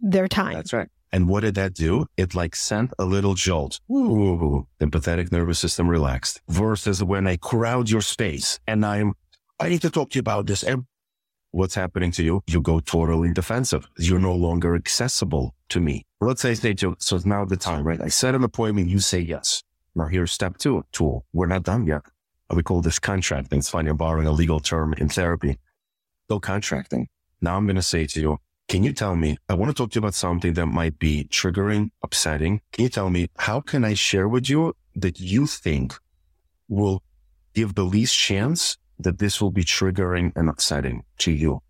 their 0.00 0.28
time. 0.28 0.54
That's 0.54 0.72
right. 0.72 0.88
And 1.12 1.28
what 1.28 1.40
did 1.40 1.54
that 1.54 1.74
do? 1.74 2.06
It 2.16 2.34
like 2.34 2.56
sent 2.56 2.92
a 2.98 3.04
little 3.04 3.34
jolt. 3.34 3.78
Ooh, 3.90 4.66
empathetic 4.80 5.30
nervous 5.30 5.60
system 5.60 5.88
relaxed 5.88 6.42
versus 6.48 7.04
when 7.04 7.28
I 7.28 7.36
crowd 7.36 7.88
your 7.88 8.02
space 8.02 8.58
and 8.66 8.84
I'm, 8.84 9.14
I 9.60 9.68
need 9.68 9.82
to 9.82 9.90
talk 9.90 10.10
to 10.10 10.16
you 10.16 10.20
about 10.20 10.46
this. 10.46 10.64
And 10.64 10.86
what's 11.54 11.74
happening 11.74 12.10
to 12.12 12.22
you? 12.22 12.42
You 12.46 12.60
go 12.60 12.80
totally 12.80 13.32
defensive. 13.32 13.88
You're 13.98 14.18
no 14.18 14.34
longer 14.34 14.74
accessible 14.74 15.54
to 15.68 15.80
me. 15.80 16.04
Let's 16.20 16.42
say, 16.42 16.54
say, 16.54 16.74
so 16.76 17.16
it's 17.16 17.24
now 17.24 17.44
the 17.44 17.56
time, 17.56 17.84
right? 17.86 18.00
I 18.00 18.08
set 18.08 18.34
an 18.34 18.44
appointment. 18.44 18.88
You 18.88 18.98
say 18.98 19.20
yes. 19.20 19.62
Now 19.94 20.06
here's 20.06 20.32
step 20.32 20.58
two 20.58 20.84
tool. 20.92 21.24
We're 21.32 21.46
not 21.46 21.62
done 21.62 21.86
yet. 21.86 22.02
We 22.50 22.62
call 22.62 22.82
this 22.82 22.98
contracting. 22.98 23.60
It's 23.60 23.70
funny. 23.70 23.90
I'm 23.90 23.96
borrowing 23.96 24.26
a 24.26 24.32
legal 24.32 24.60
term 24.60 24.94
in 24.94 25.08
therapy. 25.08 25.58
So 26.28 26.40
contracting. 26.40 27.08
Now 27.40 27.56
I'm 27.56 27.66
going 27.66 27.76
to 27.76 27.82
say 27.82 28.06
to 28.06 28.20
you, 28.20 28.38
can 28.68 28.82
you 28.82 28.92
tell 28.92 29.14
me, 29.14 29.36
I 29.48 29.54
want 29.54 29.70
to 29.70 29.74
talk 29.74 29.90
to 29.90 29.96
you 29.96 30.00
about 30.00 30.14
something 30.14 30.54
that 30.54 30.66
might 30.66 30.98
be 30.98 31.28
triggering, 31.30 31.90
upsetting. 32.02 32.62
Can 32.72 32.84
you 32.84 32.88
tell 32.88 33.10
me, 33.10 33.28
how 33.38 33.60
can 33.60 33.84
I 33.84 33.94
share 33.94 34.28
with 34.28 34.48
you 34.48 34.74
that 34.96 35.20
you 35.20 35.46
think 35.46 35.94
will 36.68 37.02
give 37.54 37.74
the 37.74 37.84
least 37.84 38.16
chance 38.16 38.76
that 38.98 39.18
this 39.18 39.40
will 39.40 39.50
be 39.50 39.64
triggering 39.64 40.32
and 40.36 40.48
upsetting 40.48 41.04
to 41.18 41.32
you? 41.32 41.60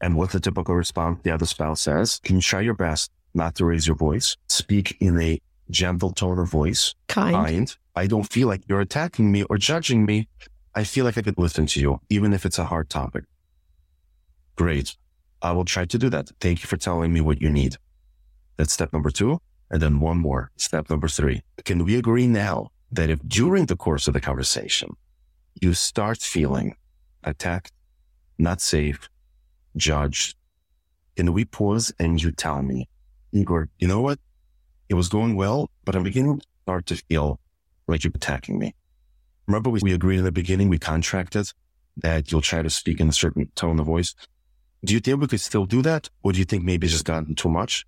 And 0.00 0.16
what's 0.16 0.32
the 0.32 0.40
typical 0.40 0.74
response? 0.74 1.20
The 1.22 1.30
other 1.30 1.46
spouse 1.46 1.80
says, 1.80 2.20
can 2.24 2.36
you 2.36 2.42
try 2.42 2.60
your 2.60 2.74
best 2.74 3.10
not 3.34 3.54
to 3.56 3.64
raise 3.64 3.86
your 3.86 3.96
voice? 3.96 4.36
Speak 4.48 4.96
in 5.00 5.20
a 5.20 5.40
gentle 5.70 6.12
tone 6.12 6.38
of 6.38 6.50
voice. 6.50 6.94
Kind. 7.08 7.34
kind. 7.34 7.76
I 7.94 8.06
don't 8.06 8.30
feel 8.30 8.48
like 8.48 8.62
you're 8.68 8.80
attacking 8.80 9.30
me 9.30 9.44
or 9.44 9.58
judging 9.58 10.04
me. 10.04 10.28
I 10.74 10.84
feel 10.84 11.04
like 11.04 11.18
I 11.18 11.22
could 11.22 11.38
listen 11.38 11.66
to 11.66 11.80
you, 11.80 12.00
even 12.08 12.32
if 12.32 12.46
it's 12.46 12.58
a 12.58 12.64
hard 12.64 12.88
topic. 12.88 13.24
Great. 14.56 14.96
I 15.40 15.52
will 15.52 15.64
try 15.64 15.84
to 15.84 15.98
do 15.98 16.08
that. 16.10 16.30
Thank 16.40 16.62
you 16.62 16.66
for 16.66 16.76
telling 16.76 17.12
me 17.12 17.20
what 17.20 17.42
you 17.42 17.50
need. 17.50 17.76
That's 18.56 18.72
step 18.72 18.92
number 18.92 19.10
two. 19.10 19.40
And 19.70 19.80
then 19.80 20.00
one 20.00 20.18
more. 20.18 20.50
Step 20.56 20.90
number 20.90 21.08
three. 21.08 21.42
Can 21.64 21.84
we 21.84 21.96
agree 21.96 22.26
now 22.26 22.68
that 22.90 23.08
if 23.08 23.20
during 23.26 23.66
the 23.66 23.76
course 23.76 24.06
of 24.06 24.14
the 24.14 24.20
conversation, 24.20 24.96
you 25.60 25.74
start 25.74 26.18
feeling 26.18 26.76
attacked, 27.24 27.72
not 28.38 28.60
safe, 28.60 29.08
judged, 29.76 30.36
can 31.16 31.32
we 31.32 31.44
pause 31.44 31.92
and 31.98 32.22
you 32.22 32.32
tell 32.32 32.62
me, 32.62 32.88
Igor, 33.32 33.68
you 33.78 33.86
know 33.88 34.00
what? 34.00 34.18
It 34.88 34.94
was 34.94 35.08
going 35.08 35.36
well, 35.36 35.70
but 35.84 35.94
I'm 35.94 36.02
beginning 36.02 36.40
to 36.40 36.46
start 36.62 36.86
to 36.86 36.96
feel 36.96 37.38
like 37.86 38.04
you're 38.04 38.12
attacking 38.14 38.58
me. 38.58 38.74
Remember, 39.46 39.70
we, 39.70 39.80
we 39.82 39.92
agreed 39.92 40.18
in 40.18 40.24
the 40.24 40.32
beginning, 40.32 40.68
we 40.68 40.78
contracted 40.78 41.50
that 41.98 42.30
you'll 42.30 42.40
try 42.40 42.62
to 42.62 42.70
speak 42.70 43.00
in 43.00 43.08
a 43.08 43.12
certain 43.12 43.50
tone 43.54 43.78
of 43.78 43.86
voice. 43.86 44.14
Do 44.84 44.94
you 44.94 45.00
think 45.00 45.20
we 45.20 45.26
could 45.26 45.40
still 45.40 45.66
do 45.66 45.82
that? 45.82 46.08
Or 46.22 46.32
do 46.32 46.38
you 46.38 46.44
think 46.44 46.64
maybe 46.64 46.86
it's 46.86 46.94
just 46.94 47.04
gotten 47.04 47.34
too 47.34 47.48
much? 47.48 47.86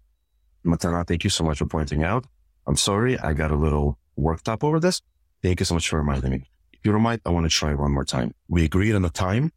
Matana, 0.64 1.07
thank 1.07 1.24
you 1.24 1.31
so 1.31 1.44
much 1.44 1.59
for 1.59 1.66
pointing 1.66 2.05
out. 2.05 2.27
I'm 2.66 2.77
sorry. 2.77 3.18
I 3.18 3.33
got 3.33 3.50
a 3.50 3.57
little 3.57 3.98
worked 4.16 4.48
up 4.48 4.62
over 4.62 4.81
this. 4.81 5.03
Thank 5.42 5.61
you 5.61 5.66
so 5.66 5.74
much 5.74 5.88
for 5.88 5.99
reminding 5.99 6.30
me. 6.30 6.53
Mind, 6.85 7.20
I 7.24 7.30
want 7.30 7.45
to 7.45 7.51
try 7.51 7.74
one 7.74 7.93
more 7.93 8.05
time. 8.05 8.35
We 8.49 8.64
agreed 8.64 8.95
on 8.95 9.03
the 9.03 9.11
time. 9.11 9.53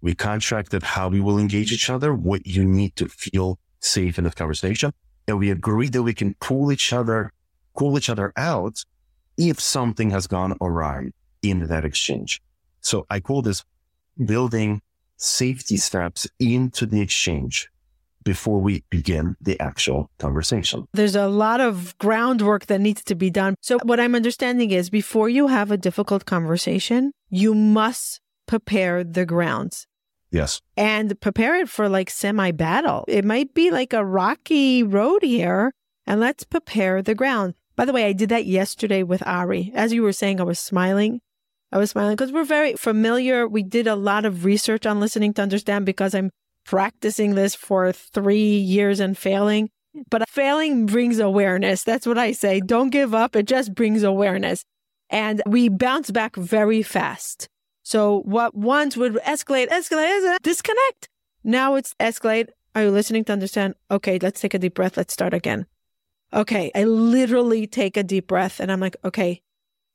We 0.00 0.14
contracted 0.14 0.82
how 0.82 1.08
we 1.08 1.20
will 1.20 1.38
engage 1.38 1.72
each 1.72 1.90
other, 1.90 2.14
what 2.14 2.46
you 2.46 2.64
need 2.64 2.94
to 2.96 3.08
feel 3.08 3.58
safe 3.80 4.16
in 4.16 4.24
this 4.24 4.34
conversation 4.34 4.92
and 5.28 5.38
we 5.38 5.50
agreed 5.50 5.92
that 5.92 6.02
we 6.02 6.14
can 6.14 6.34
pull 6.40 6.72
each 6.72 6.92
other, 6.92 7.32
call 7.74 7.96
each 7.98 8.08
other 8.08 8.32
out 8.36 8.84
if 9.36 9.60
something 9.60 10.10
has 10.10 10.26
gone 10.26 10.56
awry 10.60 11.10
in 11.42 11.66
that 11.68 11.84
exchange. 11.84 12.40
So 12.80 13.06
I 13.10 13.20
call 13.20 13.42
this 13.42 13.62
building 14.24 14.80
safety 15.18 15.76
steps 15.76 16.26
into 16.40 16.86
the 16.86 17.02
exchange 17.02 17.70
before 18.24 18.60
we 18.60 18.84
begin 18.90 19.36
the 19.40 19.58
actual 19.60 20.10
conversation. 20.18 20.86
There's 20.92 21.16
a 21.16 21.28
lot 21.28 21.60
of 21.60 21.96
groundwork 21.98 22.66
that 22.66 22.80
needs 22.80 23.02
to 23.04 23.14
be 23.14 23.30
done. 23.30 23.54
So 23.60 23.78
what 23.84 24.00
I'm 24.00 24.14
understanding 24.14 24.70
is 24.70 24.90
before 24.90 25.28
you 25.28 25.48
have 25.48 25.70
a 25.70 25.76
difficult 25.76 26.26
conversation, 26.26 27.12
you 27.30 27.54
must 27.54 28.20
prepare 28.46 29.04
the 29.04 29.26
grounds. 29.26 29.86
Yes. 30.30 30.60
and 30.76 31.18
prepare 31.22 31.56
it 31.56 31.70
for 31.70 31.88
like 31.88 32.10
semi 32.10 32.50
battle. 32.50 33.04
It 33.08 33.24
might 33.24 33.54
be 33.54 33.70
like 33.70 33.94
a 33.94 34.04
rocky 34.04 34.82
road 34.82 35.22
here, 35.22 35.72
and 36.06 36.20
let's 36.20 36.44
prepare 36.44 37.00
the 37.00 37.14
ground. 37.14 37.54
By 37.76 37.84
the 37.86 37.92
way, 37.92 38.04
I 38.04 38.12
did 38.12 38.28
that 38.28 38.44
yesterday 38.44 39.02
with 39.02 39.26
Ari. 39.26 39.72
As 39.74 39.92
you 39.92 40.02
were 40.02 40.12
saying, 40.12 40.40
I 40.40 40.44
was 40.44 40.58
smiling. 40.58 41.20
I 41.70 41.78
was 41.78 41.90
smiling 41.90 42.16
because 42.16 42.32
we're 42.32 42.44
very 42.44 42.74
familiar. 42.74 43.46
We 43.46 43.62
did 43.62 43.86
a 43.86 43.94
lot 43.94 44.24
of 44.24 44.44
research 44.44 44.84
on 44.84 45.00
listening 45.00 45.32
to 45.34 45.42
understand 45.42 45.86
because 45.86 46.14
I'm 46.14 46.30
practicing 46.68 47.34
this 47.34 47.54
for 47.54 47.90
three 47.92 48.58
years 48.58 49.00
and 49.00 49.16
failing. 49.16 49.70
But 50.10 50.28
failing 50.28 50.84
brings 50.84 51.18
awareness. 51.18 51.82
That's 51.82 52.06
what 52.06 52.18
I 52.18 52.32
say. 52.32 52.60
Don't 52.60 52.90
give 52.90 53.14
up. 53.14 53.34
It 53.34 53.46
just 53.46 53.74
brings 53.74 54.02
awareness. 54.02 54.64
And 55.08 55.42
we 55.46 55.70
bounce 55.70 56.10
back 56.10 56.36
very 56.36 56.82
fast. 56.82 57.48
So 57.84 58.20
what 58.26 58.54
once 58.54 58.98
would 58.98 59.14
escalate, 59.14 59.68
escalate, 59.68 60.20
escalate, 60.20 60.42
disconnect. 60.42 61.08
Now 61.42 61.76
it's 61.76 61.94
escalate. 61.98 62.48
Are 62.74 62.82
you 62.82 62.90
listening 62.90 63.24
to 63.24 63.32
understand? 63.32 63.74
Okay, 63.90 64.18
let's 64.20 64.42
take 64.42 64.52
a 64.52 64.58
deep 64.58 64.74
breath. 64.74 64.98
Let's 64.98 65.14
start 65.14 65.32
again. 65.32 65.64
Okay. 66.34 66.70
I 66.74 66.84
literally 66.84 67.66
take 67.66 67.96
a 67.96 68.02
deep 68.02 68.26
breath 68.26 68.60
and 68.60 68.70
I'm 68.70 68.80
like, 68.80 68.96
okay. 69.06 69.40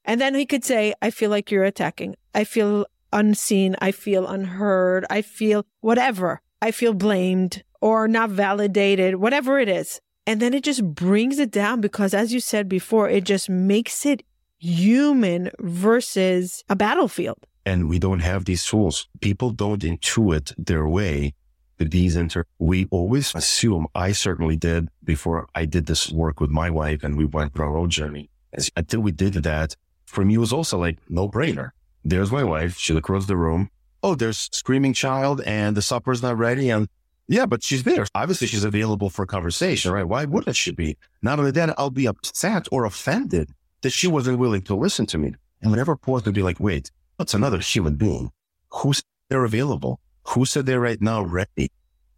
And 0.06 0.20
then 0.20 0.34
he 0.34 0.48
could 0.48 0.66
say, 0.66 0.96
I 1.04 1.12
feel 1.12 1.30
like 1.30 1.52
you're 1.52 1.66
attacking. 1.66 2.16
I 2.34 2.46
feel 2.46 2.88
unseen. 3.12 3.76
I 3.80 3.92
feel 3.92 4.26
unheard. 4.26 5.06
I 5.12 5.22
feel 5.22 5.68
whatever. 5.82 6.42
I 6.64 6.72
feel 6.72 6.94
blamed 6.94 7.62
or 7.82 8.08
not 8.08 8.30
validated, 8.30 9.18
whatever 9.18 9.60
it 9.60 9.68
is. 9.68 10.00
And 10.26 10.40
then 10.42 10.54
it 10.54 10.64
just 10.64 10.82
brings 10.96 11.38
it 11.38 11.52
down 11.52 11.82
because, 11.82 12.14
as 12.14 12.32
you 12.32 12.40
said 12.40 12.70
before, 12.70 13.10
it 13.10 13.26
just 13.26 13.50
makes 13.50 14.06
it 14.06 14.24
human 14.60 15.52
versus 15.60 16.64
a 16.70 16.76
battlefield. 16.78 17.40
And 17.66 17.90
we 17.90 18.00
don't 18.00 18.22
have 18.22 18.46
these 18.46 18.64
tools. 18.66 19.10
People 19.20 19.50
don't 19.52 19.82
intuit 19.82 20.54
their 20.58 20.88
way 20.88 21.34
to 21.80 21.84
these 21.84 22.16
inter. 22.16 22.46
We 22.60 22.88
always 22.92 23.36
assume, 23.36 23.86
I 23.94 24.14
certainly 24.14 24.56
did 24.56 24.88
before 25.04 25.48
I 25.54 25.66
did 25.66 25.88
this 25.88 26.10
work 26.14 26.40
with 26.40 26.50
my 26.50 26.70
wife 26.70 27.04
and 27.04 27.18
we 27.18 27.26
went 27.26 27.54
through 27.54 27.66
our 27.66 27.78
own 27.78 27.90
journey. 27.90 28.30
Until 28.78 29.02
we 29.02 29.12
did 29.12 29.34
that, 29.34 29.76
for 30.06 30.24
me, 30.24 30.36
it 30.36 30.38
was 30.38 30.54
also 30.54 30.78
like 30.78 30.98
no 31.10 31.28
brainer. 31.28 31.72
There's 32.06 32.32
my 32.32 32.46
wife. 32.46 32.78
She 32.78 32.96
across 32.96 33.26
the 33.26 33.36
room. 33.36 33.70
Oh, 34.04 34.16
there's 34.16 34.50
screaming 34.52 34.94
child 34.94 35.42
and 35.46 35.78
the 35.78 35.82
supper's 35.82 36.22
not 36.22 36.38
ready. 36.38 36.70
And 36.70 36.90
yeah, 37.28 37.46
but 37.46 37.64
she's 37.64 37.84
there. 37.84 38.06
Obviously, 38.14 38.48
she's 38.48 38.66
available 38.66 39.10
for 39.10 39.26
conversation, 39.26 39.92
right? 39.92 40.04
Why 40.04 40.26
wouldn't 40.26 40.58
she 40.58 40.72
be? 40.72 40.98
Not 41.22 41.40
only 41.40 41.52
that, 41.52 41.74
I'll 41.80 41.90
be 41.90 42.06
upset 42.06 42.68
or 42.72 42.84
offended 42.84 43.50
that 43.82 43.92
she 43.92 44.08
wasn't 44.08 44.40
willing 44.40 44.62
to 44.64 44.76
listen 44.76 45.06
to 45.08 45.18
me. 45.18 45.34
And 45.62 45.72
whenever 45.72 45.96
pause 45.96 46.26
would 46.26 46.36
be 46.36 46.44
like, 46.44 46.60
wait, 46.60 46.92
that's 47.18 47.34
another 47.34 47.60
human 47.60 47.96
being. 47.96 48.32
Who's 48.72 49.02
they're 49.30 49.46
available? 49.46 50.02
Who 50.28 50.46
said 50.46 50.66
they're 50.66 50.82
right 50.82 51.02
now 51.02 51.22
ready 51.22 51.72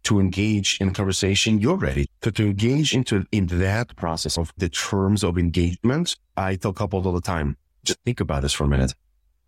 to 0.04 0.18
engage 0.18 0.78
in 0.80 0.92
conversation? 0.92 1.60
You're 1.60 1.76
ready 1.76 2.08
to, 2.22 2.32
to 2.32 2.44
engage 2.44 2.94
into 2.94 3.24
in 3.30 3.46
that 3.46 3.94
process 3.94 4.36
of 4.36 4.52
the 4.56 4.68
terms 4.68 5.22
of 5.22 5.38
engagement. 5.38 6.16
I 6.36 6.56
tell 6.56 6.72
couples 6.72 7.06
all 7.06 7.12
the 7.12 7.20
time, 7.20 7.56
just 7.84 8.00
think 8.04 8.20
about 8.20 8.42
this 8.42 8.52
for 8.52 8.64
a 8.64 8.68
minute. 8.68 8.94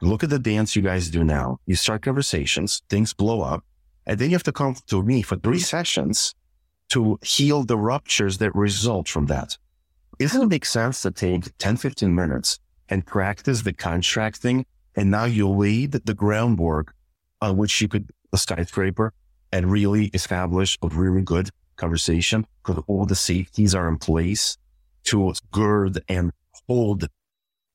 Look 0.00 0.22
at 0.22 0.30
the 0.30 0.38
dance 0.38 0.76
you 0.76 0.82
guys 0.82 1.10
do 1.10 1.24
now. 1.24 1.58
You 1.66 1.74
start 1.74 2.02
conversations, 2.02 2.82
things 2.88 3.12
blow 3.12 3.40
up, 3.40 3.64
and 4.06 4.18
then 4.18 4.30
you 4.30 4.36
have 4.36 4.44
to 4.44 4.52
come 4.52 4.76
to 4.86 5.02
me 5.02 5.22
for 5.22 5.36
three 5.36 5.58
sessions 5.58 6.34
to 6.90 7.18
heal 7.22 7.64
the 7.64 7.76
ruptures 7.76 8.38
that 8.38 8.54
result 8.54 9.08
from 9.08 9.26
that. 9.26 9.58
Doesn't 10.18 10.42
it 10.42 10.46
make 10.46 10.64
sense 10.64 11.02
to 11.02 11.10
take 11.10 11.56
10, 11.58 11.76
15 11.76 12.14
minutes 12.14 12.58
and 12.88 13.06
practice 13.06 13.62
the 13.62 13.72
contracting? 13.72 14.64
And 14.96 15.10
now 15.10 15.24
you 15.24 15.48
laid 15.48 15.92
the 15.92 16.14
groundwork 16.14 16.94
on 17.40 17.56
which 17.56 17.80
you 17.80 17.88
could 17.88 18.10
a 18.32 18.36
skyscraper 18.36 19.12
and 19.52 19.70
really 19.70 20.06
establish 20.14 20.78
a 20.82 20.88
really 20.88 21.22
good 21.22 21.50
conversation 21.76 22.46
because 22.62 22.82
all 22.86 23.06
the 23.06 23.14
safeties 23.14 23.74
are 23.74 23.88
in 23.88 23.98
place 23.98 24.58
to 25.04 25.32
gird 25.50 26.00
and 26.08 26.32
hold 26.66 27.08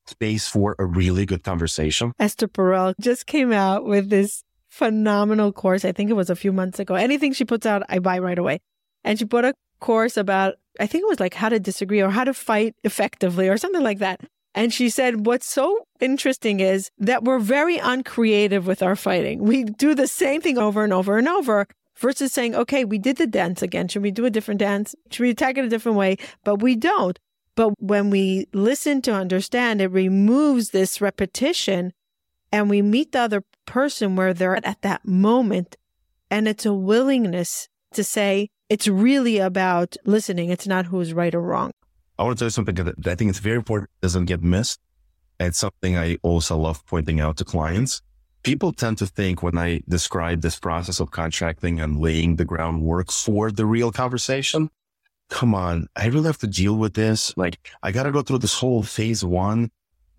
space 0.06 0.48
for 0.48 0.76
a 0.78 0.84
really 0.84 1.26
good 1.26 1.42
conversation. 1.42 2.12
Esther 2.18 2.48
Perel 2.48 2.94
just 3.00 3.26
came 3.26 3.52
out 3.52 3.84
with 3.84 4.10
this 4.10 4.44
phenomenal 4.68 5.52
course. 5.52 5.84
I 5.84 5.92
think 5.92 6.10
it 6.10 6.14
was 6.14 6.30
a 6.30 6.36
few 6.36 6.52
months 6.52 6.78
ago. 6.78 6.94
Anything 6.94 7.32
she 7.32 7.44
puts 7.44 7.66
out, 7.66 7.82
I 7.88 7.98
buy 8.00 8.18
right 8.18 8.38
away. 8.38 8.60
And 9.04 9.18
she 9.18 9.24
put 9.24 9.44
a 9.44 9.54
course 9.80 10.16
about, 10.16 10.54
I 10.80 10.86
think 10.86 11.02
it 11.02 11.08
was 11.08 11.20
like 11.20 11.34
how 11.34 11.48
to 11.48 11.60
disagree 11.60 12.00
or 12.00 12.10
how 12.10 12.24
to 12.24 12.34
fight 12.34 12.74
effectively 12.84 13.48
or 13.48 13.56
something 13.56 13.82
like 13.82 13.98
that. 13.98 14.20
And 14.54 14.72
she 14.72 14.88
said, 14.88 15.26
what's 15.26 15.46
so 15.46 15.86
interesting 16.00 16.60
is 16.60 16.90
that 16.98 17.24
we're 17.24 17.40
very 17.40 17.78
uncreative 17.78 18.66
with 18.66 18.82
our 18.82 18.96
fighting. 18.96 19.40
We 19.40 19.64
do 19.64 19.94
the 19.94 20.06
same 20.06 20.40
thing 20.40 20.58
over 20.58 20.84
and 20.84 20.92
over 20.92 21.18
and 21.18 21.28
over 21.28 21.66
versus 21.96 22.32
saying, 22.32 22.54
okay, 22.54 22.84
we 22.84 22.98
did 22.98 23.16
the 23.16 23.26
dance 23.26 23.62
again. 23.62 23.88
Should 23.88 24.02
we 24.02 24.10
do 24.10 24.24
a 24.24 24.30
different 24.30 24.60
dance? 24.60 24.94
Should 25.10 25.22
we 25.22 25.30
attack 25.30 25.58
it 25.58 25.64
a 25.64 25.68
different 25.68 25.98
way? 25.98 26.16
But 26.44 26.62
we 26.62 26.76
don't. 26.76 27.18
But 27.56 27.74
when 27.78 28.10
we 28.10 28.46
listen 28.52 29.02
to 29.02 29.12
understand, 29.12 29.80
it 29.80 29.88
removes 29.88 30.70
this 30.70 31.00
repetition 31.00 31.92
and 32.50 32.68
we 32.68 32.82
meet 32.82 33.12
the 33.12 33.20
other 33.20 33.44
person 33.66 34.16
where 34.16 34.34
they're 34.34 34.64
at 34.66 34.82
that 34.82 35.06
moment. 35.06 35.76
And 36.30 36.48
it's 36.48 36.66
a 36.66 36.72
willingness 36.72 37.68
to 37.92 38.04
say, 38.04 38.48
it's 38.68 38.88
really 38.88 39.38
about 39.38 39.96
listening. 40.04 40.50
It's 40.50 40.66
not 40.66 40.86
who's 40.86 41.12
right 41.12 41.34
or 41.34 41.40
wrong. 41.40 41.70
I 42.18 42.24
want 42.24 42.38
to 42.38 42.42
tell 42.42 42.46
you 42.46 42.50
something 42.50 42.74
that 42.76 43.06
I 43.06 43.14
think 43.14 43.30
it's 43.30 43.40
very 43.40 43.56
important, 43.56 43.90
it 44.00 44.02
doesn't 44.02 44.26
get 44.26 44.42
missed. 44.42 44.80
It's 45.40 45.58
something 45.58 45.96
I 45.96 46.16
also 46.22 46.56
love 46.56 46.84
pointing 46.86 47.20
out 47.20 47.36
to 47.38 47.44
clients. 47.44 48.02
People 48.44 48.72
tend 48.72 48.98
to 48.98 49.06
think 49.06 49.42
when 49.42 49.58
I 49.58 49.80
describe 49.88 50.42
this 50.42 50.58
process 50.58 51.00
of 51.00 51.10
contracting 51.10 51.80
and 51.80 51.98
laying 51.98 52.36
the 52.36 52.44
groundwork 52.44 53.10
for 53.10 53.50
the 53.50 53.66
real 53.66 53.90
conversation, 53.90 54.70
come 55.34 55.52
on, 55.52 55.88
I 55.96 56.06
really 56.06 56.26
have 56.26 56.38
to 56.38 56.46
deal 56.46 56.76
with 56.76 56.94
this. 56.94 57.36
Like 57.36 57.58
I 57.82 57.90
got 57.90 58.04
to 58.04 58.12
go 58.12 58.22
through 58.22 58.38
this 58.38 58.54
whole 58.54 58.82
phase 58.84 59.24
one. 59.24 59.70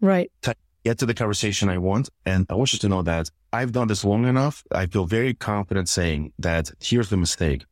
Right. 0.01 0.29
To 0.41 0.53
get 0.83 0.99
to 0.99 1.05
the 1.05 1.13
conversation 1.13 1.69
I 1.69 1.77
want. 1.77 2.09
And 2.25 2.45
I 2.49 2.55
want 2.55 2.73
you 2.73 2.79
to 2.79 2.89
know 2.89 3.01
that 3.03 3.31
I've 3.53 3.71
done 3.71 3.87
this 3.87 4.03
long 4.03 4.25
enough. 4.25 4.63
I 4.71 4.85
feel 4.87 5.05
very 5.05 5.33
confident 5.33 5.87
saying 5.87 6.33
that 6.39 6.69
here's 6.81 7.09
the 7.09 7.17
mistake 7.17 7.65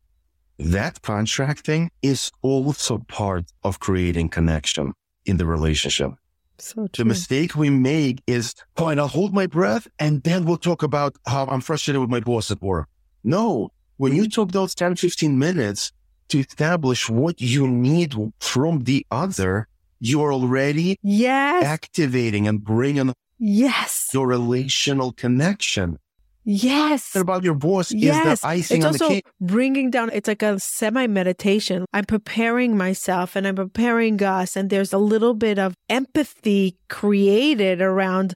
that 0.58 1.02
contracting 1.02 1.90
is 2.00 2.30
also 2.40 2.98
part 3.08 3.46
of 3.64 3.80
creating 3.80 4.28
connection 4.28 4.94
in 5.26 5.36
the 5.36 5.44
relationship. 5.44 6.12
So 6.58 6.86
The 6.96 7.04
mistake 7.04 7.56
we 7.56 7.68
make 7.68 8.22
is, 8.28 8.54
oh, 8.76 8.88
and 8.88 9.00
I'll 9.00 9.08
hold 9.08 9.34
my 9.34 9.48
breath 9.48 9.88
and 9.98 10.22
then 10.22 10.44
we'll 10.44 10.64
talk 10.70 10.82
about 10.84 11.16
how 11.26 11.44
I'm 11.46 11.60
frustrated 11.60 12.00
with 12.00 12.08
my 12.08 12.20
boss 12.20 12.52
at 12.52 12.62
work. 12.62 12.88
No, 13.24 13.70
when 13.96 14.12
you 14.14 14.22
mm-hmm. 14.22 14.36
took 14.36 14.52
those 14.52 14.74
10, 14.76 14.94
15 14.94 15.36
minutes 15.38 15.92
to 16.34 16.40
establish 16.40 17.08
what 17.08 17.40
you 17.40 17.68
need 17.68 18.16
from 18.40 18.80
the 18.84 19.06
other, 19.08 19.68
you're 20.00 20.32
already 20.32 20.98
yes. 21.00 21.64
activating 21.64 22.48
and 22.48 22.64
bringing 22.64 23.14
yes. 23.38 24.10
your 24.12 24.26
relational 24.26 25.12
connection. 25.12 26.00
Yes. 26.42 27.14
about 27.14 27.44
your 27.44 27.54
boss 27.54 27.92
yes. 27.92 28.26
is 28.26 28.40
the 28.40 28.46
icing 28.48 28.78
it's 28.78 28.84
on 28.84 28.92
also 28.92 29.08
the 29.08 29.14
cake. 29.14 29.26
bringing 29.40 29.90
down, 29.90 30.10
it's 30.12 30.26
like 30.26 30.42
a 30.42 30.58
semi 30.58 31.06
meditation. 31.06 31.86
I'm 31.92 32.04
preparing 32.04 32.76
myself 32.76 33.36
and 33.36 33.46
I'm 33.46 33.54
preparing 33.54 34.20
us. 34.20 34.56
And 34.56 34.70
there's 34.70 34.92
a 34.92 34.98
little 34.98 35.34
bit 35.34 35.60
of 35.60 35.74
empathy 35.88 36.76
created 36.88 37.80
around 37.80 38.34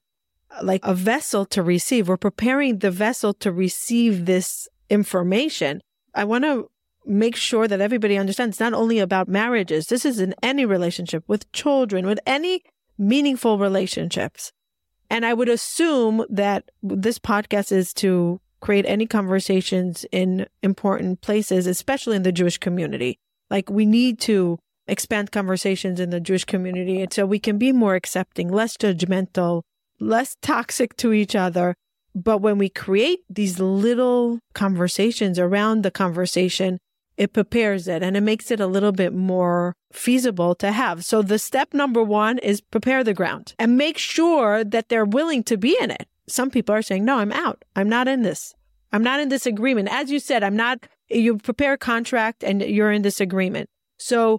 uh, 0.53 0.61
like 0.62 0.84
a 0.84 0.94
vessel 0.94 1.44
to 1.46 1.64
receive. 1.64 2.09
We're 2.09 2.16
preparing 2.16 2.78
the 2.78 2.92
vessel 2.92 3.34
to 3.34 3.51
receive 3.51 4.24
this 4.24 4.68
information. 4.88 5.80
I 6.14 6.24
want 6.24 6.44
to 6.44 6.70
make 7.09 7.37
sure 7.37 7.67
that 7.67 7.81
everybody 7.81 8.19
understands 8.19 8.55
it's 8.55 8.61
not 8.61 8.75
only 8.75 8.99
about 8.99 9.29
marriages. 9.29 9.87
This 9.87 10.05
is 10.05 10.21
in 10.21 10.35
any 10.43 10.65
relationship 10.65 11.25
with 11.27 11.51
children, 11.53 12.07
with 12.07 12.21
any 12.27 12.63
meaningful 12.99 13.59
relationships. 13.59 14.53
And 15.11 15.25
I 15.25 15.35
would 15.35 15.49
assume 15.49 16.25
that 16.29 16.71
this 16.83 17.19
podcast 17.19 17.73
is 17.73 17.95
to 17.95 18.41
create 18.61 18.85
any 18.87 19.07
conversations 19.07 20.05
in 20.13 20.47
important 20.63 21.21
places, 21.21 21.67
especially 21.67 22.17
in 22.17 22.25
the 22.25 22.33
Jewish 22.33 22.59
community. 22.59 23.19
Like 23.51 23.71
we 23.71 23.87
need 23.87 24.21
to 24.21 24.59
expand 24.87 25.33
conversations 25.33 26.01
in 26.01 26.11
the 26.11 26.21
Jewish 26.21 26.45
community 26.45 27.07
so 27.11 27.25
we 27.25 27.39
can 27.39 27.59
be 27.59 27.73
more 27.73 27.95
accepting, 27.95 28.49
less 28.49 28.77
judgmental, 28.77 29.63
less 30.01 30.37
toxic 30.43 30.97
to 30.97 31.13
each 31.13 31.35
other. 31.35 31.75
But 32.15 32.39
when 32.39 32.59
we 32.59 32.69
create 32.69 33.21
these 33.31 33.61
little 33.61 34.41
conversations 34.55 35.39
around 35.39 35.83
the 35.83 35.91
conversation, 35.91 36.79
it 37.19 37.33
prepares 37.33 37.89
it 37.89 38.03
and 38.03 38.16
it 38.16 38.23
makes 38.23 38.51
it 38.51 38.61
a 38.61 38.66
little 38.66 38.93
bit 38.93 39.12
more 39.12 39.75
feasible 39.93 40.55
to 40.55 40.71
have. 40.71 41.05
So 41.05 41.21
the 41.21 41.39
step 41.39 41.75
number 41.75 42.03
one 42.03 42.39
is 42.39 42.61
prepare 42.61 43.03
the 43.03 43.12
ground 43.12 43.55
and 43.59 43.77
make 43.77 43.99
sure 43.99 44.62
that 44.62 44.89
they're 44.89 45.05
willing 45.05 45.43
to 45.45 45.57
be 45.59 45.77
in 45.81 45.91
it. 45.91 46.07
Some 46.29 46.51
people 46.51 46.75
are 46.75 46.83
saying, 46.83 47.05
no, 47.05 47.19
I'm 47.19 47.33
out. 47.33 47.64
I'm 47.75 47.89
not 47.89 48.07
in 48.07 48.23
this. 48.23 48.55
I'm 48.93 49.03
not 49.03 49.19
in 49.21 49.29
this 49.29 49.47
agreement. 49.47 49.89
As 49.91 50.11
you 50.11 50.21
said, 50.21 50.45
I'm 50.45 50.57
not, 50.57 50.87
you 51.09 51.39
prepare 51.39 51.73
a 51.73 51.79
contract 51.79 52.45
and 52.45 52.62
you're 52.62 52.93
in 52.93 53.03
this 53.03 53.21
agreement. 53.21 53.69
So 53.99 54.39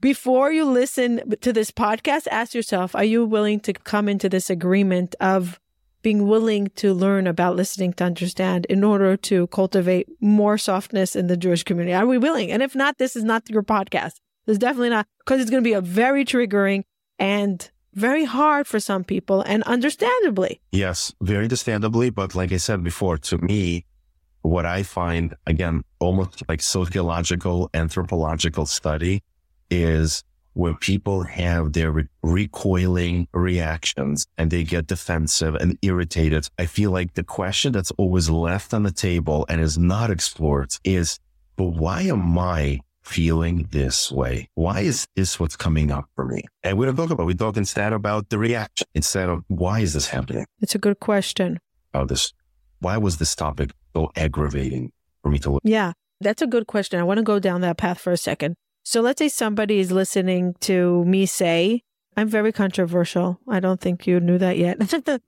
before 0.00 0.50
you 0.50 0.64
listen 0.64 1.36
to 1.40 1.52
this 1.52 1.70
podcast, 1.70 2.26
ask 2.30 2.52
yourself, 2.52 2.96
are 2.96 3.04
you 3.04 3.24
willing 3.24 3.60
to 3.60 3.72
come 3.72 4.08
into 4.08 4.28
this 4.28 4.50
agreement 4.50 5.14
of 5.20 5.60
being 6.08 6.26
willing 6.26 6.68
to 6.68 6.94
learn 6.94 7.26
about 7.26 7.54
listening 7.54 7.92
to 7.92 8.02
understand 8.02 8.64
in 8.70 8.82
order 8.82 9.14
to 9.14 9.46
cultivate 9.48 10.08
more 10.22 10.56
softness 10.56 11.14
in 11.14 11.26
the 11.26 11.36
Jewish 11.36 11.62
community? 11.64 11.92
Are 11.92 12.06
we 12.06 12.16
willing? 12.16 12.50
And 12.50 12.62
if 12.62 12.74
not, 12.74 12.96
this 12.96 13.14
is 13.14 13.24
not 13.24 13.50
your 13.50 13.62
podcast. 13.62 14.14
It's 14.46 14.56
definitely 14.56 14.88
not 14.88 15.06
because 15.18 15.38
it's 15.42 15.50
going 15.50 15.62
to 15.62 15.68
be 15.68 15.74
a 15.74 15.82
very 15.82 16.24
triggering 16.24 16.84
and 17.18 17.70
very 17.92 18.24
hard 18.24 18.66
for 18.66 18.80
some 18.80 19.04
people 19.04 19.42
and 19.42 19.62
understandably. 19.64 20.62
Yes, 20.72 21.12
very 21.20 21.44
understandably. 21.44 22.08
But 22.08 22.34
like 22.34 22.52
I 22.52 22.56
said 22.56 22.82
before, 22.82 23.18
to 23.18 23.36
me, 23.36 23.84
what 24.40 24.64
I 24.64 24.84
find, 24.84 25.34
again, 25.46 25.82
almost 25.98 26.42
like 26.48 26.62
sociological, 26.62 27.68
anthropological 27.74 28.64
study 28.64 29.22
is 29.70 30.24
when 30.58 30.74
people 30.74 31.22
have 31.22 31.72
their 31.72 31.92
re- 31.92 32.08
recoiling 32.24 33.28
reactions 33.32 34.26
and 34.36 34.50
they 34.50 34.64
get 34.64 34.88
defensive 34.88 35.54
and 35.54 35.78
irritated. 35.82 36.48
I 36.58 36.66
feel 36.66 36.90
like 36.90 37.14
the 37.14 37.22
question 37.22 37.70
that's 37.70 37.92
always 37.92 38.28
left 38.28 38.74
on 38.74 38.82
the 38.82 38.90
table 38.90 39.46
and 39.48 39.60
is 39.60 39.78
not 39.78 40.10
explored 40.10 40.74
is, 40.82 41.20
but 41.54 41.66
why 41.66 42.02
am 42.02 42.36
I 42.36 42.80
feeling 43.02 43.68
this 43.70 44.10
way? 44.10 44.48
Why 44.56 44.80
is 44.80 45.06
this 45.14 45.38
what's 45.38 45.54
coming 45.54 45.92
up 45.92 46.06
for 46.16 46.24
me? 46.24 46.42
And 46.64 46.76
we 46.76 46.86
don't 46.86 46.96
talk 46.96 47.10
about, 47.10 47.26
we 47.26 47.34
talk 47.34 47.56
instead 47.56 47.92
about 47.92 48.28
the 48.28 48.38
reaction 48.38 48.88
instead 48.96 49.28
of 49.28 49.44
why 49.46 49.78
is 49.78 49.92
this 49.92 50.08
happening? 50.08 50.44
It's 50.60 50.74
a 50.74 50.78
good 50.78 50.98
question. 50.98 51.60
How 51.94 52.04
this, 52.04 52.32
why 52.80 52.96
was 52.96 53.18
this 53.18 53.36
topic 53.36 53.70
so 53.94 54.10
aggravating 54.16 54.90
for 55.22 55.30
me 55.30 55.38
to 55.38 55.52
look? 55.52 55.62
Yeah, 55.64 55.92
that's 56.20 56.42
a 56.42 56.48
good 56.48 56.66
question. 56.66 56.98
I 56.98 57.04
want 57.04 57.18
to 57.18 57.22
go 57.22 57.38
down 57.38 57.60
that 57.60 57.78
path 57.78 58.00
for 58.00 58.10
a 58.10 58.16
second. 58.16 58.56
So 58.88 59.02
let's 59.02 59.18
say 59.18 59.28
somebody 59.28 59.80
is 59.80 59.92
listening 59.92 60.54
to 60.60 61.04
me 61.04 61.26
say, 61.26 61.82
I'm 62.16 62.26
very 62.26 62.52
controversial. 62.52 63.38
I 63.46 63.60
don't 63.60 63.82
think 63.82 64.06
you 64.06 64.18
knew 64.18 64.38
that 64.38 64.56
yet. 64.56 64.78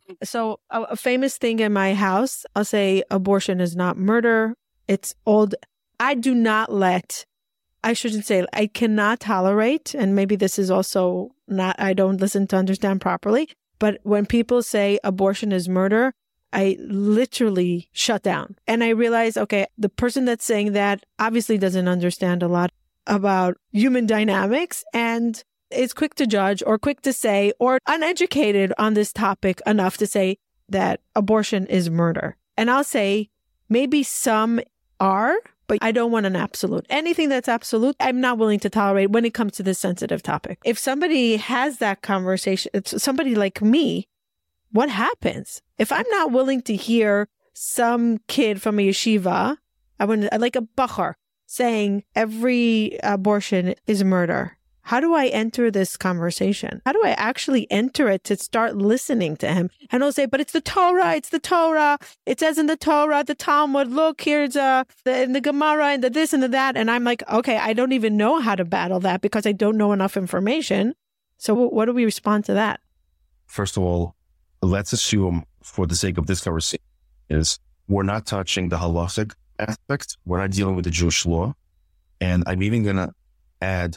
so, 0.24 0.61
a, 0.70 0.80
a, 0.84 0.96
famous 0.96 1.36
thing 1.36 1.61
in 1.61 1.70
my 1.70 1.92
house, 1.92 2.46
I'll 2.56 2.64
say 2.64 3.02
abortion 3.11 3.61
is 3.61 3.76
not 3.76 3.98
murder. 3.98 4.54
It's 4.88 5.14
old. 5.26 5.54
I 6.00 6.14
do 6.14 6.34
not 6.34 6.72
let, 6.72 7.26
I 7.84 7.92
shouldn't 7.92 8.24
say, 8.24 8.46
I 8.54 8.66
cannot 8.66 9.20
tolerate, 9.20 9.94
and 9.94 10.16
maybe 10.16 10.36
this 10.36 10.58
is 10.58 10.70
also 10.70 11.28
not, 11.46 11.76
I 11.78 11.92
don't 11.92 12.18
listen 12.18 12.46
to 12.46 12.56
understand 12.56 13.02
properly, 13.02 13.50
but 13.78 13.98
when 14.04 14.24
people 14.24 14.62
say 14.62 14.98
abortion 15.04 15.52
is 15.52 15.68
murder, 15.68 16.14
I 16.50 16.78
literally 16.80 17.90
shut 17.92 18.22
down 18.22 18.56
and 18.66 18.82
I 18.82 18.88
realize, 18.88 19.36
okay, 19.36 19.66
the 19.76 19.90
person 19.90 20.24
that's 20.24 20.46
saying 20.46 20.72
that 20.72 21.04
obviously 21.18 21.58
doesn't 21.58 21.88
understand 21.88 22.42
a 22.42 22.48
lot 22.48 22.72
about 23.11 23.58
human 23.72 24.06
dynamics 24.06 24.82
and 24.94 25.42
is 25.70 25.92
quick 25.92 26.14
to 26.14 26.26
judge 26.26 26.62
or 26.66 26.78
quick 26.78 27.02
to 27.02 27.12
say 27.12 27.52
or 27.61 27.78
uneducated 27.86 28.72
on 28.78 28.94
this 28.94 29.12
topic 29.12 29.61
enough 29.66 29.98
to 29.98 30.06
say 30.06 30.38
that 30.68 31.00
abortion 31.14 31.66
is 31.66 31.90
murder. 31.90 32.36
And 32.56 32.70
I'll 32.70 32.84
say 32.84 33.28
maybe 33.68 34.02
some 34.02 34.61
are, 34.98 35.36
but 35.66 35.78
I 35.82 35.92
don't 35.92 36.11
want 36.11 36.26
an 36.26 36.36
absolute. 36.36 36.86
Anything 36.88 37.28
that's 37.28 37.48
absolute, 37.48 37.96
I'm 38.00 38.20
not 38.20 38.38
willing 38.38 38.61
to 38.61 38.70
tolerate 38.70 39.11
when 39.11 39.24
it 39.24 39.34
comes 39.34 39.52
to 39.54 39.62
this 39.62 39.78
sensitive 39.78 40.22
topic. 40.22 40.58
If 40.64 40.78
somebody 40.78 41.36
has 41.36 41.78
that 41.78 42.02
conversation, 42.02 42.70
somebody 42.84 43.34
like 43.34 43.61
me 43.61 44.08
what 44.72 44.88
happens 44.88 45.61
if 45.78 45.90
I'm 45.90 46.08
not 46.11 46.30
willing 46.30 46.62
to 46.62 46.76
hear 46.76 47.28
some 47.54 48.18
kid 48.28 48.62
from 48.62 48.78
a 48.78 48.88
yeshiva, 48.88 49.56
I 49.98 50.04
would 50.04 50.28
like 50.38 50.56
a 50.56 50.62
bachar 50.62 51.14
saying 51.51 52.05
every 52.14 52.96
abortion 53.03 53.74
is 53.88 54.05
murder. 54.05 54.57
How 54.82 55.01
do 55.01 55.14
I 55.14 55.26
enter 55.26 55.68
this 55.68 55.96
conversation? 55.96 56.80
How 56.86 56.92
do 56.92 57.03
I 57.05 57.11
actually 57.11 57.68
enter 57.72 58.09
it 58.09 58.22
to 58.24 58.36
start 58.36 58.76
listening 58.76 59.36
to 59.38 59.53
him? 59.53 59.68
And 59.90 60.01
he'll 60.01 60.12
say, 60.12 60.26
but 60.26 60.40
it's 60.40 60.53
the 60.53 60.61
Torah, 60.61 61.16
it's 61.16 61.30
the 61.30 61.40
Torah. 61.40 61.98
It 62.24 62.38
says 62.38 62.57
in 62.57 62.66
the 62.66 62.76
Torah, 62.76 63.24
the 63.24 63.34
Talmud, 63.34 63.88
look, 63.88 64.20
here's 64.20 64.55
uh, 64.55 64.84
the, 65.05 65.22
in 65.22 65.32
the 65.32 65.40
Gemara 65.40 65.88
and 65.88 66.05
the 66.05 66.11
this 66.11 66.32
and 66.32 66.40
the 66.40 66.48
that. 66.48 66.76
And 66.76 66.88
I'm 66.88 67.03
like, 67.03 67.28
okay, 67.28 67.57
I 67.57 67.72
don't 67.72 67.92
even 67.92 68.16
know 68.16 68.38
how 68.38 68.55
to 68.55 68.64
battle 68.64 69.01
that 69.01 69.20
because 69.20 69.44
I 69.44 69.53
don't 69.53 69.76
know 69.76 69.92
enough 69.92 70.16
information. 70.16 70.94
So 71.36 71.53
what 71.55 71.86
do 71.86 71.92
we 71.92 72.05
respond 72.05 72.44
to 72.44 72.55
that? 72.55 72.78
First 73.46 73.76
of 73.76 73.82
all, 73.82 74.14
let's 74.62 74.92
assume 74.92 75.44
for 75.64 75.84
the 75.84 75.96
sake 75.96 76.16
of 76.16 76.28
this 76.28 76.42
conversation 76.42 76.84
is 77.28 77.59
we're 77.88 78.05
not 78.05 78.24
touching 78.24 78.68
the 78.68 78.76
halachic 78.76 79.32
aspect. 79.61 80.16
We're 80.24 80.38
not 80.38 80.50
dealing 80.50 80.76
with 80.76 80.84
the 80.84 80.90
Jewish 80.90 81.26
law. 81.26 81.54
And 82.20 82.42
I'm 82.46 82.62
even 82.62 82.82
going 82.82 82.96
to 82.96 83.12
add, 83.61 83.96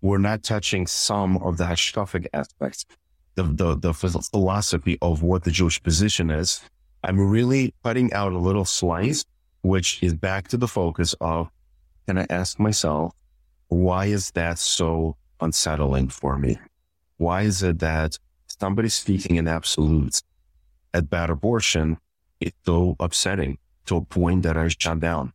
we're 0.00 0.18
not 0.18 0.42
touching 0.42 0.86
some 0.86 1.36
of 1.38 1.56
the 1.56 1.64
hashkafic 1.64 2.26
aspects, 2.32 2.86
the, 3.34 3.44
the, 3.44 3.76
the 3.76 3.92
philosophy 3.92 4.98
of 5.02 5.22
what 5.22 5.44
the 5.44 5.50
Jewish 5.50 5.82
position 5.82 6.30
is. 6.30 6.60
I'm 7.04 7.18
really 7.18 7.74
cutting 7.84 8.12
out 8.12 8.32
a 8.32 8.38
little 8.38 8.64
slice, 8.64 9.24
which 9.62 10.02
is 10.02 10.14
back 10.14 10.48
to 10.48 10.56
the 10.56 10.68
focus 10.68 11.14
of, 11.20 11.48
can 12.06 12.18
I 12.18 12.26
ask 12.28 12.58
myself, 12.58 13.14
why 13.68 14.06
is 14.06 14.30
that 14.32 14.58
so 14.58 15.16
unsettling 15.40 16.08
for 16.08 16.36
me? 16.36 16.58
Why 17.18 17.42
is 17.42 17.62
it 17.62 17.78
that 17.78 18.18
somebody 18.46 18.88
speaking 18.88 19.36
in 19.36 19.46
absolutes 19.46 20.22
about 20.92 21.30
abortion 21.30 21.98
is 22.40 22.52
so 22.66 22.96
upsetting 22.98 23.58
to 23.86 23.96
a 23.96 24.00
point 24.02 24.42
that 24.42 24.56
I 24.56 24.68
shut 24.68 25.00
down. 25.00 25.32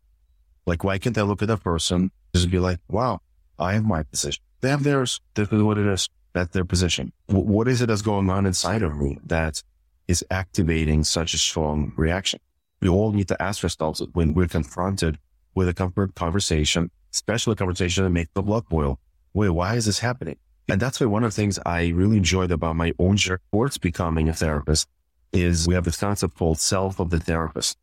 Like, 0.66 0.84
why 0.84 0.98
can't 0.98 1.18
I 1.18 1.22
look 1.22 1.41
at 1.41 1.48
that 1.48 1.64
person 1.64 2.12
just 2.34 2.50
be 2.50 2.60
like, 2.60 2.80
wow, 2.89 3.20
I 3.60 3.74
have 3.74 3.86
my 3.86 4.04
position. 4.04 4.43
They 4.62 4.70
have 4.70 4.84
theirs. 4.84 5.22
This 5.36 5.52
is 5.52 5.62
what 5.62 5.78
it 5.78 5.86
is. 5.86 6.10
That's 6.34 6.52
their 6.52 6.66
position. 6.66 7.14
W- 7.28 7.46
what 7.48 7.68
is 7.68 7.82
it 7.82 7.88
that's 7.88 8.02
going 8.02 8.30
on 8.30 8.46
inside 8.46 8.82
of 8.82 8.98
me 8.98 9.18
that 9.26 9.62
is 10.08 10.26
activating 10.32 11.04
such 11.04 11.34
a 11.34 11.38
strong 11.38 11.93
reaction? 11.96 12.39
We 12.82 12.89
all 12.89 13.14
need 13.14 13.28
to 13.30 13.41
ask 13.41 13.64
ourselves 13.64 14.02
when 14.14 14.34
we're 14.34 14.48
confronted 14.48 15.18
with 15.54 15.70
a 15.70 15.74
comfort 15.74 16.16
conversation, 16.16 16.91
especially 17.14 17.54
a 17.54 17.56
conversation 17.56 18.04
that 18.04 18.10
makes 18.10 18.32
the 18.34 18.41
blood 18.41 18.68
boil. 18.68 19.00
Wait, 19.34 19.50
why 19.50 19.76
is 19.76 19.86
this 19.86 20.00
happening? 20.00 20.38
And 20.68 20.82
that's 20.82 21.00
why 21.00 21.06
one 21.06 21.24
of 21.24 21.32
the 21.32 21.36
things 21.36 21.60
I 21.66 21.89
really 21.89 22.18
enjoyed 22.18 22.52
about 22.52 22.76
my 22.76 22.91
own 23.00 23.18
journey 23.18 23.39
towards 23.52 23.78
becoming 23.78 24.28
a 24.30 24.34
therapist 24.34 24.88
is 25.32 25.68
we 25.68 25.76
have 25.76 25.84
this 25.84 25.98
concept 26.00 26.36
called 26.38 26.60
self 26.60 27.00
of 27.00 27.10
the 27.12 27.20
therapist, 27.20 27.78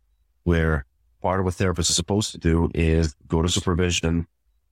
where 0.44 0.84
part 1.20 1.40
of 1.40 1.44
what 1.44 1.54
therapist 1.54 1.90
is 1.90 1.96
supposed 1.96 2.32
to 2.32 2.38
do 2.38 2.70
is 2.74 3.14
go 3.28 3.42
to 3.42 3.48
supervision, 3.48 4.26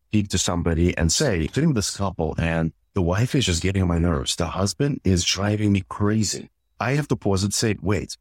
speak 0.08 0.28
to 0.28 0.38
somebody 0.38 0.96
and 0.96 1.12
say, 1.12 1.46
sitting 1.48 1.68
with 1.70 1.76
this 1.76 1.96
couple 1.96 2.34
and 2.38 2.72
the 2.94 3.02
wife 3.02 3.34
is 3.34 3.46
just 3.46 3.62
getting 3.62 3.82
on 3.82 3.88
my 3.88 3.98
nerves. 3.98 4.34
The 4.34 4.46
husband 4.46 5.00
is 5.04 5.24
driving 5.24 5.72
me 5.72 5.84
crazy. 5.88 6.50
I 6.80 6.92
have 6.92 7.08
to 7.08 7.16
pause 7.16 7.44
and 7.44 7.54
say, 7.54 7.76
wait, 7.80 8.16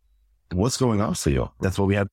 what's 0.51 0.77
going 0.77 1.01
on 1.01 1.15
for 1.15 1.31
you? 1.31 1.49
That's 1.59 1.79
what 1.79 1.87
we 1.87 1.95
have 1.95 2.07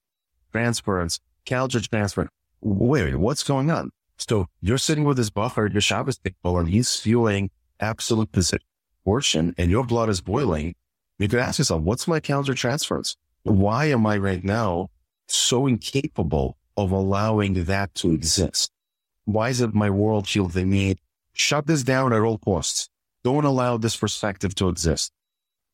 transference, 0.53 1.21
counter 1.45 1.81
transfer. 1.81 2.29
Wait, 2.63 3.15
what's 3.17 3.43
going 3.43 3.71
on? 3.71 3.91
So 4.17 4.47
you're 4.63 4.79
sitting 4.79 5.05
with 5.05 5.19
this 5.19 5.29
buffer 5.29 5.69
your 5.71 5.83
Shabbos 5.83 6.19
table 6.19 6.59
and 6.59 6.69
he's 6.69 6.97
fueling 6.97 7.51
absolute 7.81 8.35
portion 9.05 9.55
and 9.59 9.71
your 9.71 9.85
blood 9.85 10.09
is 10.09 10.23
boiling, 10.23 10.75
you 11.19 11.29
could 11.29 11.39
ask 11.39 11.59
yourself, 11.59 11.83
what's 11.83 12.09
my 12.09 12.21
countertransference? 12.21 13.17
Why 13.43 13.87
am 13.87 14.07
I 14.07 14.17
right 14.17 14.43
now 14.43 14.89
so 15.27 15.67
incapable 15.67 16.57
of 16.77 16.91
allowing 16.91 17.65
that 17.65 17.95
to 17.97 18.13
exist? 18.13 18.71
Why 19.25 19.49
is 19.49 19.61
it 19.61 19.75
my 19.75 19.91
world 19.91 20.29
feel 20.29 20.47
the 20.47 20.65
need? 20.65 21.01
Shut 21.33 21.67
this 21.67 21.83
down 21.83 22.13
at 22.13 22.21
all 22.21 22.39
costs. 22.39 22.89
Don't 23.25 23.45
allow 23.45 23.77
this 23.77 23.97
perspective 23.97 24.55
to 24.57 24.69
exist. 24.69 25.13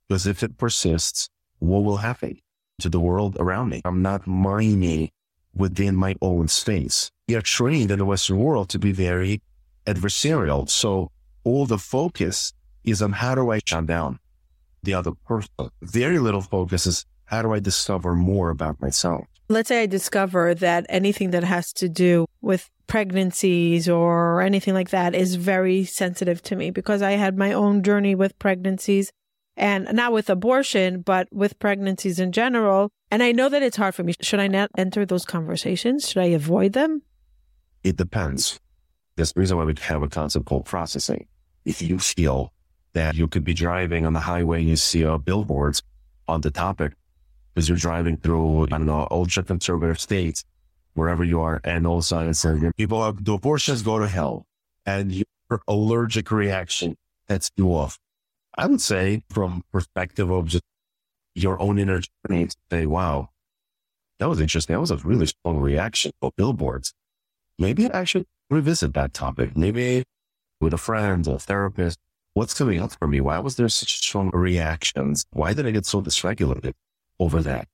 Because 0.08 0.26
if 0.26 0.42
it 0.42 0.58
persists, 0.58 1.28
what 1.58 1.84
will 1.84 1.98
happen 1.98 2.38
to 2.80 2.88
the 2.88 3.00
world 3.00 3.36
around 3.38 3.68
me? 3.68 3.82
I'm 3.84 4.02
not 4.02 4.26
mining 4.26 5.10
within 5.54 5.94
my 5.94 6.16
own 6.22 6.48
space. 6.48 7.10
We 7.28 7.34
are 7.34 7.42
trained 7.42 7.90
in 7.90 7.98
the 7.98 8.04
Western 8.04 8.38
world 8.38 8.68
to 8.70 8.78
be 8.78 8.92
very 8.92 9.42
adversarial. 9.86 10.68
So 10.68 11.10
all 11.44 11.66
the 11.66 11.78
focus 11.78 12.52
is 12.84 13.02
on 13.02 13.12
how 13.12 13.34
do 13.34 13.50
I 13.50 13.60
shut 13.64 13.86
down 13.86 14.18
the 14.82 14.94
other 14.94 15.12
person. 15.12 15.50
Very 15.82 16.18
little 16.18 16.40
focus 16.40 16.86
is 16.86 17.06
how 17.26 17.42
do 17.42 17.52
I 17.52 17.60
discover 17.60 18.14
more 18.14 18.50
about 18.50 18.80
myself? 18.80 19.26
Let's 19.52 19.68
say 19.68 19.82
I 19.82 19.86
discover 19.86 20.54
that 20.54 20.86
anything 20.88 21.32
that 21.32 21.44
has 21.44 21.74
to 21.74 21.86
do 21.86 22.24
with 22.40 22.70
pregnancies 22.86 23.86
or 23.86 24.40
anything 24.40 24.72
like 24.72 24.88
that 24.90 25.14
is 25.14 25.34
very 25.34 25.84
sensitive 25.84 26.40
to 26.44 26.56
me 26.56 26.70
because 26.70 27.02
I 27.02 27.12
had 27.12 27.36
my 27.36 27.52
own 27.52 27.82
journey 27.82 28.14
with 28.14 28.38
pregnancies 28.38 29.12
and 29.54 29.92
not 29.92 30.14
with 30.14 30.30
abortion, 30.30 31.02
but 31.02 31.28
with 31.30 31.58
pregnancies 31.58 32.18
in 32.18 32.32
general. 32.32 32.88
And 33.10 33.22
I 33.22 33.32
know 33.32 33.50
that 33.50 33.62
it's 33.62 33.76
hard 33.76 33.94
for 33.94 34.02
me. 34.02 34.14
Should 34.22 34.40
I 34.40 34.46
not 34.46 34.70
enter 34.78 35.04
those 35.04 35.26
conversations? 35.26 36.08
Should 36.08 36.22
I 36.22 36.28
avoid 36.28 36.72
them? 36.72 37.02
It 37.84 37.98
depends. 37.98 38.58
There's 39.16 39.34
the 39.34 39.40
reason 39.40 39.58
why 39.58 39.64
we 39.64 39.74
have 39.82 40.02
a 40.02 40.08
concept 40.08 40.46
called 40.46 40.64
processing 40.64 41.26
if 41.66 41.82
you 41.82 41.98
feel 41.98 42.54
that 42.94 43.14
you 43.16 43.28
could 43.28 43.44
be 43.44 43.52
driving 43.52 44.06
on 44.06 44.14
the 44.14 44.20
highway 44.20 44.60
and 44.60 44.68
you 44.70 44.76
see 44.76 45.04
uh, 45.04 45.18
billboards 45.18 45.82
on 46.26 46.40
the 46.40 46.50
topic 46.50 46.94
because 47.54 47.68
you're 47.68 47.78
driving 47.78 48.16
through, 48.16 48.64
I 48.64 48.66
don't 48.66 48.86
know, 48.86 49.06
ultra 49.10 49.42
conservative 49.42 50.00
states, 50.00 50.44
wherever 50.94 51.24
you 51.24 51.40
are, 51.40 51.60
and 51.64 51.86
all 51.86 51.98
of 51.98 52.00
a 52.00 52.34
sudden 52.34 52.62
like, 52.62 52.76
people 52.76 53.04
have, 53.04 53.24
the 53.24 53.32
abortions 53.32 53.82
go 53.82 53.98
to 53.98 54.08
hell 54.08 54.46
and 54.86 55.12
your 55.12 55.26
allergic 55.68 56.30
reaction 56.30 56.96
sets 57.28 57.50
you 57.56 57.68
off. 57.68 57.98
I 58.56 58.66
would 58.66 58.80
say 58.80 59.22
from 59.30 59.62
perspective 59.72 60.30
of 60.30 60.46
just 60.46 60.64
your 61.34 61.60
own 61.60 61.78
inner 61.78 62.00
journey 62.28 62.48
say, 62.70 62.86
wow, 62.86 63.30
that 64.18 64.28
was 64.28 64.40
interesting. 64.40 64.74
That 64.74 64.80
was 64.80 64.90
a 64.90 64.96
really 64.96 65.26
strong 65.26 65.58
reaction 65.58 66.12
for 66.20 66.32
billboards. 66.36 66.92
Maybe 67.58 67.90
I 67.90 68.04
should 68.04 68.26
revisit 68.50 68.92
that 68.94 69.14
topic. 69.14 69.56
Maybe 69.56 70.04
with 70.60 70.72
a 70.72 70.78
friend 70.78 71.26
or 71.26 71.36
a 71.36 71.38
therapist. 71.38 71.98
What's 72.34 72.54
coming 72.54 72.80
up 72.80 72.92
for 72.92 73.06
me? 73.06 73.20
Why 73.20 73.38
was 73.40 73.56
there 73.56 73.68
such 73.68 73.96
strong 73.98 74.30
reactions? 74.32 75.26
Why 75.32 75.52
did 75.52 75.66
I 75.66 75.70
get 75.70 75.84
so 75.84 76.00
dysregulated 76.00 76.72
over 77.22 77.42
that? 77.42 77.68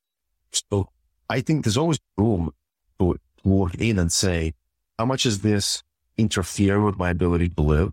So 0.52 0.88
I 1.28 1.40
think 1.40 1.64
there's 1.64 1.76
always 1.76 1.98
room 2.16 2.52
to 2.98 3.16
walk 3.44 3.74
in 3.76 3.98
and 3.98 4.12
say, 4.12 4.54
how 4.98 5.06
much 5.06 5.22
does 5.24 5.40
this 5.40 5.82
interfere 6.16 6.80
with 6.80 6.98
my 6.98 7.10
ability 7.10 7.48
to 7.50 7.62
live? 7.62 7.92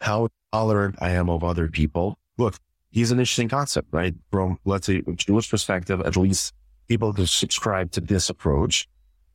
How 0.00 0.28
tolerant 0.52 0.96
I 1.00 1.10
am 1.10 1.28
of 1.30 1.44
other 1.44 1.68
people? 1.68 2.18
Look, 2.38 2.56
he's 2.90 3.12
an 3.12 3.18
interesting 3.18 3.48
concept, 3.48 3.88
right? 3.92 4.14
From, 4.30 4.58
let's 4.64 4.86
say, 4.86 5.02
Jewish 5.14 5.50
perspective, 5.50 6.00
at 6.00 6.16
least 6.16 6.54
people 6.88 7.12
who 7.12 7.26
subscribe 7.26 7.92
to 7.92 8.00
this 8.00 8.28
approach, 8.28 8.88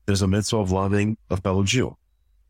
there's 0.06 0.22
a 0.22 0.28
mitzvah 0.28 0.58
of 0.58 0.72
loving 0.72 1.18
a 1.30 1.38
fellow 1.38 1.64
Jew. 1.64 1.96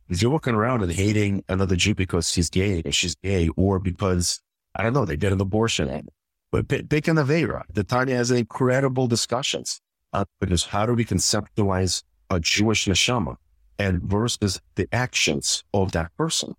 If 0.09 0.21
you're 0.21 0.31
walking 0.31 0.55
around 0.55 0.83
and 0.83 0.91
hating 0.91 1.43
another 1.49 1.75
Jew 1.75 1.95
because 1.95 2.33
he's 2.33 2.49
gay 2.49 2.81
or 2.85 2.91
she's 2.91 3.15
gay, 3.15 3.49
or 3.55 3.79
because, 3.79 4.41
I 4.75 4.83
don't 4.83 4.93
know, 4.93 5.05
they 5.05 5.15
did 5.15 5.31
an 5.31 5.41
abortion. 5.41 6.09
But 6.63 6.89
pick 6.89 7.07
an 7.09 7.17
Avera. 7.17 7.63
The 7.73 7.83
Tanya 7.83 8.15
has 8.15 8.31
incredible 8.31 9.07
discussions 9.07 9.81
uh, 10.13 10.23
because 10.39 10.65
how 10.65 10.85
do 10.85 10.93
we 10.93 11.03
conceptualize 11.03 12.03
a 12.29 12.39
Jewish 12.39 12.85
neshama 12.85 13.35
and 13.77 14.01
versus 14.01 14.61
the 14.75 14.87
actions 14.93 15.65
of 15.73 15.91
that 15.91 16.15
person? 16.15 16.55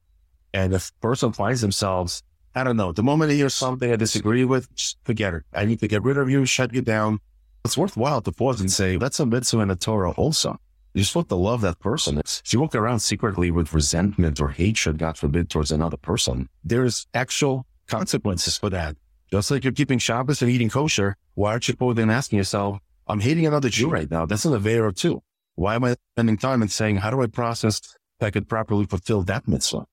And 0.52 0.74
if 0.74 0.92
person 1.00 1.32
finds 1.32 1.62
themselves, 1.62 2.22
I 2.54 2.62
don't 2.62 2.76
know, 2.76 2.92
the 2.92 3.02
moment 3.02 3.30
they 3.30 3.36
hear 3.36 3.48
something 3.48 3.90
I 3.90 3.96
disagree 3.96 4.44
with, 4.44 4.68
forget 5.04 5.32
it. 5.32 5.44
I 5.54 5.64
need 5.64 5.80
to 5.80 5.88
get 5.88 6.02
rid 6.02 6.18
of 6.18 6.28
you, 6.28 6.44
shut 6.44 6.74
you 6.74 6.82
down. 6.82 7.18
It's 7.64 7.78
worthwhile 7.78 8.20
to 8.20 8.32
pause 8.32 8.60
and 8.60 8.70
say, 8.70 8.96
that's 8.96 9.18
a 9.18 9.24
mitzvah 9.24 9.60
in 9.60 9.68
the 9.68 9.76
Torah 9.76 10.10
also. 10.12 10.58
You're 10.92 11.04
supposed 11.04 11.30
to 11.30 11.36
love 11.36 11.62
that 11.62 11.80
person. 11.80 12.18
If 12.18 12.52
you 12.52 12.60
walk 12.60 12.74
around 12.74 13.00
secretly 13.00 13.50
with 13.50 13.72
resentment 13.72 14.40
or 14.40 14.48
hatred, 14.48 14.98
God 14.98 15.16
forbid, 15.18 15.50
towards 15.50 15.70
another 15.70 15.96
person, 15.98 16.48
there's 16.64 17.06
actual 17.12 17.66
consequences 17.86 18.56
for 18.58 18.70
that. 18.70 18.96
Just 19.30 19.50
like 19.50 19.64
you're 19.64 19.72
keeping 19.72 19.98
Shabbos 19.98 20.40
and 20.42 20.50
eating 20.50 20.68
kosher, 20.70 21.16
why 21.34 21.52
aren't 21.52 21.68
you 21.68 21.74
both 21.74 21.96
then 21.96 22.10
asking 22.10 22.38
yourself, 22.38 22.78
I'm 23.08 23.20
hating 23.20 23.46
another 23.46 23.68
Jew 23.68 23.88
right 23.88 24.10
now. 24.10 24.26
That's 24.26 24.44
an 24.44 24.52
Avera 24.52 24.94
too. 24.94 25.22
Why 25.54 25.74
am 25.74 25.84
I 25.84 25.96
spending 26.14 26.36
time 26.36 26.62
and 26.62 26.70
saying, 26.70 26.96
how 26.96 27.10
do 27.10 27.22
I 27.22 27.26
process 27.26 27.80
that 28.18 28.26
I 28.26 28.30
could 28.30 28.48
properly 28.48 28.84
fulfill 28.84 29.22
that 29.22 29.48
mitzvah? 29.48 29.86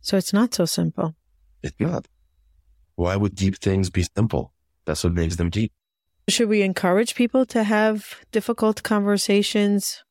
So 0.00 0.16
it's 0.16 0.32
not 0.32 0.54
so 0.54 0.64
simple. 0.64 1.14
It's 1.62 1.78
not. 1.78 2.06
Why 2.94 3.16
would 3.16 3.34
deep 3.34 3.56
things 3.58 3.90
be 3.90 4.06
simple? 4.16 4.52
That's 4.84 5.04
what 5.04 5.12
makes 5.12 5.36
them 5.36 5.50
deep. 5.50 5.72
Should 6.28 6.48
we 6.48 6.62
encourage 6.62 7.14
people 7.14 7.46
to 7.46 7.62
have 7.62 8.24
difficult 8.32 8.82
conversations 8.82 10.02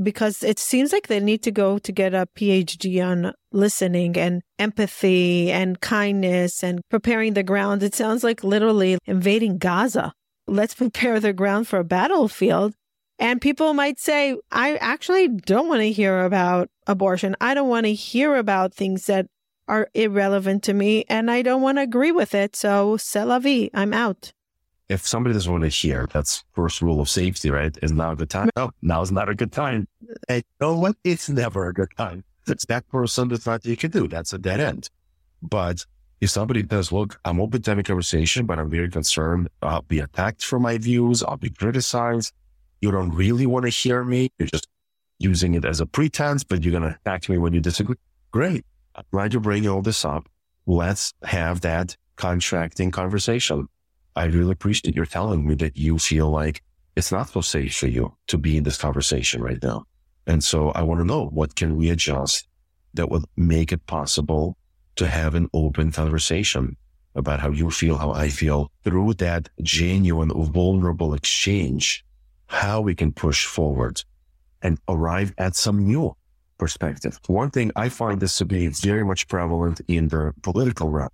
because 0.00 0.42
it 0.42 0.58
seems 0.58 0.92
like 0.92 1.08
they 1.08 1.20
need 1.20 1.42
to 1.42 1.50
go 1.50 1.78
to 1.78 1.92
get 1.92 2.14
a 2.14 2.26
PhD 2.36 3.04
on 3.04 3.34
listening 3.52 4.16
and 4.16 4.42
empathy 4.58 5.50
and 5.50 5.80
kindness 5.80 6.62
and 6.62 6.80
preparing 6.88 7.34
the 7.34 7.42
ground. 7.42 7.82
It 7.82 7.94
sounds 7.94 8.24
like 8.24 8.44
literally 8.44 8.98
invading 9.06 9.58
Gaza. 9.58 10.12
Let's 10.46 10.74
prepare 10.82 11.20
the 11.20 11.32
ground 11.32 11.68
for 11.68 11.78
a 11.78 11.84
battlefield. 11.84 12.74
And 13.18 13.40
people 13.40 13.74
might 13.74 14.00
say, 14.00 14.36
I 14.50 14.76
actually 14.76 15.28
don't 15.28 15.68
want 15.68 15.80
to 15.80 15.92
hear 15.92 16.24
about 16.24 16.68
abortion. 16.86 17.36
I 17.40 17.54
don't 17.54 17.68
want 17.68 17.86
to 17.86 17.94
hear 17.94 18.36
about 18.36 18.74
things 18.74 19.06
that 19.06 19.26
are 19.68 19.88
irrelevant 19.94 20.64
to 20.64 20.74
me 20.74 21.04
and 21.08 21.30
I 21.30 21.42
don't 21.42 21.62
want 21.62 21.78
to 21.78 21.82
agree 21.82 22.10
with 22.10 22.34
it. 22.34 22.56
So, 22.56 22.96
c'est 22.96 23.24
la 23.24 23.38
vie. 23.38 23.70
I'm 23.74 23.92
out 23.92 24.32
if 24.88 25.06
somebody 25.06 25.32
doesn't 25.32 25.50
want 25.50 25.64
to 25.64 25.68
hear, 25.68 26.08
that's 26.12 26.44
first 26.52 26.82
rule 26.82 27.00
of 27.00 27.08
safety, 27.08 27.50
right? 27.50 27.76
Is 27.82 27.92
now 27.92 28.12
a 28.12 28.16
good 28.16 28.30
time? 28.30 28.50
No, 28.56 28.70
now 28.82 29.02
is 29.02 29.12
not 29.12 29.28
a 29.28 29.34
good 29.34 29.52
time. 29.52 29.88
And 30.28 30.38
you 30.38 30.66
know 30.66 30.76
what? 30.78 30.96
It's 31.04 31.28
never 31.28 31.68
a 31.68 31.72
good 31.72 31.88
time. 31.96 32.24
It's 32.46 32.66
that 32.66 32.88
person 32.88 33.28
that's 33.28 33.46
not 33.46 33.64
you 33.64 33.76
can 33.76 33.90
do. 33.90 34.08
That's 34.08 34.32
a 34.32 34.38
dead 34.38 34.60
end. 34.60 34.90
But 35.42 35.86
if 36.20 36.30
somebody 36.30 36.64
says, 36.68 36.92
look, 36.92 37.18
I'm 37.24 37.40
open 37.40 37.62
to 37.62 37.70
having 37.70 37.84
conversation, 37.84 38.46
but 38.46 38.58
I'm 38.58 38.70
very 38.70 38.90
concerned 38.90 39.48
I'll 39.60 39.82
be 39.82 40.00
attacked 40.00 40.44
for 40.44 40.58
my 40.58 40.78
views. 40.78 41.22
I'll 41.22 41.36
be 41.36 41.50
criticized. 41.50 42.32
You 42.80 42.90
don't 42.90 43.10
really 43.10 43.46
want 43.46 43.64
to 43.64 43.70
hear 43.70 44.04
me. 44.04 44.30
You're 44.38 44.48
just 44.48 44.68
using 45.18 45.54
it 45.54 45.64
as 45.64 45.80
a 45.80 45.86
pretense, 45.86 46.44
but 46.44 46.62
you're 46.62 46.72
going 46.78 46.90
to 46.90 46.98
attack 47.04 47.28
me 47.28 47.38
when 47.38 47.52
you 47.54 47.60
disagree. 47.60 47.96
Great. 48.30 48.64
I'm 48.94 49.04
glad 49.12 49.32
you're 49.32 49.40
bringing 49.40 49.70
all 49.70 49.82
this 49.82 50.04
up. 50.04 50.28
Let's 50.66 51.12
have 51.22 51.60
that 51.62 51.96
contracting 52.16 52.90
conversation. 52.90 53.68
I 54.14 54.24
really 54.24 54.52
appreciate 54.52 54.94
your 54.94 55.06
telling 55.06 55.46
me 55.46 55.54
that 55.56 55.76
you 55.76 55.98
feel 55.98 56.30
like 56.30 56.62
it's 56.96 57.12
not 57.12 57.30
so 57.30 57.40
safe 57.40 57.74
for 57.76 57.86
you 57.86 58.14
to 58.26 58.38
be 58.38 58.56
in 58.56 58.64
this 58.64 58.76
conversation 58.76 59.42
right 59.42 59.62
now. 59.62 59.84
And 60.26 60.44
so 60.44 60.70
I 60.70 60.82
want 60.82 61.00
to 61.00 61.06
know 61.06 61.26
what 61.26 61.56
can 61.56 61.76
we 61.76 61.90
adjust 61.90 62.46
that 62.94 63.08
would 63.10 63.24
make 63.36 63.72
it 63.72 63.86
possible 63.86 64.56
to 64.96 65.06
have 65.06 65.34
an 65.34 65.48
open 65.54 65.90
conversation 65.90 66.76
about 67.14 67.40
how 67.40 67.50
you 67.50 67.70
feel, 67.70 67.96
how 67.96 68.12
I 68.12 68.28
feel 68.28 68.70
through 68.84 69.14
that 69.14 69.48
genuine, 69.62 70.30
vulnerable 70.52 71.14
exchange, 71.14 72.04
how 72.46 72.80
we 72.80 72.94
can 72.94 73.12
push 73.12 73.46
forward 73.46 74.02
and 74.60 74.78
arrive 74.88 75.34
at 75.38 75.56
some 75.56 75.86
new 75.86 76.14
perspective. 76.58 77.18
One 77.26 77.50
thing 77.50 77.72
I 77.74 77.88
find 77.88 78.20
this 78.20 78.38
to 78.38 78.44
be 78.44 78.68
very 78.68 79.04
much 79.04 79.26
prevalent 79.28 79.80
in 79.88 80.08
the 80.08 80.32
political 80.42 80.90
realm, 80.90 81.10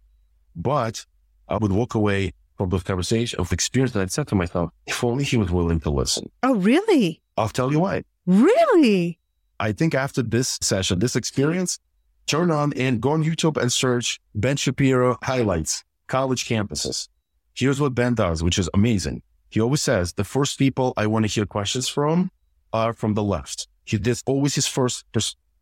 but 0.55 1.05
I 1.49 1.57
would 1.57 1.73
walk 1.73 1.95
away 1.95 2.33
from 2.59 2.69
this 2.71 2.83
conversation 2.83 3.39
of 3.41 3.53
experience 3.53 3.93
that 3.93 4.03
I 4.03 4.07
said 4.07 4.29
to 4.29 4.35
myself, 4.35 4.71
if 4.87 5.03
only 5.03 5.25
he 5.25 5.37
was 5.37 5.51
willing 5.51 5.81
to 5.81 5.91
listen. 5.91 6.31
Oh, 6.43 6.57
really? 6.57 7.23
I'll 7.37 7.49
tell 7.49 7.73
you 7.73 7.81
why. 7.81 8.03
Really? 8.27 9.19
I 9.61 9.73
think 9.73 9.95
after 9.95 10.23
this 10.23 10.59
session, 10.61 10.99
this 10.99 11.17
experience, 11.17 11.79
turn 12.27 12.51
on 12.51 12.73
and 12.75 13.01
go 13.01 13.11
on 13.11 13.25
YouTube 13.25 13.57
and 13.57 13.73
search 13.73 14.21
Ben 14.35 14.57
Shapiro 14.57 15.17
highlights, 15.23 15.85
college 16.09 16.47
campuses. 16.49 17.09
Here's 17.55 17.81
what 17.81 17.95
Ben 17.95 18.15
does, 18.15 18.43
which 18.43 18.59
is 18.59 18.69
amazing. 18.75 19.23
He 19.51 19.61
always 19.61 19.83
says 19.83 20.13
the 20.13 20.25
first 20.25 20.59
people 20.59 20.93
I 20.97 21.07
want 21.07 21.25
to 21.25 21.29
hear 21.29 21.47
questions 21.47 21.89
from 21.89 22.31
are 22.73 22.93
from 22.93 23.15
the 23.15 23.23
left. 23.23 23.69
He 23.85 23.97
this 23.97 24.23
always 24.27 24.55
his 24.55 24.67
first, 24.67 25.07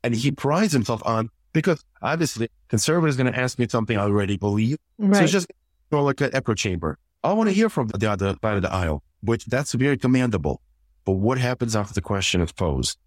and 0.03 0.15
he 0.15 0.33
prides 0.33 0.73
himself 0.73 1.01
on 1.07 1.31
because 1.53 1.85
obviously 2.03 2.49
conservative 2.69 3.11
is 3.11 3.17
going 3.17 3.33
to 3.33 3.39
ask 3.39 3.59
me 3.59 3.69
something 3.69 3.97
I 3.97 4.03
already 4.03 4.37
believe. 4.37 4.79
Right. 4.99 5.17
So 5.29 5.39
it's 5.39 5.47
or 5.91 6.03
like 6.03 6.21
an 6.21 6.31
echo 6.33 6.55
chamber. 6.55 6.99
I 7.23 7.33
want 7.33 7.49
to 7.49 7.55
hear 7.55 7.69
from 7.69 7.89
the 7.89 8.11
other 8.11 8.35
side 8.43 8.57
of 8.57 8.63
the 8.63 8.73
aisle, 8.73 9.03
which 9.21 9.47
that's 9.47 9.73
very 9.73 9.97
commendable. 9.97 10.61
But 11.05 11.13
what 11.13 11.39
happens 11.39 11.75
after 11.77 11.95
the 11.95 12.01
question 12.01 12.41
is 12.41 12.53
posed? 12.53 12.99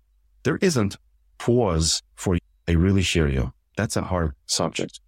There 0.43 0.57
isn't 0.61 0.97
pause 1.38 2.01
for 2.15 2.38
I 2.67 2.71
really 2.73 3.01
hear 3.01 3.27
you. 3.27 3.53
That's 3.77 3.95
a 3.95 4.01
hard 4.01 4.34
subject. 4.45 4.99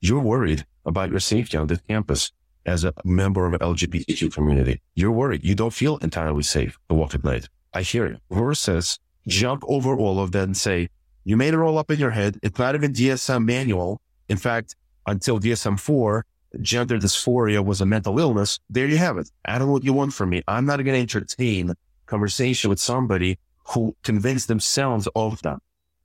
You're 0.00 0.22
worried 0.22 0.64
about 0.86 1.10
your 1.10 1.20
safety 1.20 1.56
on 1.58 1.66
this 1.66 1.80
campus 1.88 2.32
as 2.66 2.84
a 2.84 2.92
member 3.04 3.46
of 3.46 3.52
an 3.54 3.60
LGBTQ 3.60 4.32
community. 4.32 4.80
You're 4.94 5.10
worried. 5.10 5.44
You 5.44 5.54
don't 5.54 5.72
feel 5.72 5.98
entirely 5.98 6.42
safe 6.42 6.78
to 6.88 6.94
walk 6.94 7.14
at 7.14 7.24
night. 7.24 7.48
I 7.74 7.82
hear 7.82 8.06
you. 8.06 8.18
Versus 8.30 8.98
jump 9.26 9.62
over 9.66 9.96
all 9.96 10.18
of 10.20 10.32
that 10.32 10.44
and 10.44 10.56
say, 10.56 10.88
you 11.24 11.36
made 11.36 11.54
it 11.54 11.60
all 11.60 11.78
up 11.78 11.90
in 11.90 11.98
your 11.98 12.10
head. 12.10 12.38
It's 12.42 12.58
not 12.58 12.74
even 12.74 12.92
DSM 12.92 13.44
manual. 13.44 14.00
In 14.28 14.36
fact, 14.36 14.76
until 15.06 15.38
DSM 15.38 15.78
4, 15.78 16.24
gender 16.60 16.98
dysphoria 16.98 17.64
was 17.64 17.80
a 17.80 17.86
mental 17.86 18.18
illness, 18.18 18.58
there 18.68 18.86
you 18.86 18.96
have 18.96 19.18
it. 19.18 19.30
I 19.44 19.58
don't 19.58 19.68
know 19.68 19.72
what 19.72 19.84
you 19.84 19.92
want 19.92 20.12
from 20.12 20.30
me. 20.30 20.42
I'm 20.48 20.66
not 20.66 20.76
going 20.84 20.94
to 20.94 21.00
entertain 21.00 21.74
conversation 22.06 22.70
with 22.70 22.80
somebody 22.80 23.38
who 23.68 23.96
convinced 24.02 24.48
themselves 24.48 25.08
of 25.14 25.40
that. 25.42 25.58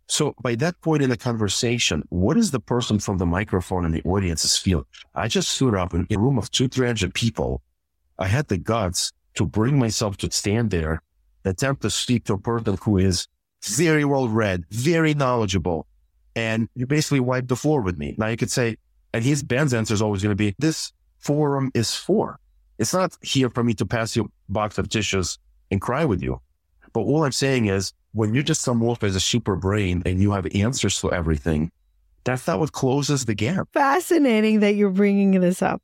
So 0.08 0.36
by 0.42 0.54
that 0.56 0.80
point 0.82 1.02
in 1.02 1.10
the 1.10 1.18
conversation, 1.18 2.04
what 2.10 2.38
is 2.38 2.52
the 2.52 2.60
person 2.60 3.00
from 3.00 3.18
the 3.18 3.26
microphone 3.26 3.86
and 3.86 3.94
the 3.94 4.04
audience's 4.04 4.58
feel? 4.58 4.86
I 5.16 5.28
just 5.28 5.50
stood 5.50 5.74
up 5.74 5.94
in 5.96 6.06
a 6.12 6.20
room 6.20 6.38
of 6.38 6.52
two, 6.52 6.68
300 6.68 7.14
people. 7.14 7.64
I 8.20 8.28
had 8.28 8.48
the 8.48 8.58
guts 8.58 9.12
to 9.36 9.46
bring 9.46 9.80
myself 9.80 10.18
to 10.18 10.32
stand 10.32 10.70
there, 10.70 11.02
attempt 11.44 11.82
to 11.82 11.90
speak 11.90 12.26
to 12.26 12.34
a 12.34 12.38
person 12.38 12.78
who 12.84 12.98
is 12.98 13.28
very 13.64 14.06
well 14.06 14.30
read, 14.30 14.66
very 14.70 15.16
knowledgeable. 15.16 15.88
And 16.36 16.70
you 16.76 16.86
basically 16.86 17.20
wiped 17.20 17.48
the 17.48 17.56
floor 17.56 17.82
with 17.82 17.98
me. 17.98 18.16
Now 18.18 18.28
you 18.28 18.38
could 18.38 18.52
say, 18.52 18.78
and 19.16 19.24
his 19.24 19.44
Ben's 19.44 19.74
answer 19.74 19.94
is 19.94 20.02
always 20.02 20.22
going 20.22 20.34
to 20.34 20.36
be, 20.36 20.54
this 20.60 20.92
forum 21.20 21.72
is 21.74 21.96
for. 21.96 22.38
It's 22.78 22.94
not 22.94 23.18
here 23.22 23.50
for 23.50 23.64
me 23.64 23.74
to 23.76 23.86
pass 23.86 24.14
you 24.14 24.26
a 24.26 24.52
box 24.52 24.78
of 24.78 24.90
tissues 24.90 25.40
and 25.72 25.80
cry 25.80 26.04
with 26.04 26.22
you. 26.22 26.42
But 26.92 27.00
all 27.00 27.24
I'm 27.24 27.32
saying 27.32 27.68
is 27.68 27.94
when 28.12 28.34
you're 28.34 28.44
just 28.44 28.62
some 28.62 28.82
wolf 28.82 29.06
as 29.06 29.16
a 29.16 29.22
super 29.22 29.56
brain 29.56 30.04
and 30.06 30.22
you 30.22 30.34
have 30.34 30.46
answers 30.54 31.00
to 31.00 31.14
everything, 31.14 31.72
that's 32.26 32.46
not 32.46 32.60
what 32.60 32.74
closes 32.74 33.24
the 33.24 33.36
gap. 33.36 33.70
Fascinating 33.72 34.60
that 34.60 34.76
you're 34.76 34.90
bringing 34.90 35.40
this 35.40 35.62
up. 35.62 35.82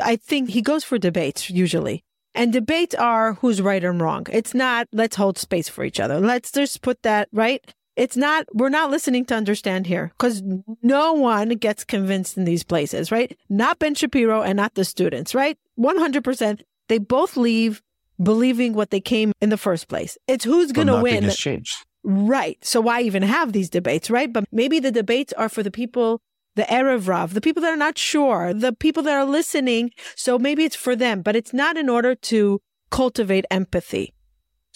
I 0.00 0.16
think 0.16 0.50
he 0.50 0.60
goes 0.60 0.82
for 0.82 0.98
debates 0.98 1.48
usually. 1.48 2.02
And 2.34 2.52
debates 2.52 2.96
are 2.96 3.34
who's 3.34 3.62
right 3.62 3.84
and 3.84 4.00
wrong. 4.00 4.26
It's 4.32 4.54
not 4.54 4.88
let's 4.92 5.14
hold 5.14 5.38
space 5.38 5.68
for 5.68 5.84
each 5.84 6.00
other. 6.00 6.18
Let's 6.18 6.50
just 6.50 6.82
put 6.82 7.04
that 7.04 7.28
right 7.32 7.64
it's 7.96 8.16
not 8.16 8.46
we're 8.52 8.68
not 8.68 8.90
listening 8.90 9.24
to 9.24 9.34
understand 9.34 9.86
here 9.86 10.12
because 10.18 10.42
no 10.82 11.12
one 11.12 11.48
gets 11.50 11.84
convinced 11.84 12.36
in 12.36 12.44
these 12.44 12.62
places 12.62 13.10
right 13.10 13.36
not 13.48 13.78
ben 13.78 13.94
shapiro 13.94 14.42
and 14.42 14.56
not 14.56 14.74
the 14.74 14.84
students 14.84 15.34
right 15.34 15.58
100% 15.78 16.60
they 16.88 16.98
both 16.98 17.36
leave 17.36 17.82
believing 18.22 18.72
what 18.72 18.90
they 18.90 19.00
came 19.00 19.32
in 19.40 19.50
the 19.50 19.56
first 19.56 19.88
place. 19.88 20.16
It's 20.26 20.44
who's 20.44 20.72
going 20.72 20.86
to 20.88 21.00
win. 21.00 21.24
Has 21.24 21.36
changed. 21.36 21.84
Right. 22.02 22.58
So 22.64 22.80
why 22.80 23.02
even 23.02 23.22
have 23.22 23.52
these 23.52 23.68
debates, 23.68 24.10
right? 24.10 24.32
But 24.32 24.44
maybe 24.52 24.78
the 24.78 24.92
debates 24.92 25.32
are 25.34 25.48
for 25.48 25.62
the 25.62 25.70
people, 25.70 26.20
the 26.54 26.62
Erev 26.62 27.08
Rav, 27.08 27.34
the 27.34 27.40
people 27.40 27.62
that 27.62 27.72
are 27.72 27.76
not 27.76 27.98
sure, 27.98 28.54
the 28.54 28.72
people 28.72 29.02
that 29.02 29.14
are 29.14 29.24
listening. 29.24 29.90
So 30.14 30.38
maybe 30.38 30.64
it's 30.64 30.76
for 30.76 30.94
them, 30.94 31.22
but 31.22 31.36
it's 31.36 31.52
not 31.52 31.76
in 31.76 31.88
order 31.88 32.14
to 32.14 32.60
cultivate 32.90 33.44
empathy. 33.50 34.14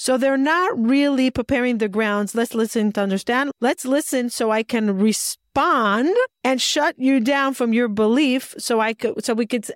So 0.01 0.17
they're 0.17 0.39
not 0.39 0.81
really 0.81 1.31
preparing 1.31 1.77
the 1.77 1.87
grounds. 1.87 2.35
Let's 2.35 2.55
listen 2.55 2.91
to 2.93 3.03
understand. 3.03 3.51
Let's 3.61 3.85
listen 3.85 4.31
so 4.31 4.51
I 4.51 4.63
can 4.63 4.97
respond 4.97 6.17
and 6.43 6.59
shut 6.59 6.99
you 6.99 7.21
down 7.21 7.53
from 7.53 7.75
your 7.75 7.87
belief 7.87 8.55
so 8.57 8.81
I 8.81 8.95
could, 8.95 9.23
so 9.23 9.35
we 9.35 9.45
could, 9.45 9.67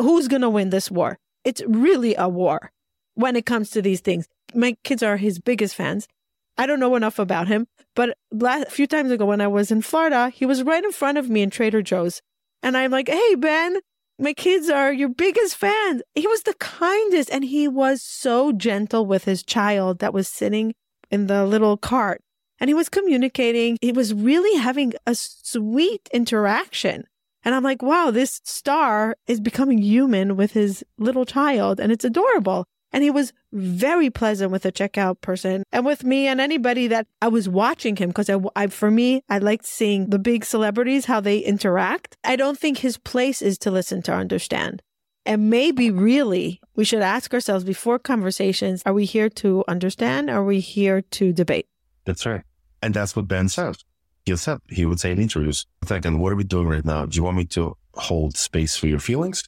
who's 0.00 0.26
going 0.26 0.40
to 0.40 0.48
win 0.48 0.70
this 0.70 0.90
war? 0.90 1.18
It's 1.44 1.60
really 1.66 2.14
a 2.16 2.30
war 2.30 2.72
when 3.12 3.36
it 3.36 3.44
comes 3.44 3.68
to 3.72 3.82
these 3.82 4.00
things. 4.00 4.26
My 4.54 4.74
kids 4.84 5.02
are 5.02 5.18
his 5.18 5.38
biggest 5.38 5.74
fans. 5.74 6.08
I 6.56 6.64
don't 6.64 6.80
know 6.80 6.96
enough 6.96 7.18
about 7.18 7.48
him, 7.48 7.66
but 7.94 8.16
last, 8.32 8.68
a 8.68 8.70
few 8.70 8.86
times 8.86 9.10
ago 9.10 9.26
when 9.26 9.42
I 9.42 9.48
was 9.48 9.70
in 9.70 9.82
Florida, 9.82 10.30
he 10.30 10.46
was 10.46 10.62
right 10.62 10.82
in 10.82 10.92
front 10.92 11.18
of 11.18 11.28
me 11.28 11.42
in 11.42 11.50
Trader 11.50 11.82
Joe's. 11.82 12.22
And 12.62 12.74
I'm 12.74 12.90
like, 12.90 13.10
hey, 13.10 13.34
Ben, 13.34 13.80
my 14.18 14.32
kids 14.32 14.68
are 14.68 14.92
your 14.92 15.08
biggest 15.08 15.56
fans. 15.56 16.02
He 16.14 16.26
was 16.26 16.42
the 16.42 16.54
kindest 16.54 17.30
and 17.30 17.44
he 17.44 17.66
was 17.66 18.02
so 18.02 18.52
gentle 18.52 19.06
with 19.06 19.24
his 19.24 19.42
child 19.42 19.98
that 19.98 20.14
was 20.14 20.28
sitting 20.28 20.74
in 21.10 21.26
the 21.26 21.44
little 21.44 21.76
cart 21.76 22.20
and 22.60 22.68
he 22.68 22.74
was 22.74 22.88
communicating. 22.88 23.76
He 23.80 23.92
was 23.92 24.14
really 24.14 24.58
having 24.58 24.94
a 25.06 25.14
sweet 25.14 26.08
interaction. 26.12 27.04
And 27.44 27.54
I'm 27.54 27.62
like, 27.62 27.82
wow, 27.82 28.10
this 28.10 28.40
star 28.44 29.16
is 29.26 29.40
becoming 29.40 29.78
human 29.78 30.36
with 30.36 30.52
his 30.52 30.84
little 30.96 31.26
child 31.26 31.80
and 31.80 31.92
it's 31.92 32.04
adorable. 32.04 32.66
And 32.94 33.02
he 33.02 33.10
was 33.10 33.32
very 33.52 34.08
pleasant 34.08 34.52
with 34.52 34.62
the 34.62 34.70
checkout 34.70 35.20
person 35.20 35.64
and 35.72 35.84
with 35.84 36.04
me 36.04 36.28
and 36.28 36.40
anybody 36.40 36.86
that 36.86 37.08
I 37.20 37.26
was 37.26 37.48
watching 37.48 37.96
him 37.96 38.10
because 38.10 38.30
I, 38.30 38.38
I, 38.54 38.68
for 38.68 38.88
me, 38.88 39.20
I 39.28 39.38
liked 39.38 39.66
seeing 39.66 40.10
the 40.10 40.18
big 40.20 40.44
celebrities, 40.44 41.06
how 41.06 41.18
they 41.18 41.38
interact. 41.38 42.16
I 42.22 42.36
don't 42.36 42.56
think 42.56 42.78
his 42.78 42.96
place 42.96 43.42
is 43.42 43.58
to 43.58 43.72
listen 43.72 44.00
to 44.02 44.14
understand. 44.14 44.80
And 45.26 45.50
maybe 45.50 45.90
really 45.90 46.60
we 46.76 46.84
should 46.84 47.02
ask 47.02 47.34
ourselves 47.34 47.64
before 47.64 47.98
conversations, 47.98 48.80
are 48.86 48.92
we 48.92 49.06
here 49.06 49.28
to 49.30 49.64
understand? 49.66 50.30
Or 50.30 50.34
are 50.34 50.44
we 50.44 50.60
here 50.60 51.02
to 51.02 51.32
debate? 51.32 51.66
That's 52.04 52.24
right. 52.24 52.42
And 52.80 52.94
that's 52.94 53.16
what 53.16 53.26
Ben 53.26 53.48
says. 53.48 53.84
He 54.24 54.36
said, 54.36 54.58
he 54.68 54.86
would 54.86 55.00
say 55.00 55.10
in 55.10 55.18
interviews, 55.18 55.66
second, 55.84 56.20
what 56.20 56.32
are 56.32 56.36
we 56.36 56.44
doing 56.44 56.68
right 56.68 56.84
now? 56.84 57.06
Do 57.06 57.16
you 57.16 57.24
want 57.24 57.38
me 57.38 57.44
to 57.46 57.76
hold 57.94 58.36
space 58.36 58.76
for 58.76 58.86
your 58.86 59.00
feelings 59.00 59.42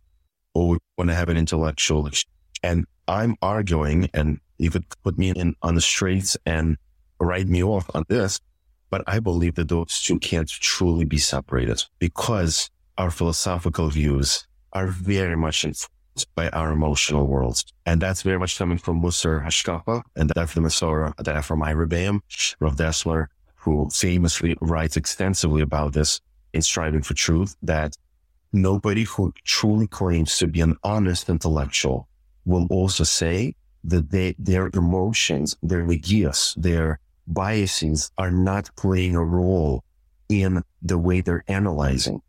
or 0.53 0.78
want 0.99 1.11
to 1.11 1.14
have 1.14 1.28
an 1.28 1.36
intellectual 1.36 2.09
exchange? 2.09 2.26
And 2.64 2.86
I'm 3.09 3.37
arguing, 3.43 4.11
and 4.15 4.41
you 4.59 4.71
could 4.71 4.85
put 5.03 5.19
me 5.19 5.31
in 5.31 5.55
on 5.63 5.75
the 5.75 5.81
streets 5.81 6.37
and 6.47 6.77
write 7.21 7.49
me 7.49 7.63
off 7.63 7.89
on 7.95 8.05
this, 8.09 8.41
but 8.91 9.03
I 9.07 9.21
believe 9.21 9.55
that 9.57 9.69
those 9.69 10.01
two 10.03 10.19
can't 10.19 10.49
truly 10.49 11.05
be 11.05 11.19
separated 11.19 11.85
because 11.99 12.71
our 12.99 13.11
philosophical 13.11 13.89
views 13.91 14.47
are 14.73 14.89
very 14.89 15.37
much 15.37 15.65
influenced 15.65 16.35
by 16.35 16.49
our 16.51 16.73
emotional 16.73 17.27
worlds. 17.27 17.65
And 17.85 18.01
that's 18.01 18.23
very 18.23 18.39
much 18.39 18.59
coming 18.59 18.79
from 18.79 19.03
Musar 19.03 19.45
Hashkafa 19.45 20.03
and 20.17 20.31
that 20.31 20.49
from 20.49 20.63
the 20.63 20.69
Masorah, 20.69 21.15
that 21.17 21.45
from 21.45 21.63
Ira 21.63 21.87
Bayam, 21.87 22.21
Rav 22.61 22.77
Dessler, 22.77 23.27
who 23.55 23.89
famously 23.91 24.57
writes 24.61 24.97
extensively 24.97 25.63
about 25.63 25.93
this 25.93 26.21
in 26.53 26.63
Striving 26.63 27.03
for 27.03 27.15
Truth, 27.15 27.57
that 27.63 27.97
nobody 28.53 29.05
who 29.05 29.33
truly 29.45 29.87
claims 29.87 30.39
to 30.39 30.47
be 30.47 30.61
an 30.61 30.77
honest 30.83 31.29
intellectual 31.29 32.09
will 32.47 32.66
also 32.70 33.05
say 33.05 33.55
that 33.84 34.11
they, 34.11 34.34
their 34.38 34.70
emotions, 34.72 35.57
their 35.62 35.86
ideas, 35.86 36.55
their 36.57 36.99
biases 37.26 38.11
are 38.16 38.30
not 38.30 38.70
playing 38.76 39.16
a 39.16 39.24
role 39.24 39.84
in 40.28 40.62
the 40.82 40.99
way 40.99 41.20
they're 41.20 41.44
analyzing. 41.49 42.22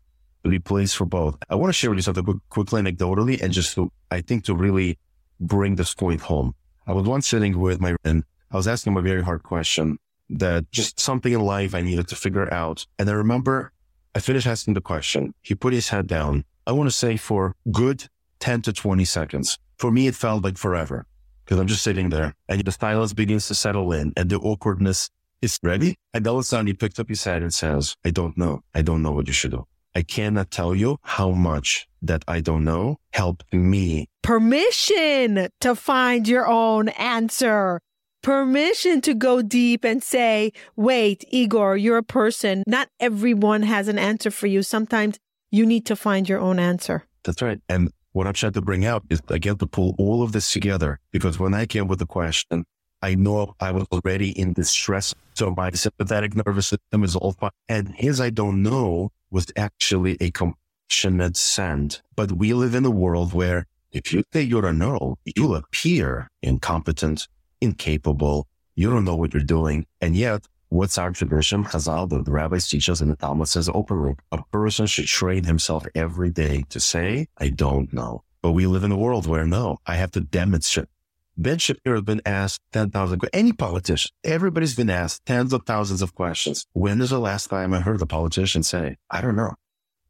Plays 0.64 0.94
for 0.94 1.04
both. 1.04 1.36
I 1.50 1.56
want 1.56 1.68
to 1.68 1.74
share 1.74 1.90
with 1.90 1.98
you 1.98 2.02
something 2.02 2.40
quickly 2.48 2.80
anecdotally 2.80 3.40
and 3.42 3.52
just 3.52 3.74
to, 3.74 3.92
I 4.10 4.22
think 4.22 4.44
to 4.44 4.54
really 4.54 4.98
bring 5.40 5.76
this 5.76 5.92
point 5.92 6.22
home. 6.22 6.54
I 6.86 6.92
was 6.92 7.06
once 7.06 7.28
sitting 7.28 7.58
with 7.58 7.82
my 7.82 7.94
friend. 8.02 8.24
I 8.50 8.56
was 8.56 8.66
asking 8.66 8.94
him 8.94 8.96
a 8.96 9.02
very 9.02 9.22
hard 9.22 9.42
question 9.42 9.98
that 10.30 10.70
just 10.70 10.98
something 10.98 11.34
in 11.34 11.40
life 11.40 11.74
I 11.74 11.82
needed 11.82 12.08
to 12.08 12.16
figure 12.16 12.50
out. 12.52 12.86
And 12.98 13.10
I 13.10 13.12
remember 13.12 13.72
I 14.14 14.20
finished 14.20 14.46
asking 14.46 14.72
the 14.72 14.80
question. 14.80 15.34
He 15.42 15.54
put 15.54 15.74
his 15.74 15.90
head 15.90 16.06
down. 16.06 16.44
I 16.66 16.72
want 16.72 16.88
to 16.88 16.96
say 16.96 17.18
for 17.18 17.54
good 17.70 18.08
10 18.40 18.62
to 18.62 18.72
20 18.72 19.04
seconds. 19.04 19.58
For 19.78 19.92
me, 19.92 20.08
it 20.08 20.16
felt 20.16 20.42
like 20.42 20.58
forever 20.58 21.06
because 21.44 21.60
I'm 21.60 21.68
just 21.68 21.82
sitting 21.82 22.10
there 22.10 22.34
and 22.48 22.62
the 22.62 22.72
silence 22.72 23.12
begins 23.12 23.46
to 23.48 23.54
settle 23.54 23.92
in 23.92 24.12
and 24.16 24.28
the 24.28 24.38
awkwardness 24.38 25.08
is 25.40 25.58
ready. 25.62 25.96
And 26.12 26.26
all 26.26 26.34
of 26.34 26.40
a 26.40 26.42
sudden 26.42 26.66
he 26.66 26.74
picks 26.74 26.98
up 26.98 27.08
his 27.08 27.22
head 27.22 27.42
and 27.42 27.54
says, 27.54 27.96
I 28.04 28.10
don't 28.10 28.36
know. 28.36 28.62
I 28.74 28.82
don't 28.82 29.02
know 29.02 29.12
what 29.12 29.28
you 29.28 29.32
should 29.32 29.52
do. 29.52 29.66
I 29.94 30.02
cannot 30.02 30.50
tell 30.50 30.74
you 30.74 30.98
how 31.02 31.30
much 31.30 31.88
that 32.02 32.24
I 32.28 32.40
don't 32.40 32.64
know 32.64 32.98
helped 33.12 33.44
me. 33.52 34.08
Permission 34.22 35.48
to 35.60 35.74
find 35.74 36.28
your 36.28 36.46
own 36.46 36.88
answer. 36.90 37.80
Permission 38.22 39.00
to 39.02 39.14
go 39.14 39.42
deep 39.42 39.84
and 39.84 40.02
say, 40.02 40.52
wait, 40.76 41.24
Igor, 41.30 41.76
you're 41.76 41.98
a 41.98 42.02
person. 42.02 42.64
Not 42.66 42.88
everyone 42.98 43.62
has 43.62 43.86
an 43.88 43.98
answer 43.98 44.30
for 44.30 44.48
you. 44.48 44.62
Sometimes 44.62 45.18
you 45.50 45.64
need 45.64 45.86
to 45.86 45.96
find 45.96 46.28
your 46.28 46.40
own 46.40 46.58
answer. 46.58 47.04
That's 47.24 47.40
right. 47.40 47.60
And 47.68 47.90
what 48.12 48.26
I'm 48.26 48.32
trying 48.32 48.52
to 48.52 48.60
bring 48.60 48.84
out 48.84 49.04
is 49.10 49.20
again 49.28 49.56
to 49.58 49.66
pull 49.66 49.94
all 49.98 50.22
of 50.22 50.32
this 50.32 50.52
together 50.52 50.98
because 51.12 51.38
when 51.38 51.54
I 51.54 51.66
came 51.66 51.88
with 51.88 51.98
the 51.98 52.06
question, 52.06 52.64
I 53.00 53.14
know 53.14 53.54
I 53.60 53.70
was 53.70 53.86
already 53.92 54.30
in 54.38 54.52
distress. 54.52 55.14
So 55.34 55.54
my 55.56 55.70
sympathetic 55.70 56.34
nervous 56.34 56.68
system 56.68 57.04
is 57.04 57.14
all 57.14 57.32
fine. 57.32 57.50
And 57.68 57.94
his 57.94 58.20
I 58.20 58.30
don't 58.30 58.62
know 58.62 59.10
was 59.30 59.46
actually 59.56 60.16
a 60.20 60.30
compassionate 60.30 61.36
send. 61.36 62.00
But 62.16 62.32
we 62.32 62.54
live 62.54 62.74
in 62.74 62.84
a 62.84 62.90
world 62.90 63.32
where 63.32 63.66
if 63.92 64.12
you 64.12 64.24
say 64.32 64.42
you're 64.42 64.66
a 64.66 64.72
know, 64.72 65.16
you 65.24 65.54
appear 65.54 66.28
incompetent, 66.42 67.28
incapable. 67.60 68.46
You 68.74 68.90
don't 68.90 69.04
know 69.04 69.16
what 69.16 69.32
you're 69.32 69.42
doing. 69.42 69.86
And 70.00 70.16
yet 70.16 70.46
what's 70.68 70.98
our 70.98 71.10
tradition? 71.10 71.64
Chazal, 71.64 72.08
the, 72.08 72.22
the 72.22 72.30
rabbis 72.30 72.68
teach 72.68 72.88
us 72.88 73.00
and 73.00 73.10
the 73.10 73.16
Talmud 73.16 73.48
says 73.48 73.68
openly, 73.72 74.14
a 74.32 74.42
person 74.52 74.86
should 74.86 75.06
train 75.06 75.44
himself 75.44 75.86
every 75.94 76.30
day 76.30 76.64
to 76.70 76.80
say, 76.80 77.28
I 77.38 77.48
don't 77.48 77.92
know. 77.92 78.22
But 78.42 78.52
we 78.52 78.66
live 78.66 78.84
in 78.84 78.92
a 78.92 78.96
world 78.96 79.26
where 79.26 79.46
no, 79.46 79.78
I 79.86 79.96
have 79.96 80.12
to 80.12 80.20
demonstrate. 80.20 80.88
Ben 81.36 81.58
Shapiro 81.58 81.96
has 81.96 82.04
been 82.04 82.22
asked 82.26 82.60
10,000, 82.72 83.20
any 83.32 83.52
politician, 83.52 84.10
everybody's 84.24 84.74
been 84.74 84.90
asked 84.90 85.24
tens 85.24 85.52
of 85.52 85.64
thousands 85.64 86.02
of 86.02 86.14
questions. 86.14 86.66
When 86.72 87.00
is 87.00 87.10
the 87.10 87.20
last 87.20 87.48
time 87.48 87.72
I 87.72 87.80
heard 87.80 88.02
a 88.02 88.06
politician 88.06 88.64
say, 88.64 88.96
I 89.10 89.20
don't 89.20 89.36
know? 89.36 89.54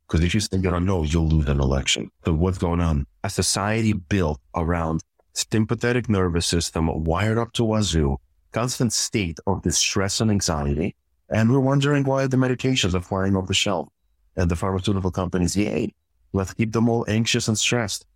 Because 0.07 0.25
if 0.25 0.33
you 0.33 0.41
say 0.41 0.57
you 0.57 0.63
don't 0.71 0.87
know, 0.87 1.03
you'll 1.03 1.29
lose 1.29 1.49
an 1.49 1.61
election. 1.61 2.11
So 2.25 2.33
what's 2.33 2.57
going 2.57 2.81
on? 2.81 3.07
A 3.25 3.29
society 3.29 3.93
built 3.93 4.41
around 4.55 5.03
sympathetic 5.35 6.09
nervous 6.09 6.47
system 6.47 7.05
wired 7.05 7.37
up 7.37 7.53
to 7.53 7.65
wazoo 7.65 8.17
constant 8.53 8.93
state 8.93 9.39
of 9.47 9.63
distress 9.63 10.21
and 10.21 10.31
anxiety. 10.31 10.95
And 11.31 11.51
we're 11.51 11.61
wondering 11.61 12.05
why 12.05 12.27
the 12.27 12.37
medications 12.37 12.95
are 12.95 13.01
flying 13.01 13.37
off 13.37 13.49
the 13.49 13.55
shelf 13.55 13.89
and 14.37 14.51
the 14.51 14.57
pharmaceutical 14.57 15.11
companies, 15.11 15.57
yay, 15.57 15.93
let's 16.33 16.55
keep 16.55 16.73
them 16.73 16.89
all 16.89 17.05
anxious 17.09 17.49
and 17.49 17.59
stressed. 17.59 18.07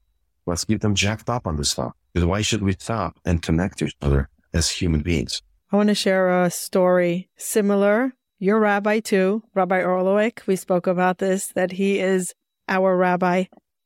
Let's 0.46 0.64
keep 0.64 0.80
them 0.80 0.94
jacked 0.94 1.28
up 1.28 1.46
on 1.46 1.56
this 1.56 1.70
stuff. 1.70 1.92
Because 2.12 2.26
why 2.26 2.42
should 2.42 2.62
we 2.62 2.72
stop 2.72 3.18
and 3.24 3.42
connect 3.42 3.78
to 3.78 3.86
each 3.86 3.96
other 4.02 4.28
as 4.52 4.70
human 4.70 5.00
beings? 5.00 5.42
I 5.70 5.76
want 5.76 5.88
to 5.88 5.94
share 5.94 6.42
a 6.42 6.50
story 6.50 7.28
similar. 7.36 8.12
Your 8.38 8.58
rabbi 8.58 9.00
too, 9.00 9.42
Rabbi 9.54 9.80
Orlowek. 9.80 10.46
We 10.46 10.56
spoke 10.56 10.86
about 10.86 11.18
this, 11.18 11.48
that 11.54 11.72
he 11.72 12.00
is 12.00 12.34
our 12.68 12.96
rabbi. 12.96 13.44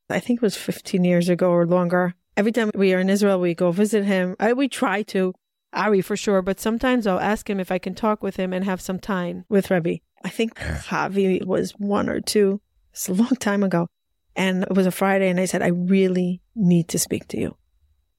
I 0.09 0.21
think 0.21 0.39
it 0.39 0.43
was 0.43 0.57
15 0.57 1.05
years 1.05 1.29
ago 1.29 1.51
or 1.51 1.67
longer. 1.67 2.15
Every 2.37 2.53
time 2.53 2.71
we 2.75 2.93
are 2.95 3.01
in 3.01 3.11
Israel, 3.11 3.41
we 3.41 3.55
go 3.55 3.71
visit 3.71 4.05
him. 4.05 4.37
I, 4.41 4.53
we 4.53 4.69
try 4.69 5.03
to. 5.05 5.35
Ari 5.73 6.01
for 6.01 6.17
sure, 6.17 6.43
but 6.43 6.61
sometimes 6.61 7.07
I'll 7.07 7.21
ask 7.21 7.49
him 7.49 7.61
if 7.61 7.71
I 7.71 7.79
can 7.79 7.95
talk 7.95 8.23
with 8.23 8.37
him 8.37 8.53
and 8.53 8.65
have 8.65 8.81
some 8.81 8.99
time 8.99 9.45
with 9.49 9.71
Rebbe. 9.71 9.99
I 10.25 10.29
think 10.29 10.57
Javi 10.57 11.45
was 11.45 11.73
one 11.73 12.09
or 12.09 12.21
two. 12.21 12.61
It's 12.93 13.09
a 13.09 13.15
long 13.15 13.37
time 13.37 13.63
ago. 13.63 13.89
And 14.35 14.65
it 14.65 14.75
was 14.75 14.87
a 14.87 14.91
Friday, 14.91 15.29
and 15.29 15.41
I 15.41 15.45
said, 15.45 15.63
I 15.63 15.69
really 15.69 16.43
need 16.55 16.89
to 16.89 16.99
speak 16.99 17.29
to 17.29 17.39
you. 17.39 17.57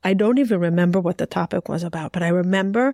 I 0.04 0.14
don't 0.14 0.40
even 0.40 0.60
remember 0.60 1.00
what 1.00 1.18
the 1.18 1.26
topic 1.26 1.70
was 1.70 1.84
about, 1.84 2.12
but 2.12 2.24
I 2.24 2.30
remember 2.30 2.94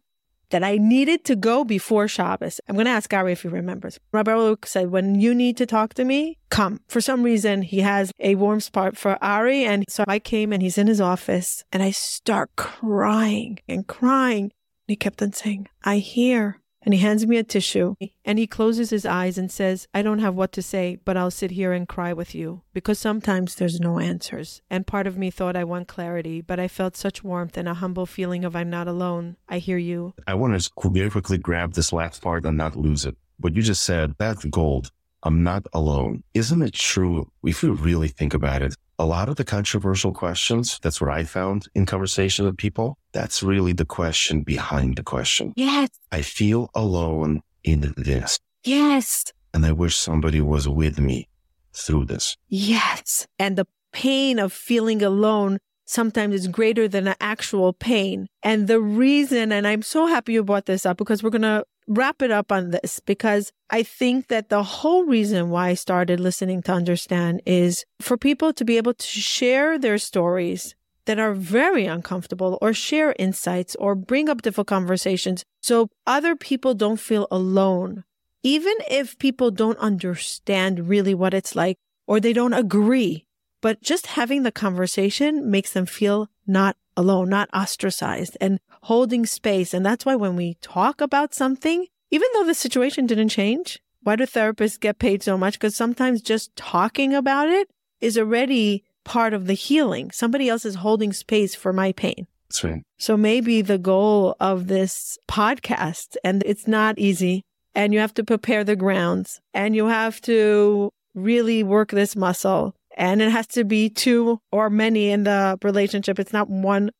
that 0.53 0.63
I 0.63 0.77
needed 0.77 1.25
to 1.25 1.35
go 1.35 1.65
before 1.65 2.07
Shabbos. 2.07 2.61
I'm 2.69 2.75
going 2.75 2.85
to 2.85 2.91
ask 2.91 3.11
Ari 3.11 3.31
if 3.31 3.41
he 3.41 3.47
remembers. 3.47 3.99
Rabbi 4.11 4.35
Luke 4.35 4.67
said, 4.67 4.91
when 4.91 5.15
you 5.15 5.33
need 5.33 5.57
to 5.57 5.65
talk 5.65 5.95
to 5.95 6.05
me, 6.05 6.37
come. 6.49 6.79
For 6.87 7.01
some 7.01 7.23
reason, 7.23 7.63
he 7.63 7.79
has 7.79 8.11
a 8.19 8.35
warm 8.35 8.59
spot 8.59 8.95
for 8.95 9.17
Ari. 9.19 9.65
And 9.65 9.83
so 9.89 10.03
I 10.07 10.19
came 10.19 10.53
and 10.53 10.61
he's 10.61 10.77
in 10.77 10.85
his 10.85 11.01
office 11.01 11.63
and 11.71 11.81
I 11.81 11.89
start 11.89 12.51
crying 12.55 13.57
and 13.67 13.87
crying. 13.87 14.43
And 14.43 14.51
He 14.91 14.95
kept 14.95 15.23
on 15.23 15.33
saying, 15.33 15.69
I 15.83 15.97
hear 15.97 16.59
And 16.83 16.93
he 16.93 16.99
hands 16.99 17.25
me 17.25 17.37
a 17.37 17.43
tissue 17.43 17.95
and 18.25 18.37
he 18.37 18.47
closes 18.47 18.89
his 18.89 19.05
eyes 19.05 19.37
and 19.37 19.51
says, 19.51 19.87
I 19.93 20.01
don't 20.01 20.19
have 20.19 20.35
what 20.35 20.51
to 20.53 20.61
say, 20.61 20.97
but 21.03 21.17
I'll 21.17 21.31
sit 21.31 21.51
here 21.51 21.71
and 21.71 21.87
cry 21.87 22.13
with 22.13 22.35
you 22.35 22.61
because 22.73 22.99
sometimes 22.99 23.55
there's 23.55 23.79
no 23.79 23.99
answers. 23.99 24.61
And 24.69 24.85
part 24.85 25.07
of 25.07 25.17
me 25.17 25.31
thought 25.31 25.55
I 25.55 25.63
want 25.63 25.87
clarity, 25.87 26.41
but 26.41 26.59
I 26.59 26.67
felt 26.67 26.97
such 26.97 27.23
warmth 27.23 27.57
and 27.57 27.69
a 27.69 27.75
humble 27.75 28.05
feeling 28.05 28.43
of 28.43 28.55
I'm 28.55 28.69
not 28.69 28.87
alone. 28.87 29.37
I 29.47 29.59
hear 29.59 29.77
you. 29.77 30.13
I 30.27 30.33
want 30.33 30.61
to 30.61 30.89
very 30.89 31.09
quickly 31.09 31.37
grab 31.37 31.73
this 31.73 31.93
last 31.93 32.21
part 32.21 32.45
and 32.45 32.57
not 32.57 32.75
lose 32.75 33.05
it. 33.05 33.15
What 33.39 33.55
you 33.55 33.61
just 33.61 33.83
said, 33.83 34.15
that's 34.17 34.45
gold. 34.45 34.91
I'm 35.23 35.41
not 35.41 35.65
alone. 35.73 36.23
Isn't 36.33 36.61
it 36.61 36.73
true? 36.73 37.31
If 37.43 37.63
you 37.63 37.73
really 37.73 38.09
think 38.09 38.33
about 38.33 38.61
it, 38.61 38.75
a 38.99 39.05
lot 39.05 39.29
of 39.29 39.35
the 39.35 39.43
controversial 39.43 40.11
questions, 40.11 40.79
that's 40.81 41.01
what 41.01 41.09
I 41.09 41.23
found 41.23 41.67
in 41.73 41.85
conversation 41.85 42.45
with 42.45 42.57
people. 42.57 42.97
That's 43.11 43.41
really 43.43 43.73
the 43.73 43.85
question 43.85 44.43
behind 44.43 44.97
the 44.97 45.03
question. 45.03 45.53
Yes. 45.55 45.89
I 46.11 46.21
feel 46.21 46.69
alone 46.75 47.41
in 47.63 47.93
this. 47.97 48.39
Yes. 48.63 49.25
And 49.53 49.65
I 49.65 49.71
wish 49.71 49.95
somebody 49.95 50.41
was 50.41 50.67
with 50.67 50.99
me 50.99 51.27
through 51.73 52.05
this. 52.05 52.37
Yes. 52.49 53.27
And 53.39 53.57
the 53.57 53.67
pain 53.91 54.39
of 54.39 54.53
feeling 54.53 55.01
alone 55.01 55.59
sometimes 55.85 56.35
is 56.35 56.47
greater 56.47 56.87
than 56.87 57.03
the 57.05 57.15
actual 57.21 57.73
pain. 57.73 58.27
And 58.41 58.67
the 58.67 58.79
reason, 58.79 59.51
and 59.51 59.67
I'm 59.67 59.81
so 59.81 60.07
happy 60.07 60.33
you 60.33 60.43
brought 60.43 60.65
this 60.65 60.85
up 60.85 60.97
because 60.97 61.21
we're 61.21 61.29
going 61.29 61.41
to 61.41 61.65
wrap 61.87 62.21
it 62.21 62.31
up 62.31 62.51
on 62.51 62.71
this 62.71 62.99
because 62.99 63.51
I 63.69 63.83
think 63.83 64.27
that 64.27 64.49
the 64.49 64.63
whole 64.63 65.05
reason 65.05 65.49
why 65.49 65.69
I 65.69 65.73
started 65.73 66.19
listening 66.19 66.61
to 66.63 66.73
understand 66.73 67.41
is 67.45 67.85
for 68.01 68.17
people 68.17 68.53
to 68.53 68.65
be 68.65 68.77
able 68.77 68.93
to 68.93 69.05
share 69.05 69.77
their 69.77 69.97
stories 69.97 70.75
that 71.05 71.19
are 71.19 71.33
very 71.33 71.85
uncomfortable 71.85 72.57
or 72.61 72.73
share 72.73 73.15
insights 73.19 73.75
or 73.75 73.95
bring 73.95 74.29
up 74.29 74.41
difficult 74.41 74.67
conversations 74.67 75.43
so 75.61 75.89
other 76.07 76.35
people 76.35 76.73
don't 76.73 76.99
feel 76.99 77.27
alone. 77.29 78.03
Even 78.43 78.75
if 78.89 79.17
people 79.19 79.51
don't 79.51 79.77
understand 79.79 80.87
really 80.87 81.13
what 81.13 81.33
it's 81.33 81.55
like 81.55 81.77
or 82.07 82.19
they 82.19 82.33
don't 82.33 82.53
agree, 82.53 83.25
but 83.61 83.81
just 83.81 84.07
having 84.07 84.43
the 84.43 84.51
conversation 84.51 85.49
makes 85.49 85.71
them 85.71 85.85
feel 85.85 86.29
not 86.45 86.75
alone, 86.95 87.29
not 87.29 87.49
ostracized 87.53 88.37
and 88.41 88.59
holding 88.83 89.25
space. 89.25 89.73
And 89.73 89.85
that's 89.85 90.05
why 90.05 90.15
when 90.15 90.35
we 90.35 90.55
talk 90.61 91.01
about 91.01 91.33
something, 91.33 91.87
even 92.11 92.27
though 92.33 92.45
the 92.45 92.53
situation 92.53 93.05
didn't 93.05 93.29
change, 93.29 93.79
why 94.01 94.15
do 94.15 94.25
therapists 94.25 94.79
get 94.79 94.99
paid 94.99 95.23
so 95.23 95.37
much? 95.37 95.53
Because 95.53 95.75
sometimes 95.75 96.21
just 96.21 96.55
talking 96.55 97.13
about 97.13 97.47
it 97.47 97.69
is 98.01 98.17
already 98.17 98.83
part 99.03 99.33
of 99.33 99.47
the 99.47 99.53
healing. 99.53 100.11
Somebody 100.11 100.49
else 100.49 100.65
is 100.65 100.75
holding 100.75 101.13
space 101.13 101.55
for 101.55 101.73
my 101.73 101.91
pain. 101.93 102.27
That's 102.49 102.63
right. 102.63 102.83
So 102.97 103.17
maybe 103.17 103.61
the 103.61 103.77
goal 103.77 104.35
of 104.39 104.67
this 104.67 105.17
podcast, 105.27 106.15
and 106.23 106.43
it's 106.45 106.67
not 106.67 106.99
easy, 106.99 107.43
and 107.75 107.93
you 107.93 107.99
have 107.99 108.13
to 108.15 108.23
prepare 108.23 108.63
the 108.63 108.75
grounds 108.75 109.41
and 109.53 109.75
you 109.75 109.87
have 109.87 110.21
to 110.21 110.91
really 111.15 111.63
work 111.63 111.91
this 111.91 112.15
muscle 112.15 112.75
and 112.95 113.21
it 113.21 113.31
has 113.31 113.47
to 113.47 113.63
be 113.63 113.89
two 113.89 114.39
or 114.51 114.69
many 114.69 115.09
in 115.09 115.23
the 115.23 115.57
relationship. 115.63 116.19
It's 116.19 116.33
not 116.33 116.49
one, 116.49 116.91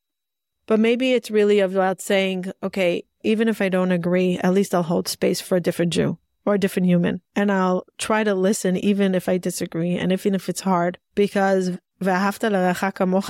but 0.65 0.79
maybe 0.79 1.13
it's 1.13 1.31
really 1.31 1.59
about 1.59 2.01
saying, 2.01 2.51
okay, 2.61 3.03
even 3.23 3.47
if 3.47 3.61
I 3.61 3.69
don't 3.69 3.91
agree, 3.91 4.37
at 4.39 4.53
least 4.53 4.75
I'll 4.75 4.83
hold 4.83 5.07
space 5.07 5.41
for 5.41 5.55
a 5.55 5.61
different 5.61 5.93
Jew 5.93 6.17
or 6.45 6.55
a 6.55 6.59
different 6.59 6.87
human. 6.87 7.21
And 7.35 7.51
I'll 7.51 7.85
try 7.97 8.23
to 8.23 8.35
listen 8.35 8.77
even 8.77 9.15
if 9.15 9.29
I 9.29 9.37
disagree 9.37 9.95
and 9.95 10.11
even 10.11 10.35
if 10.35 10.49
it's 10.49 10.61
hard 10.61 10.97
because 11.15 11.71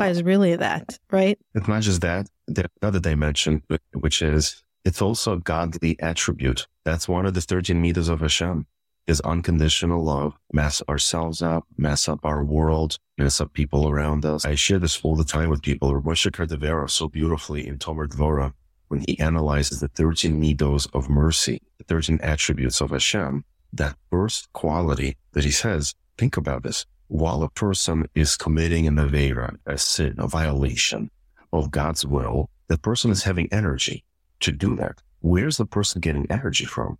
is 0.09 0.23
really 0.23 0.55
that, 0.55 0.99
right? 1.11 1.37
It's 1.53 1.67
not 1.67 1.81
just 1.83 2.01
that. 2.01 2.27
There's 2.47 2.67
another 2.81 2.99
dimension, 2.99 3.61
which 3.93 4.21
is 4.21 4.63
it's 4.83 5.01
also 5.01 5.33
a 5.33 5.39
godly 5.39 5.99
attribute. 6.01 6.67
That's 6.83 7.07
one 7.07 7.25
of 7.25 7.33
the 7.33 7.41
13 7.41 7.81
midos 7.81 8.09
of 8.09 8.21
Hashem 8.21 8.65
is 9.07 9.19
unconditional 9.21 10.03
love, 10.03 10.33
mess 10.51 10.81
ourselves 10.87 11.41
up, 11.41 11.65
mess 11.77 12.07
up 12.07 12.19
our 12.23 12.43
world, 12.43 12.97
mess 13.17 13.41
up 13.41 13.53
people 13.53 13.89
around 13.89 14.25
us. 14.25 14.45
I 14.45 14.55
share 14.55 14.79
this 14.79 14.99
all 15.03 15.15
the 15.15 15.23
time 15.23 15.49
with 15.49 15.61
people. 15.61 15.93
Moshe 16.01 16.31
Cordovero 16.31 16.89
so 16.89 17.07
beautifully 17.09 17.67
in 17.67 17.77
Tomer 17.77 18.07
Dvorah 18.07 18.53
when 18.87 19.03
he 19.07 19.19
analyzes 19.19 19.79
the 19.79 19.87
13 19.89 20.39
midos 20.39 20.87
of 20.93 21.09
mercy, 21.09 21.61
the 21.79 21.83
13 21.85 22.19
attributes 22.21 22.79
of 22.79 22.91
Hashem, 22.91 23.43
that 23.73 23.95
first 24.09 24.51
quality 24.53 25.17
that 25.33 25.43
he 25.43 25.51
says, 25.51 25.95
think 26.17 26.37
about 26.37 26.63
this. 26.63 26.85
While 27.07 27.43
a 27.43 27.49
person 27.49 28.07
is 28.15 28.37
committing 28.37 28.87
an 28.87 28.95
avera, 28.95 29.57
a 29.65 29.77
sin, 29.77 30.15
a 30.17 30.27
violation 30.27 31.11
of 31.51 31.71
God's 31.71 32.05
will, 32.05 32.49
the 32.67 32.77
person 32.77 33.11
is 33.11 33.23
having 33.23 33.51
energy 33.51 34.03
to 34.39 34.51
do 34.51 34.75
that. 34.77 35.01
Where's 35.19 35.57
the 35.57 35.65
person 35.65 36.01
getting 36.01 36.27
energy 36.29 36.65
from? 36.65 36.97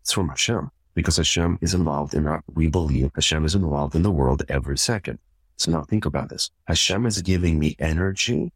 It's 0.00 0.12
from 0.12 0.28
Hashem 0.28 0.70
because 0.94 1.16
Hashem 1.16 1.58
is 1.60 1.74
involved 1.74 2.14
in 2.14 2.26
our, 2.26 2.42
we 2.54 2.68
believe 2.68 3.10
Hashem 3.14 3.44
is 3.44 3.54
involved 3.54 3.94
in 3.94 4.02
the 4.02 4.10
world 4.10 4.42
every 4.48 4.78
second. 4.78 5.18
So 5.56 5.70
now 5.70 5.82
think 5.82 6.04
about 6.04 6.28
this. 6.28 6.50
Hashem 6.66 7.06
is 7.06 7.22
giving 7.22 7.58
me 7.58 7.76
energy 7.78 8.52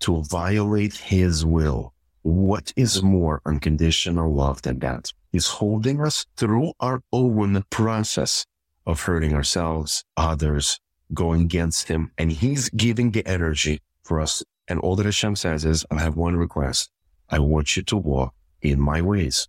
to 0.00 0.22
violate 0.24 0.96
his 0.96 1.44
will. 1.44 1.94
What 2.22 2.72
is 2.76 3.02
more 3.02 3.40
unconditional 3.46 4.32
love 4.32 4.62
than 4.62 4.80
that? 4.80 5.12
He's 5.32 5.46
holding 5.46 6.00
us 6.00 6.26
through 6.36 6.72
our 6.80 7.02
own 7.12 7.62
process 7.70 8.44
of 8.86 9.00
hurting 9.00 9.34
ourselves, 9.34 10.04
others, 10.16 10.80
going 11.14 11.42
against 11.42 11.88
him. 11.88 12.10
And 12.18 12.32
he's 12.32 12.68
giving 12.70 13.12
the 13.12 13.26
energy 13.26 13.80
for 14.02 14.20
us. 14.20 14.42
And 14.66 14.80
all 14.80 14.96
that 14.96 15.06
Hashem 15.06 15.36
says 15.36 15.64
is, 15.64 15.84
I 15.90 16.00
have 16.00 16.16
one 16.16 16.36
request. 16.36 16.90
I 17.30 17.38
want 17.38 17.76
you 17.76 17.82
to 17.84 17.96
walk 17.96 18.34
in 18.62 18.80
my 18.80 19.00
ways. 19.02 19.48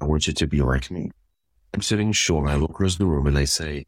I 0.00 0.04
want 0.04 0.26
you 0.26 0.32
to 0.32 0.46
be 0.46 0.60
like 0.60 0.90
me. 0.90 1.10
I'm 1.74 1.82
sitting 1.82 2.12
and 2.28 2.48
I 2.48 2.54
look 2.56 2.70
across 2.70 2.96
the 2.96 3.06
room 3.06 3.26
and 3.26 3.38
I 3.38 3.44
say, 3.44 3.84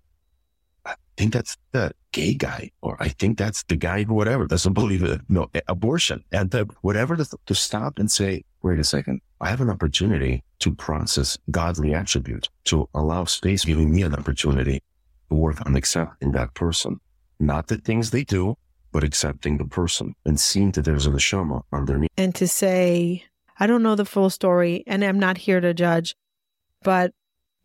I 0.84 0.94
think 1.16 1.32
that's 1.32 1.56
the 1.72 1.92
gay 2.12 2.34
guy, 2.34 2.70
or 2.82 2.96
I 3.00 3.08
think 3.08 3.38
that's 3.38 3.62
the 3.64 3.76
guy 3.76 4.04
who 4.04 4.14
whatever 4.14 4.46
doesn't 4.46 4.72
believe 4.72 5.02
it. 5.02 5.20
No, 5.28 5.48
eh, 5.54 5.60
abortion 5.68 6.24
and 6.32 6.50
the, 6.50 6.68
whatever 6.82 7.16
to, 7.16 7.26
to 7.46 7.54
stop 7.54 7.98
and 7.98 8.10
say, 8.10 8.44
wait 8.62 8.78
a 8.78 8.84
second. 8.84 9.20
I 9.40 9.48
have 9.48 9.60
an 9.60 9.70
opportunity 9.70 10.42
to 10.60 10.74
process 10.74 11.38
godly 11.50 11.94
attribute, 11.94 12.48
to 12.64 12.88
allow 12.94 13.24
space, 13.24 13.64
giving 13.64 13.92
me 13.92 14.02
an 14.02 14.14
opportunity 14.14 14.82
to 15.30 15.34
work 15.34 15.64
on 15.66 15.76
accepting 15.76 16.32
that 16.32 16.54
person, 16.54 17.00
not 17.38 17.68
the 17.68 17.78
things 17.78 18.10
they 18.10 18.24
do, 18.24 18.56
but 18.92 19.04
accepting 19.04 19.56
the 19.58 19.64
person 19.64 20.14
and 20.26 20.38
seeing 20.38 20.72
that 20.72 20.84
there's 20.84 21.06
a 21.06 21.10
neshama 21.10 21.62
underneath. 21.72 22.10
And 22.16 22.34
to 22.34 22.48
say, 22.48 23.24
I 23.58 23.66
don't 23.66 23.82
know 23.82 23.94
the 23.94 24.04
full 24.04 24.30
story 24.30 24.84
and 24.86 25.04
I'm 25.04 25.18
not 25.18 25.38
here 25.38 25.60
to 25.60 25.72
judge, 25.72 26.16
but 26.82 27.12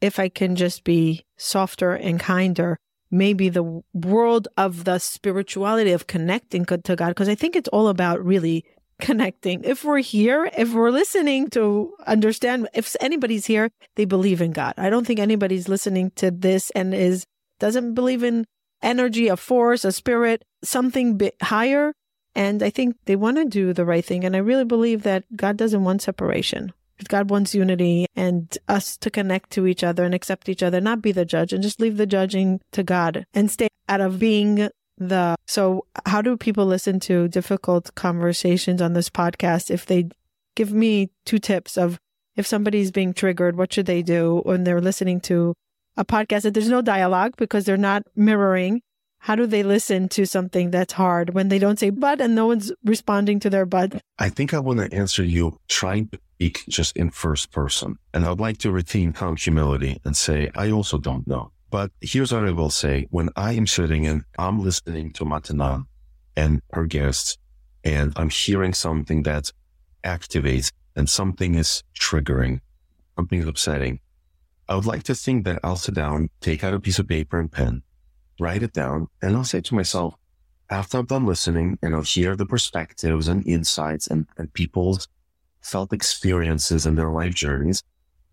if 0.01 0.19
I 0.19 0.29
can 0.29 0.55
just 0.55 0.83
be 0.83 1.25
softer 1.37 1.93
and 1.93 2.19
kinder, 2.19 2.77
maybe 3.11 3.49
the 3.49 3.81
world 3.93 4.47
of 4.57 4.83
the 4.83 4.99
spirituality 4.99 5.91
of 5.91 6.07
connecting 6.07 6.65
to 6.65 6.95
God, 6.95 7.09
because 7.09 7.29
I 7.29 7.35
think 7.35 7.55
it's 7.55 7.69
all 7.69 7.87
about 7.87 8.23
really 8.23 8.65
connecting. 8.99 9.63
If 9.63 9.83
we're 9.83 9.99
here, 9.99 10.49
if 10.57 10.73
we're 10.73 10.91
listening 10.91 11.49
to 11.49 11.93
understand, 12.07 12.69
if 12.73 12.95
anybody's 12.99 13.45
here, 13.45 13.69
they 13.95 14.05
believe 14.05 14.41
in 14.41 14.51
God. 14.51 14.73
I 14.77 14.89
don't 14.89 15.05
think 15.05 15.19
anybody's 15.19 15.67
listening 15.67 16.11
to 16.15 16.31
this 16.31 16.69
and 16.71 16.93
is 16.93 17.25
doesn't 17.59 17.93
believe 17.93 18.23
in 18.23 18.45
energy, 18.81 19.27
a 19.27 19.37
force, 19.37 19.85
a 19.85 19.91
spirit, 19.91 20.43
something 20.63 21.17
bit 21.17 21.35
higher. 21.41 21.93
And 22.35 22.61
I 22.61 22.69
think 22.69 22.97
they 23.05 23.15
want 23.15 23.37
to 23.37 23.45
do 23.45 23.71
the 23.71 23.85
right 23.85 24.03
thing. 24.03 24.25
And 24.25 24.35
I 24.35 24.39
really 24.39 24.65
believe 24.65 25.03
that 25.03 25.23
God 25.35 25.55
doesn't 25.57 25.83
want 25.83 26.01
separation. 26.01 26.73
God 27.03 27.29
wants 27.29 27.53
unity 27.53 28.07
and 28.15 28.57
us 28.67 28.97
to 28.97 29.09
connect 29.11 29.51
to 29.51 29.67
each 29.67 29.83
other 29.83 30.03
and 30.03 30.15
accept 30.15 30.49
each 30.49 30.63
other, 30.63 30.79
not 30.79 31.01
be 31.01 31.11
the 31.11 31.25
judge 31.25 31.53
and 31.53 31.61
just 31.61 31.81
leave 31.81 31.97
the 31.97 32.05
judging 32.05 32.61
to 32.71 32.83
God 32.83 33.25
and 33.33 33.51
stay 33.51 33.67
out 33.89 34.01
of 34.01 34.19
being 34.19 34.69
the. 34.97 35.35
So, 35.45 35.85
how 36.05 36.21
do 36.21 36.37
people 36.37 36.65
listen 36.65 36.99
to 37.01 37.27
difficult 37.27 37.93
conversations 37.95 38.81
on 38.81 38.93
this 38.93 39.09
podcast? 39.09 39.69
If 39.69 39.85
they 39.85 40.09
give 40.55 40.71
me 40.71 41.11
two 41.25 41.39
tips 41.39 41.77
of 41.77 41.99
if 42.35 42.47
somebody's 42.47 42.91
being 42.91 43.13
triggered, 43.13 43.57
what 43.57 43.73
should 43.73 43.85
they 43.85 44.01
do 44.01 44.41
when 44.43 44.63
they're 44.63 44.81
listening 44.81 45.21
to 45.21 45.53
a 45.97 46.05
podcast 46.05 46.43
that 46.43 46.53
there's 46.53 46.69
no 46.69 46.81
dialogue 46.81 47.35
because 47.37 47.65
they're 47.65 47.77
not 47.77 48.03
mirroring? 48.15 48.81
How 49.25 49.33
do 49.35 49.47
they 49.47 49.63
listen 49.63 50.07
to 50.09 50.27
something 50.27 50.69
that's 50.69 50.93
hard 50.93 51.33
when 51.33 51.47
they 51.47 51.57
don't 51.57 51.79
say 51.79 51.89
but 51.89 52.21
and 52.21 52.35
no 52.35 52.45
one's 52.45 52.71
responding 52.83 53.39
to 53.39 53.49
their 53.49 53.65
but? 53.65 53.99
I 54.19 54.29
think 54.29 54.53
I 54.53 54.59
want 54.59 54.81
to 54.81 54.95
answer 54.95 55.23
you 55.23 55.57
trying 55.67 56.09
to 56.09 56.19
speak 56.35 56.63
just 56.69 56.95
in 56.95 57.09
first 57.09 57.51
person. 57.51 57.95
And 58.13 58.23
I'd 58.23 58.39
like 58.39 58.59
to 58.59 58.71
retain 58.71 59.13
calm 59.13 59.35
humility 59.35 59.99
and 60.05 60.15
say, 60.15 60.51
I 60.53 60.69
also 60.69 60.99
don't 60.99 61.25
know. 61.25 61.51
But 61.71 61.89
here's 62.01 62.31
what 62.31 62.45
I 62.45 62.51
will 62.51 62.69
say. 62.69 63.07
When 63.09 63.29
I 63.35 63.53
am 63.53 63.65
sitting 63.65 64.05
and 64.05 64.25
I'm 64.37 64.59
listening 64.63 65.11
to 65.13 65.25
Matana 65.25 65.85
and 66.35 66.61
her 66.73 66.85
guests, 66.85 67.35
and 67.83 68.13
I'm 68.17 68.29
hearing 68.29 68.75
something 68.75 69.23
that 69.23 69.51
activates 70.03 70.71
and 70.95 71.09
something 71.09 71.55
is 71.55 71.83
triggering, 71.99 72.59
something 73.15 73.39
is 73.39 73.47
upsetting, 73.47 74.01
I 74.69 74.75
would 74.75 74.85
like 74.85 75.01
to 75.05 75.15
think 75.15 75.45
that 75.45 75.61
I'll 75.63 75.77
sit 75.77 75.95
down, 75.95 76.29
take 76.41 76.63
out 76.63 76.75
a 76.75 76.79
piece 76.79 76.99
of 76.99 77.07
paper 77.07 77.39
and 77.39 77.51
pen, 77.51 77.81
write 78.39 78.63
it 78.63 78.73
down, 78.73 79.07
and 79.21 79.35
I'll 79.35 79.43
say 79.43 79.61
to 79.61 79.75
myself, 79.75 80.15
after 80.69 80.97
I'm 80.97 81.05
done 81.05 81.25
listening 81.25 81.77
and 81.81 81.95
I'll 81.95 82.01
hear 82.01 82.35
the 82.35 82.45
perspectives 82.45 83.27
and 83.27 83.45
insights 83.47 84.07
and, 84.07 84.27
and 84.37 84.51
people's 84.53 85.07
felt 85.61 85.93
experiences 85.93 86.85
and 86.85 86.97
their 86.97 87.09
life 87.09 87.33
journeys, 87.35 87.83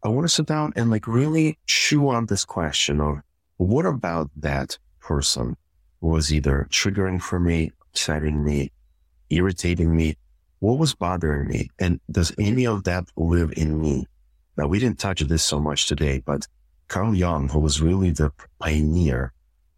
I 0.03 0.09
want 0.09 0.25
to 0.25 0.35
sit 0.35 0.47
down 0.47 0.73
and 0.77 0.91
like 0.91 1.07
really 1.07 1.59
chew 1.67 2.09
on 2.09 2.27
this 2.27 2.45
question 2.45 3.01
of 3.01 3.19
what 3.59 3.87
about 3.87 4.31
that 4.37 4.79
person 5.01 5.57
was 6.01 6.33
either 6.33 6.67
triggering 6.71 7.21
for 7.21 7.39
me, 7.39 7.71
upsetting 7.83 8.45
me, 8.45 8.73
irritating 9.31 9.95
me? 9.95 10.17
What 10.59 10.79
was 10.79 10.95
bothering 10.95 11.49
me? 11.49 11.71
And 11.79 12.01
does 12.11 12.33
any 12.39 12.67
of 12.67 12.85
that 12.85 13.05
live 13.17 13.53
in 13.57 13.81
me? 13.81 14.07
Now, 14.57 14.67
we 14.67 14.79
didn't 14.79 14.99
touch 14.99 15.21
this 15.21 15.43
so 15.43 15.61
much 15.61 15.87
today, 15.87 16.23
but 16.25 16.47
Carl 16.89 17.15
Jung, 17.15 17.49
who 17.49 17.61
was 17.61 17.81
really 17.81 18.11
the 18.11 18.33
pioneer 18.59 19.33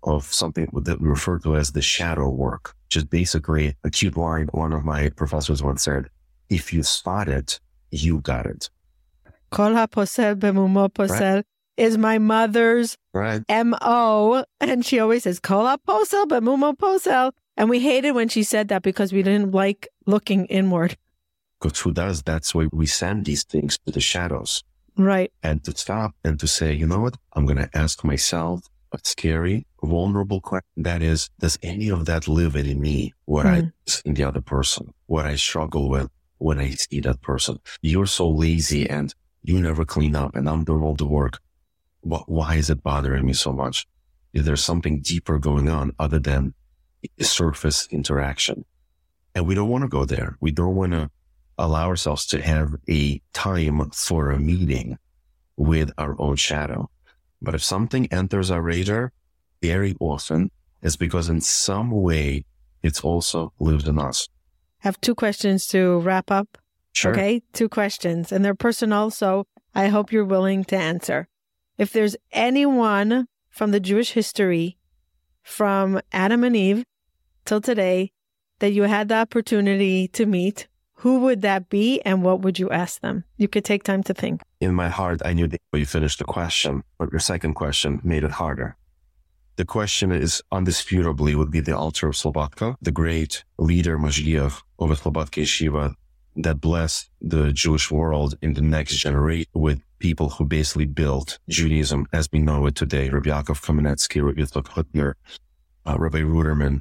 of 0.04 0.32
something 0.32 0.68
that 0.72 1.00
we 1.00 1.08
refer 1.08 1.38
to 1.40 1.56
as 1.56 1.72
the 1.72 1.82
shadow 1.82 2.28
work, 2.28 2.74
which 2.86 2.96
is 2.96 3.04
basically 3.04 3.74
a 3.84 3.90
cute 3.90 4.16
line 4.16 4.48
one 4.52 4.72
of 4.72 4.84
my 4.84 5.08
professors 5.10 5.62
once 5.62 5.82
said, 5.82 6.08
if 6.48 6.72
you 6.72 6.82
spot 6.82 7.28
it, 7.28 7.58
you 7.90 8.20
got 8.20 8.46
it. 8.46 8.70
Kol 9.50 9.72
posel 9.86 10.34
bemumo 10.34 10.88
posel 10.92 11.36
right. 11.36 11.44
is 11.76 11.96
my 11.96 12.18
mother's 12.18 12.96
right. 13.12 13.42
M-O. 13.48 14.44
And 14.60 14.84
she 14.84 14.98
always 14.98 15.22
says, 15.22 15.40
Kol 15.40 15.76
posel 15.88 16.26
bemumo 16.26 16.76
posel. 16.76 17.32
And 17.56 17.70
we 17.70 17.80
hated 17.80 18.12
when 18.12 18.28
she 18.28 18.42
said 18.42 18.68
that 18.68 18.82
because 18.82 19.12
we 19.12 19.22
didn't 19.22 19.52
like 19.52 19.88
looking 20.06 20.46
inward. 20.46 20.96
Because 21.60 21.78
who 21.80 21.92
does? 21.92 22.22
That's 22.22 22.54
why 22.54 22.66
we 22.72 22.86
send 22.86 23.24
these 23.24 23.44
things 23.44 23.78
to 23.86 23.92
the 23.92 24.00
shadows. 24.00 24.64
Right. 24.96 25.32
And 25.42 25.62
to 25.64 25.76
stop 25.76 26.14
and 26.24 26.38
to 26.40 26.46
say, 26.46 26.72
you 26.72 26.86
know 26.86 27.00
what? 27.00 27.16
I'm 27.32 27.46
going 27.46 27.58
to 27.58 27.70
ask 27.74 28.04
myself 28.04 28.68
scary, 29.02 29.66
vulnerable 29.82 30.40
question. 30.40 30.68
That 30.76 31.02
is, 31.02 31.30
does 31.38 31.58
any 31.62 31.90
of 31.90 32.06
that 32.06 32.28
live 32.28 32.56
in 32.56 32.80
me? 32.80 33.12
What 33.24 33.46
mm. 33.46 33.50
I 33.50 33.60
hmm. 33.60 34.08
in 34.08 34.14
the 34.14 34.24
other 34.24 34.40
person, 34.40 34.92
what 35.06 35.26
I 35.26 35.36
struggle 35.36 35.88
with 35.88 36.10
when 36.38 36.58
I 36.58 36.70
see 36.70 37.00
that 37.00 37.22
person. 37.22 37.58
You're 37.82 38.06
so 38.06 38.28
lazy 38.28 38.88
and 38.88 39.14
you 39.42 39.60
never 39.60 39.84
clean 39.84 40.16
up 40.16 40.34
and 40.34 40.48
I'm 40.48 40.64
doing 40.64 40.82
all 40.82 40.94
the 40.94 41.06
work. 41.06 41.38
What, 42.00 42.28
why 42.28 42.56
is 42.56 42.70
it 42.70 42.82
bothering 42.82 43.24
me 43.24 43.32
so 43.32 43.52
much? 43.52 43.86
Is 44.32 44.44
there 44.44 44.56
something 44.56 45.00
deeper 45.00 45.38
going 45.38 45.68
on 45.68 45.92
other 45.98 46.18
than 46.18 46.54
surface 47.20 47.86
interaction? 47.90 48.64
And 49.34 49.46
we 49.46 49.54
don't 49.54 49.68
want 49.68 49.82
to 49.82 49.88
go 49.88 50.04
there. 50.04 50.36
We 50.40 50.50
don't 50.50 50.74
want 50.74 50.92
to 50.92 51.10
allow 51.56 51.86
ourselves 51.86 52.26
to 52.26 52.42
have 52.42 52.74
a 52.88 53.20
time 53.32 53.90
for 53.90 54.30
a 54.30 54.38
meeting 54.38 54.98
with 55.56 55.90
our 55.98 56.20
own 56.20 56.36
shadow. 56.36 56.90
But 57.40 57.54
if 57.54 57.62
something 57.62 58.10
enters 58.12 58.50
our 58.50 58.62
radar 58.62 59.12
very 59.60 59.94
often, 60.00 60.50
it's 60.82 60.96
because 60.96 61.28
in 61.28 61.40
some 61.40 61.90
way 61.90 62.44
it's 62.82 63.00
also 63.00 63.52
lived 63.58 63.88
in 63.88 63.98
us. 63.98 64.28
I 64.82 64.88
have 64.88 65.00
two 65.00 65.14
questions 65.14 65.66
to 65.68 65.98
wrap 66.00 66.30
up. 66.30 66.58
Sure. 66.92 67.12
Okay. 67.12 67.42
Two 67.52 67.68
questions 67.68 68.30
and 68.30 68.44
they're 68.44 68.54
personal. 68.54 69.10
So 69.10 69.46
I 69.74 69.88
hope 69.88 70.12
you're 70.12 70.24
willing 70.24 70.64
to 70.64 70.76
answer. 70.76 71.26
If 71.78 71.92
there's 71.92 72.16
anyone 72.32 73.26
from 73.50 73.70
the 73.72 73.80
Jewish 73.80 74.12
history 74.12 74.76
from 75.42 76.00
Adam 76.12 76.44
and 76.44 76.56
Eve 76.56 76.84
till 77.44 77.60
today 77.60 78.12
that 78.60 78.72
you 78.72 78.82
had 78.84 79.08
the 79.08 79.16
opportunity 79.16 80.08
to 80.08 80.26
meet, 80.26 80.68
who 81.04 81.18
would 81.18 81.42
that 81.42 81.68
be 81.68 82.00
and 82.00 82.22
what 82.22 82.40
would 82.40 82.58
you 82.58 82.70
ask 82.70 83.02
them? 83.02 83.24
You 83.36 83.46
could 83.46 83.62
take 83.62 83.82
time 83.82 84.02
to 84.04 84.14
think. 84.14 84.40
In 84.62 84.74
my 84.74 84.88
heart, 84.88 85.20
I 85.22 85.34
knew 85.34 85.46
that 85.48 85.60
you 85.74 85.84
finished 85.84 86.18
the 86.18 86.24
question, 86.24 86.82
but 86.98 87.12
your 87.12 87.20
second 87.20 87.52
question 87.52 88.00
made 88.02 88.24
it 88.24 88.30
harder. 88.30 88.78
The 89.56 89.66
question 89.66 90.10
is 90.12 90.42
undisputably 90.50 91.34
would 91.34 91.50
be 91.50 91.60
the 91.60 91.76
Alter 91.76 92.08
of 92.08 92.14
Slobodka, 92.14 92.76
the 92.80 92.90
great 92.90 93.44
leader 93.58 93.98
Mashgiach 93.98 94.62
of 94.78 94.88
the 94.88 94.94
Slobodka 94.94 95.42
Yeshiva 95.42 95.94
that 96.36 96.62
blessed 96.62 97.10
the 97.20 97.52
Jewish 97.52 97.90
world 97.90 98.38
in 98.40 98.54
the 98.54 98.62
next 98.62 98.96
generation 98.96 99.50
with 99.52 99.82
people 99.98 100.30
who 100.30 100.46
basically 100.46 100.86
built 100.86 101.38
Judaism 101.50 102.06
as 102.14 102.30
we 102.32 102.38
know 102.38 102.64
it 102.64 102.76
today. 102.76 103.10
Rabbi 103.10 103.28
Yaakov 103.28 103.60
Kamenetsky, 103.60 104.24
Rabbi 104.24 104.40
Yitzchak 104.40 104.68
Hutner, 104.74 105.12
uh, 105.86 105.98
Rabbi 105.98 106.20
Ruderman. 106.20 106.80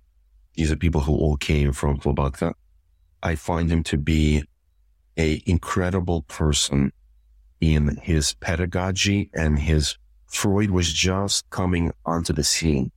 These 0.56 0.72
are 0.72 0.78
people 0.78 1.02
who 1.02 1.14
all 1.14 1.36
came 1.36 1.74
from 1.74 2.00
Slobodka. 2.00 2.54
I 3.24 3.36
find 3.36 3.72
him 3.72 3.84
to 3.84 3.98
be 3.98 4.44
a 5.18 5.42
incredible 5.46 6.24
person 6.24 6.92
in 7.62 7.98
his 8.04 8.34
pedagogy 8.36 9.30
and 9.34 9.58
his 9.58 9.98
Freud 10.28 10.72
was 10.72 10.92
just 10.92 11.50
coming 11.50 11.94
onto 12.06 12.34
the 12.34 12.44
scene 12.44 12.92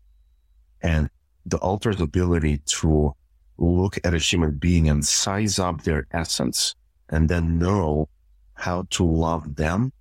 and 0.83 1.09
the 1.45 1.59
Alter's 1.59 2.01
ability 2.01 2.59
to 2.67 3.15
look 3.59 3.99
at 4.05 4.15
a 4.15 4.19
human 4.19 4.53
being 4.53 4.89
and 4.89 5.07
size 5.07 5.59
up 5.59 5.83
their 5.83 6.07
essence 6.11 6.75
and 7.09 7.29
then 7.29 7.59
know 7.59 8.09
how 8.55 8.87
to 8.91 9.05
love 9.05 9.57
them 9.57 9.93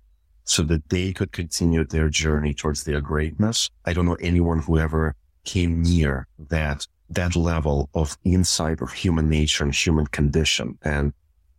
so 0.44 0.62
that 0.62 0.88
they 0.88 1.12
could 1.12 1.30
continue 1.30 1.84
their 1.84 2.08
journey 2.08 2.54
towards 2.54 2.84
their 2.84 3.00
greatness. 3.00 3.70
I 3.84 3.92
don't 3.92 4.06
know 4.06 4.16
anyone 4.20 4.60
who 4.60 4.78
ever 4.78 5.14
came 5.44 5.82
near 5.82 6.26
that, 6.48 6.86
that 7.10 7.36
level 7.36 7.88
of 7.94 8.18
insight 8.24 8.80
of 8.80 8.92
human 8.92 9.28
nature 9.28 9.64
and 9.64 9.74
human 9.74 10.06
condition. 10.06 10.78
And 10.82 11.12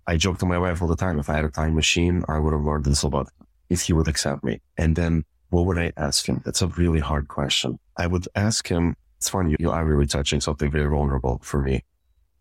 I 0.05 0.17
joke 0.17 0.39
to 0.39 0.45
my 0.45 0.57
wife 0.57 0.81
all 0.81 0.87
the 0.87 0.95
time. 0.95 1.19
If 1.19 1.29
I 1.29 1.35
had 1.35 1.45
a 1.45 1.49
time 1.49 1.75
machine, 1.75 2.23
I 2.27 2.39
would 2.39 2.53
have 2.53 2.63
learned 2.63 2.85
this 2.85 3.03
about 3.03 3.29
if 3.69 3.81
he 3.81 3.93
would 3.93 4.07
accept 4.07 4.43
me. 4.43 4.61
And 4.77 4.95
then 4.95 5.23
what 5.49 5.65
would 5.65 5.77
I 5.77 5.91
ask 5.97 6.27
him? 6.27 6.41
That's 6.45 6.61
a 6.61 6.67
really 6.67 6.99
hard 6.99 7.27
question. 7.27 7.79
I 7.97 8.07
would 8.07 8.27
ask 8.35 8.67
him, 8.67 8.95
it's 9.17 9.29
funny, 9.29 9.55
you 9.59 9.71
are 9.71 9.85
really 9.85 10.05
touching 10.05 10.41
something 10.41 10.69
very 10.69 10.89
vulnerable 10.89 11.39
for 11.43 11.61
me. 11.61 11.83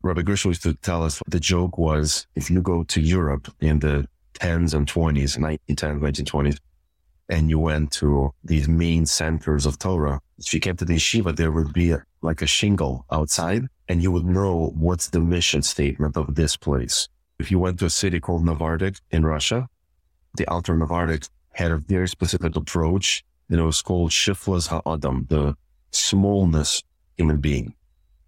Rabbi 0.03 0.23
Gershel 0.23 0.47
used 0.47 0.63
to 0.63 0.75
tell 0.75 1.03
us 1.03 1.23
the 1.27 1.41
joke 1.41 1.79
was 1.79 2.27
if 2.35 2.51
you 2.51 2.63
go 2.63 2.85
to 2.85 3.01
Europe 3.01 3.53
in 3.61 3.81
the 3.81 4.07
10s 4.35 4.75
and 4.75 4.87
20s, 4.87 5.39
1910s, 5.39 6.01
1920s, 6.01 6.59
and 7.29 7.51
you 7.51 7.59
went 7.59 7.93
to 7.93 8.33
these 8.45 8.69
main 8.69 9.07
centers 9.07 9.67
of 9.67 9.79
Torah, 9.79 10.21
if 10.39 10.53
you 10.55 10.61
came 10.61 10.77
to 10.77 10.85
the 10.85 10.95
yeshiva, 10.95 11.35
there 11.35 11.51
would 11.51 11.73
be 11.73 11.91
a, 11.91 12.03
like 12.23 12.43
a 12.43 12.47
shingle 12.47 13.05
outside 13.11 13.67
and 13.89 14.03
you 14.03 14.11
would 14.11 14.27
know 14.27 14.73
what's 14.77 15.09
the 15.09 15.21
mission 15.21 15.63
statement 15.63 16.17
of 16.17 16.35
this 16.35 16.57
place. 16.57 17.09
If 17.39 17.51
you 17.51 17.59
went 17.59 17.79
to 17.81 17.87
a 17.87 17.91
city 17.91 18.21
called 18.21 18.45
Novardik 18.45 19.01
in 19.11 19.25
Russia, 19.25 19.69
the 20.37 20.47
Alter 20.49 20.75
Novardik 20.75 21.29
had 21.53 21.71
a 21.71 21.77
very 21.77 22.09
specific 22.09 22.57
approach. 22.57 23.25
And 23.49 23.61
it 23.61 23.63
was 23.63 23.83
called 23.83 24.11
Shiflas 24.11 24.69
Ha'adam, 24.69 25.27
the 25.29 25.55
smallness 25.93 26.83
human 27.17 27.39
being. 27.39 27.75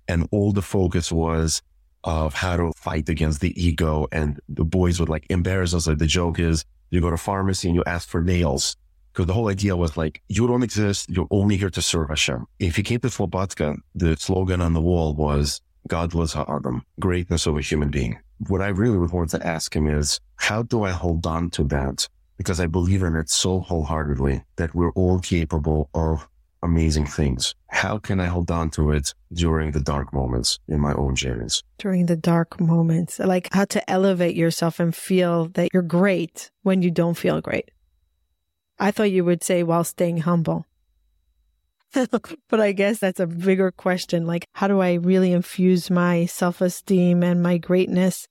And 0.07 0.28
all 0.30 0.53
the 0.53 0.62
focus 0.62 1.11
was 1.11 1.61
of 2.05 2.34
how 2.34 2.57
to 2.57 2.72
fight 2.76 3.09
against 3.09 3.40
the 3.40 3.53
ego. 3.62 4.07
And 4.12 4.40
the 4.49 4.64
boys 4.64 5.01
would 5.01 5.09
like 5.09 5.26
embarrass 5.28 5.74
us. 5.74 5.86
Like 5.86 5.99
the 5.99 6.07
joke 6.07 6.38
is 6.38 6.64
you 6.90 7.01
go 7.01 7.11
to 7.11 7.16
pharmacy 7.16 7.68
and 7.68 7.74
you 7.74 7.82
ask 7.84 8.09
for 8.09 8.22
nails. 8.22 8.76
Because 9.19 9.27
the 9.27 9.35
whole 9.35 9.49
idea 9.49 9.77
was 9.77 9.97
like, 9.97 10.23
you 10.29 10.47
don't 10.47 10.62
exist. 10.62 11.11
You're 11.11 11.27
only 11.33 11.57
here 11.57 11.71
to 11.71 11.83
serve 11.83 12.11
Hashem. 12.11 12.47
If 12.61 12.79
you 12.79 12.85
came 12.85 13.01
to 13.01 13.09
Slobodka, 13.09 13.77
the 13.93 14.16
slogan 14.16 14.61
on 14.61 14.75
the 14.75 14.81
wall 14.81 15.12
was 15.12 15.61
Gadlus 15.89 16.35
Ha'adam, 16.35 16.85
greatness 17.01 17.45
of 17.45 17.57
a 17.57 17.61
human 17.61 17.91
being. 17.91 18.16
What 18.47 18.62
I 18.62 18.69
really 18.69 18.97
would 18.97 19.11
want 19.11 19.31
to 19.31 19.45
ask 19.45 19.75
him 19.75 19.89
is, 19.89 20.21
how 20.37 20.62
do 20.62 20.85
I 20.85 20.93
hold 20.93 21.27
on 21.27 21.51
to 21.51 21.64
that? 21.64 22.07
Because 22.37 22.61
I 22.61 22.69
believe 22.69 23.03
in 23.03 23.16
it 23.16 23.29
so 23.29 23.59
wholeheartedly 23.59 24.45
that 24.55 24.73
we're 24.73 24.93
all 24.93 25.19
capable 25.19 25.91
of 25.95 26.29
amazing 26.62 27.07
things. 27.07 27.57
How 27.71 27.99
can 27.99 28.21
I 28.21 28.27
hold 28.27 28.53
on 28.53 28.71
to 28.71 28.93
it 28.93 29.14
during 29.33 29.73
the 29.73 29.81
dark 29.81 30.12
moments 30.12 30.61
in 30.69 30.79
my 30.79 30.93
own 30.93 31.16
journeys? 31.16 31.64
During 31.79 32.07
the 32.07 32.14
dark 32.14 32.61
moments, 32.61 33.19
like 33.19 33.49
how 33.53 33.64
to 33.64 33.91
elevate 33.91 34.37
yourself 34.37 34.79
and 34.79 34.95
feel 34.95 35.49
that 35.55 35.71
you're 35.73 35.83
great 35.83 36.53
when 36.62 36.83
you 36.83 36.93
don't 36.93 37.14
feel 37.14 37.41
great. 37.41 37.73
I 38.79 38.91
thought 38.91 39.11
you 39.11 39.24
would 39.24 39.43
say 39.43 39.62
while 39.62 39.85
staying 39.85 40.18
humble. 40.18 40.66
but 42.49 42.61
I 42.61 42.72
guess 42.72 42.99
that's 42.99 43.20
a 43.20 43.26
bigger 43.26 43.70
question. 43.70 44.26
Like, 44.26 44.47
how 44.53 44.68
do 44.68 44.81
I 44.81 44.95
really 44.95 45.33
infuse 45.33 45.91
my 45.91 46.26
self 46.26 46.61
esteem 46.61 47.22
and 47.22 47.43
my 47.43 47.59
greatness 47.59 48.26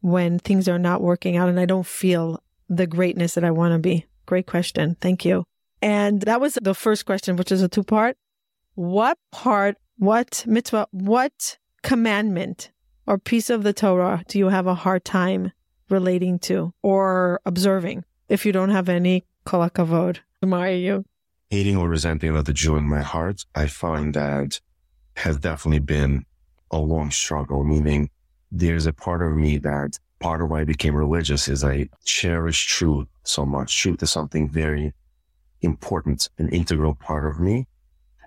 when 0.00 0.38
things 0.38 0.68
are 0.68 0.78
not 0.78 1.02
working 1.02 1.36
out 1.36 1.48
and 1.48 1.58
I 1.58 1.66
don't 1.66 1.86
feel 1.86 2.42
the 2.68 2.86
greatness 2.86 3.34
that 3.34 3.44
I 3.44 3.50
want 3.50 3.72
to 3.72 3.78
be? 3.78 4.06
Great 4.26 4.46
question. 4.46 4.96
Thank 5.00 5.24
you. 5.24 5.44
And 5.80 6.22
that 6.22 6.40
was 6.40 6.58
the 6.60 6.74
first 6.74 7.06
question, 7.06 7.36
which 7.36 7.52
is 7.52 7.62
a 7.62 7.68
two 7.68 7.84
part. 7.84 8.16
What 8.74 9.18
part, 9.30 9.76
what 9.98 10.44
mitzvah, 10.46 10.88
what 10.90 11.58
commandment 11.82 12.72
or 13.06 13.18
piece 13.18 13.50
of 13.50 13.62
the 13.62 13.72
Torah 13.72 14.24
do 14.26 14.38
you 14.38 14.48
have 14.48 14.66
a 14.66 14.74
hard 14.74 15.04
time 15.04 15.52
relating 15.88 16.38
to 16.40 16.74
or 16.82 17.40
observing 17.46 18.04
if 18.28 18.44
you 18.44 18.52
don't 18.52 18.70
have 18.70 18.88
any 18.88 19.24
hakavod? 19.46 20.18
Admire 20.42 20.74
you. 20.74 21.04
Hating 21.50 21.76
or 21.76 21.88
resenting 21.88 22.30
another 22.30 22.52
Jew 22.52 22.76
in 22.76 22.88
my 22.88 23.02
heart, 23.02 23.44
I 23.54 23.66
find 23.66 24.14
that 24.14 24.60
has 25.16 25.38
definitely 25.38 25.78
been 25.78 26.24
a 26.70 26.78
long 26.78 27.10
struggle, 27.10 27.64
meaning 27.64 28.10
there's 28.50 28.86
a 28.86 28.92
part 28.92 29.22
of 29.22 29.36
me 29.36 29.58
that 29.58 29.98
part 30.18 30.42
of 30.42 30.50
why 30.50 30.60
I 30.60 30.64
became 30.64 30.94
religious 30.94 31.48
is 31.48 31.64
I 31.64 31.88
cherish 32.04 32.66
truth 32.66 33.08
so 33.22 33.46
much. 33.46 33.78
Truth 33.78 34.02
is 34.02 34.10
something 34.10 34.48
very 34.48 34.92
important, 35.62 36.28
an 36.38 36.48
integral 36.48 36.94
part 36.94 37.26
of 37.26 37.40
me. 37.40 37.66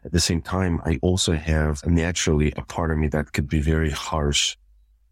At 0.06 0.12
the 0.12 0.20
same 0.20 0.42
time, 0.42 0.82
I 0.86 0.98
also 1.02 1.34
have 1.34 1.86
naturally 1.86 2.54
a 2.56 2.62
part 2.62 2.92
of 2.92 2.98
me 2.98 3.08
that 3.10 3.34
could 3.34 3.50
be 3.50 3.60
very 3.60 3.92
harsh 3.92 4.56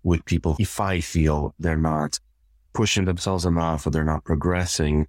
with 0.03 0.23
people. 0.25 0.55
If 0.59 0.79
I 0.79 1.01
feel 1.01 1.53
they're 1.59 1.77
not 1.77 2.19
pushing 2.73 3.05
themselves 3.05 3.45
enough 3.45 3.85
or 3.85 3.89
they're 3.89 4.03
not 4.03 4.23
progressing, 4.23 5.07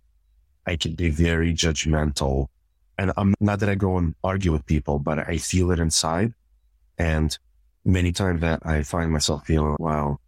I 0.68 0.76
can 0.76 0.94
be 0.94 1.08
very 1.08 1.54
judgmental. 1.54 2.48
And 2.98 3.12
I'm 3.16 3.34
not 3.40 3.60
that 3.60 3.68
I 3.70 3.74
go 3.74 3.96
and 3.96 4.14
argue 4.22 4.52
with 4.52 4.66
people, 4.66 4.98
but 4.98 5.18
I 5.18 5.38
feel 5.38 5.70
it 5.70 5.78
inside. 5.78 6.34
And 6.98 7.36
many 7.84 8.12
times 8.12 8.42
that 8.42 8.60
I 8.66 8.82
find 8.82 9.10
myself 9.10 9.46
feeling, 9.46 9.76
wow, 9.78 10.18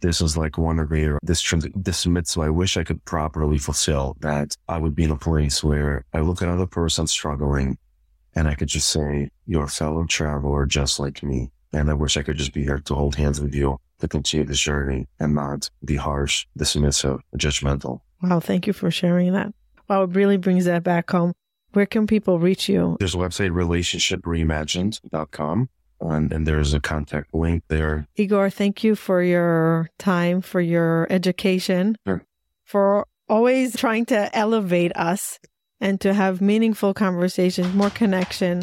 this 0.00 0.20
is 0.20 0.36
like 0.36 0.58
one 0.58 0.76
degree 0.76 1.04
or 1.04 1.18
this, 1.22 1.40
trans- 1.40 1.68
this 1.74 2.06
mitzvah 2.06 2.42
I 2.42 2.50
wish 2.50 2.76
I 2.76 2.84
could 2.84 3.04
properly 3.04 3.58
fulfill 3.58 4.16
that 4.20 4.56
I 4.68 4.78
would 4.78 4.96
be 4.96 5.04
in 5.04 5.10
a 5.10 5.16
place 5.16 5.62
where 5.62 6.04
I 6.12 6.20
look 6.20 6.42
at 6.42 6.48
another 6.48 6.66
person 6.66 7.06
struggling 7.06 7.78
and 8.34 8.48
I 8.48 8.54
could 8.54 8.68
just 8.68 8.88
say, 8.88 9.30
you're 9.46 9.64
a 9.64 9.68
fellow 9.68 10.04
traveler 10.04 10.66
just 10.66 10.98
like 10.98 11.22
me. 11.22 11.50
And 11.72 11.90
I 11.90 11.94
wish 11.94 12.16
I 12.16 12.22
could 12.22 12.36
just 12.36 12.52
be 12.52 12.64
here 12.64 12.78
to 12.78 12.94
hold 12.94 13.14
hands 13.14 13.40
with 13.40 13.54
you 13.54 13.78
to 14.00 14.08
continue 14.08 14.46
this 14.46 14.60
journey 14.60 15.06
and 15.20 15.34
not 15.34 15.70
be 15.84 15.96
harsh, 15.96 16.46
dismissive, 16.58 17.20
judgmental. 17.36 18.00
Wow. 18.22 18.40
Thank 18.40 18.66
you 18.66 18.72
for 18.72 18.90
sharing 18.90 19.32
that. 19.32 19.54
Wow. 19.88 20.02
It 20.04 20.10
really 20.10 20.36
brings 20.36 20.64
that 20.66 20.82
back 20.82 21.10
home. 21.10 21.32
Where 21.72 21.86
can 21.86 22.06
people 22.06 22.38
reach 22.38 22.68
you? 22.68 22.96
There's 22.98 23.14
a 23.14 23.18
website, 23.18 23.50
relationshipreimagined.com. 23.50 25.68
And, 26.00 26.32
and 26.32 26.46
there's 26.46 26.74
a 26.74 26.80
contact 26.80 27.32
link 27.34 27.62
there. 27.68 28.06
Igor, 28.16 28.50
thank 28.50 28.84
you 28.84 28.94
for 28.94 29.22
your 29.22 29.88
time, 29.98 30.42
for 30.42 30.60
your 30.60 31.06
education, 31.10 31.96
Sure. 32.06 32.22
for 32.64 33.06
always 33.30 33.74
trying 33.76 34.04
to 34.06 34.34
elevate 34.36 34.92
us 34.94 35.38
and 35.80 35.98
to 36.02 36.12
have 36.12 36.42
meaningful 36.42 36.92
conversations, 36.92 37.72
more 37.74 37.88
connection, 37.90 38.62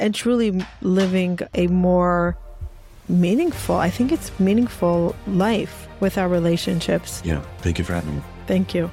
and 0.00 0.12
truly 0.14 0.64
living 0.82 1.38
a 1.54 1.68
more 1.68 2.36
meaningful, 3.08 3.76
I 3.76 3.90
think 3.90 4.10
it's 4.12 4.30
meaningful 4.40 5.14
life 5.28 5.86
with 6.00 6.18
our 6.18 6.28
relationships. 6.28 7.22
Yeah. 7.24 7.40
Thank 7.58 7.78
you 7.78 7.84
for 7.84 7.94
having 7.94 8.16
me. 8.16 8.22
Thank 8.46 8.74
you. 8.74 8.90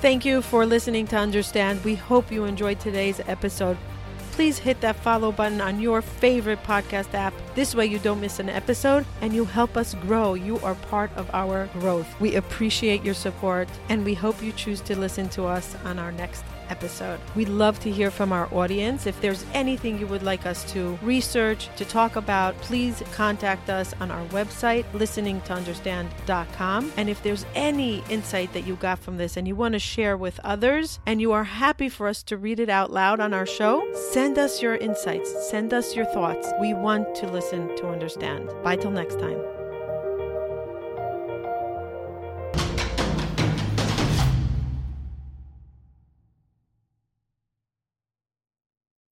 Thank 0.00 0.24
you 0.24 0.42
for 0.42 0.64
listening 0.64 1.08
to 1.08 1.16
Understand. 1.16 1.84
We 1.84 1.96
hope 1.96 2.30
you 2.30 2.44
enjoyed 2.44 2.78
today's 2.78 3.20
episode. 3.26 3.76
Please 4.30 4.56
hit 4.56 4.80
that 4.80 4.94
follow 4.94 5.32
button 5.32 5.60
on 5.60 5.80
your 5.80 6.02
favorite 6.02 6.62
podcast 6.62 7.12
app. 7.14 7.34
This 7.56 7.74
way, 7.74 7.86
you 7.86 7.98
don't 7.98 8.20
miss 8.20 8.38
an 8.38 8.48
episode 8.48 9.04
and 9.20 9.32
you 9.32 9.44
help 9.44 9.76
us 9.76 9.94
grow. 9.94 10.34
You 10.34 10.60
are 10.60 10.76
part 10.76 11.10
of 11.16 11.28
our 11.34 11.66
growth. 11.80 12.08
We 12.20 12.36
appreciate 12.36 13.04
your 13.04 13.14
support 13.14 13.68
and 13.88 14.04
we 14.04 14.14
hope 14.14 14.40
you 14.40 14.52
choose 14.52 14.80
to 14.82 14.96
listen 14.96 15.28
to 15.30 15.46
us 15.46 15.74
on 15.84 15.98
our 15.98 16.12
next 16.12 16.44
episode. 16.70 17.20
We'd 17.34 17.48
love 17.48 17.80
to 17.80 17.90
hear 17.90 18.10
from 18.10 18.32
our 18.32 18.52
audience. 18.52 19.06
If 19.06 19.20
there's 19.20 19.44
anything 19.54 19.98
you 19.98 20.06
would 20.06 20.22
like 20.22 20.46
us 20.46 20.70
to 20.72 20.98
research, 21.02 21.68
to 21.76 21.84
talk 21.84 22.16
about, 22.16 22.56
please 22.58 23.02
contact 23.12 23.70
us 23.70 23.94
on 24.00 24.10
our 24.10 24.24
website, 24.26 24.84
listeningtounderstand.com. 24.92 26.92
And 26.96 27.08
if 27.08 27.22
there's 27.22 27.46
any 27.54 28.02
insight 28.08 28.52
that 28.52 28.66
you 28.66 28.76
got 28.76 28.98
from 28.98 29.16
this 29.16 29.36
and 29.36 29.46
you 29.46 29.56
want 29.56 29.74
to 29.74 29.78
share 29.78 30.16
with 30.16 30.40
others 30.44 31.00
and 31.06 31.20
you 31.20 31.32
are 31.32 31.44
happy 31.44 31.88
for 31.88 32.08
us 32.08 32.22
to 32.24 32.36
read 32.36 32.60
it 32.60 32.68
out 32.68 32.90
loud 32.90 33.20
on 33.20 33.34
our 33.34 33.46
show, 33.46 33.86
send 34.10 34.38
us 34.38 34.62
your 34.62 34.76
insights, 34.76 35.32
send 35.50 35.74
us 35.74 35.96
your 35.96 36.06
thoughts. 36.06 36.48
We 36.60 36.74
want 36.74 37.14
to 37.16 37.30
listen 37.30 37.74
to 37.76 37.88
understand. 37.88 38.50
Bye 38.62 38.76
till 38.76 38.90
next 38.90 39.18
time. 39.18 39.57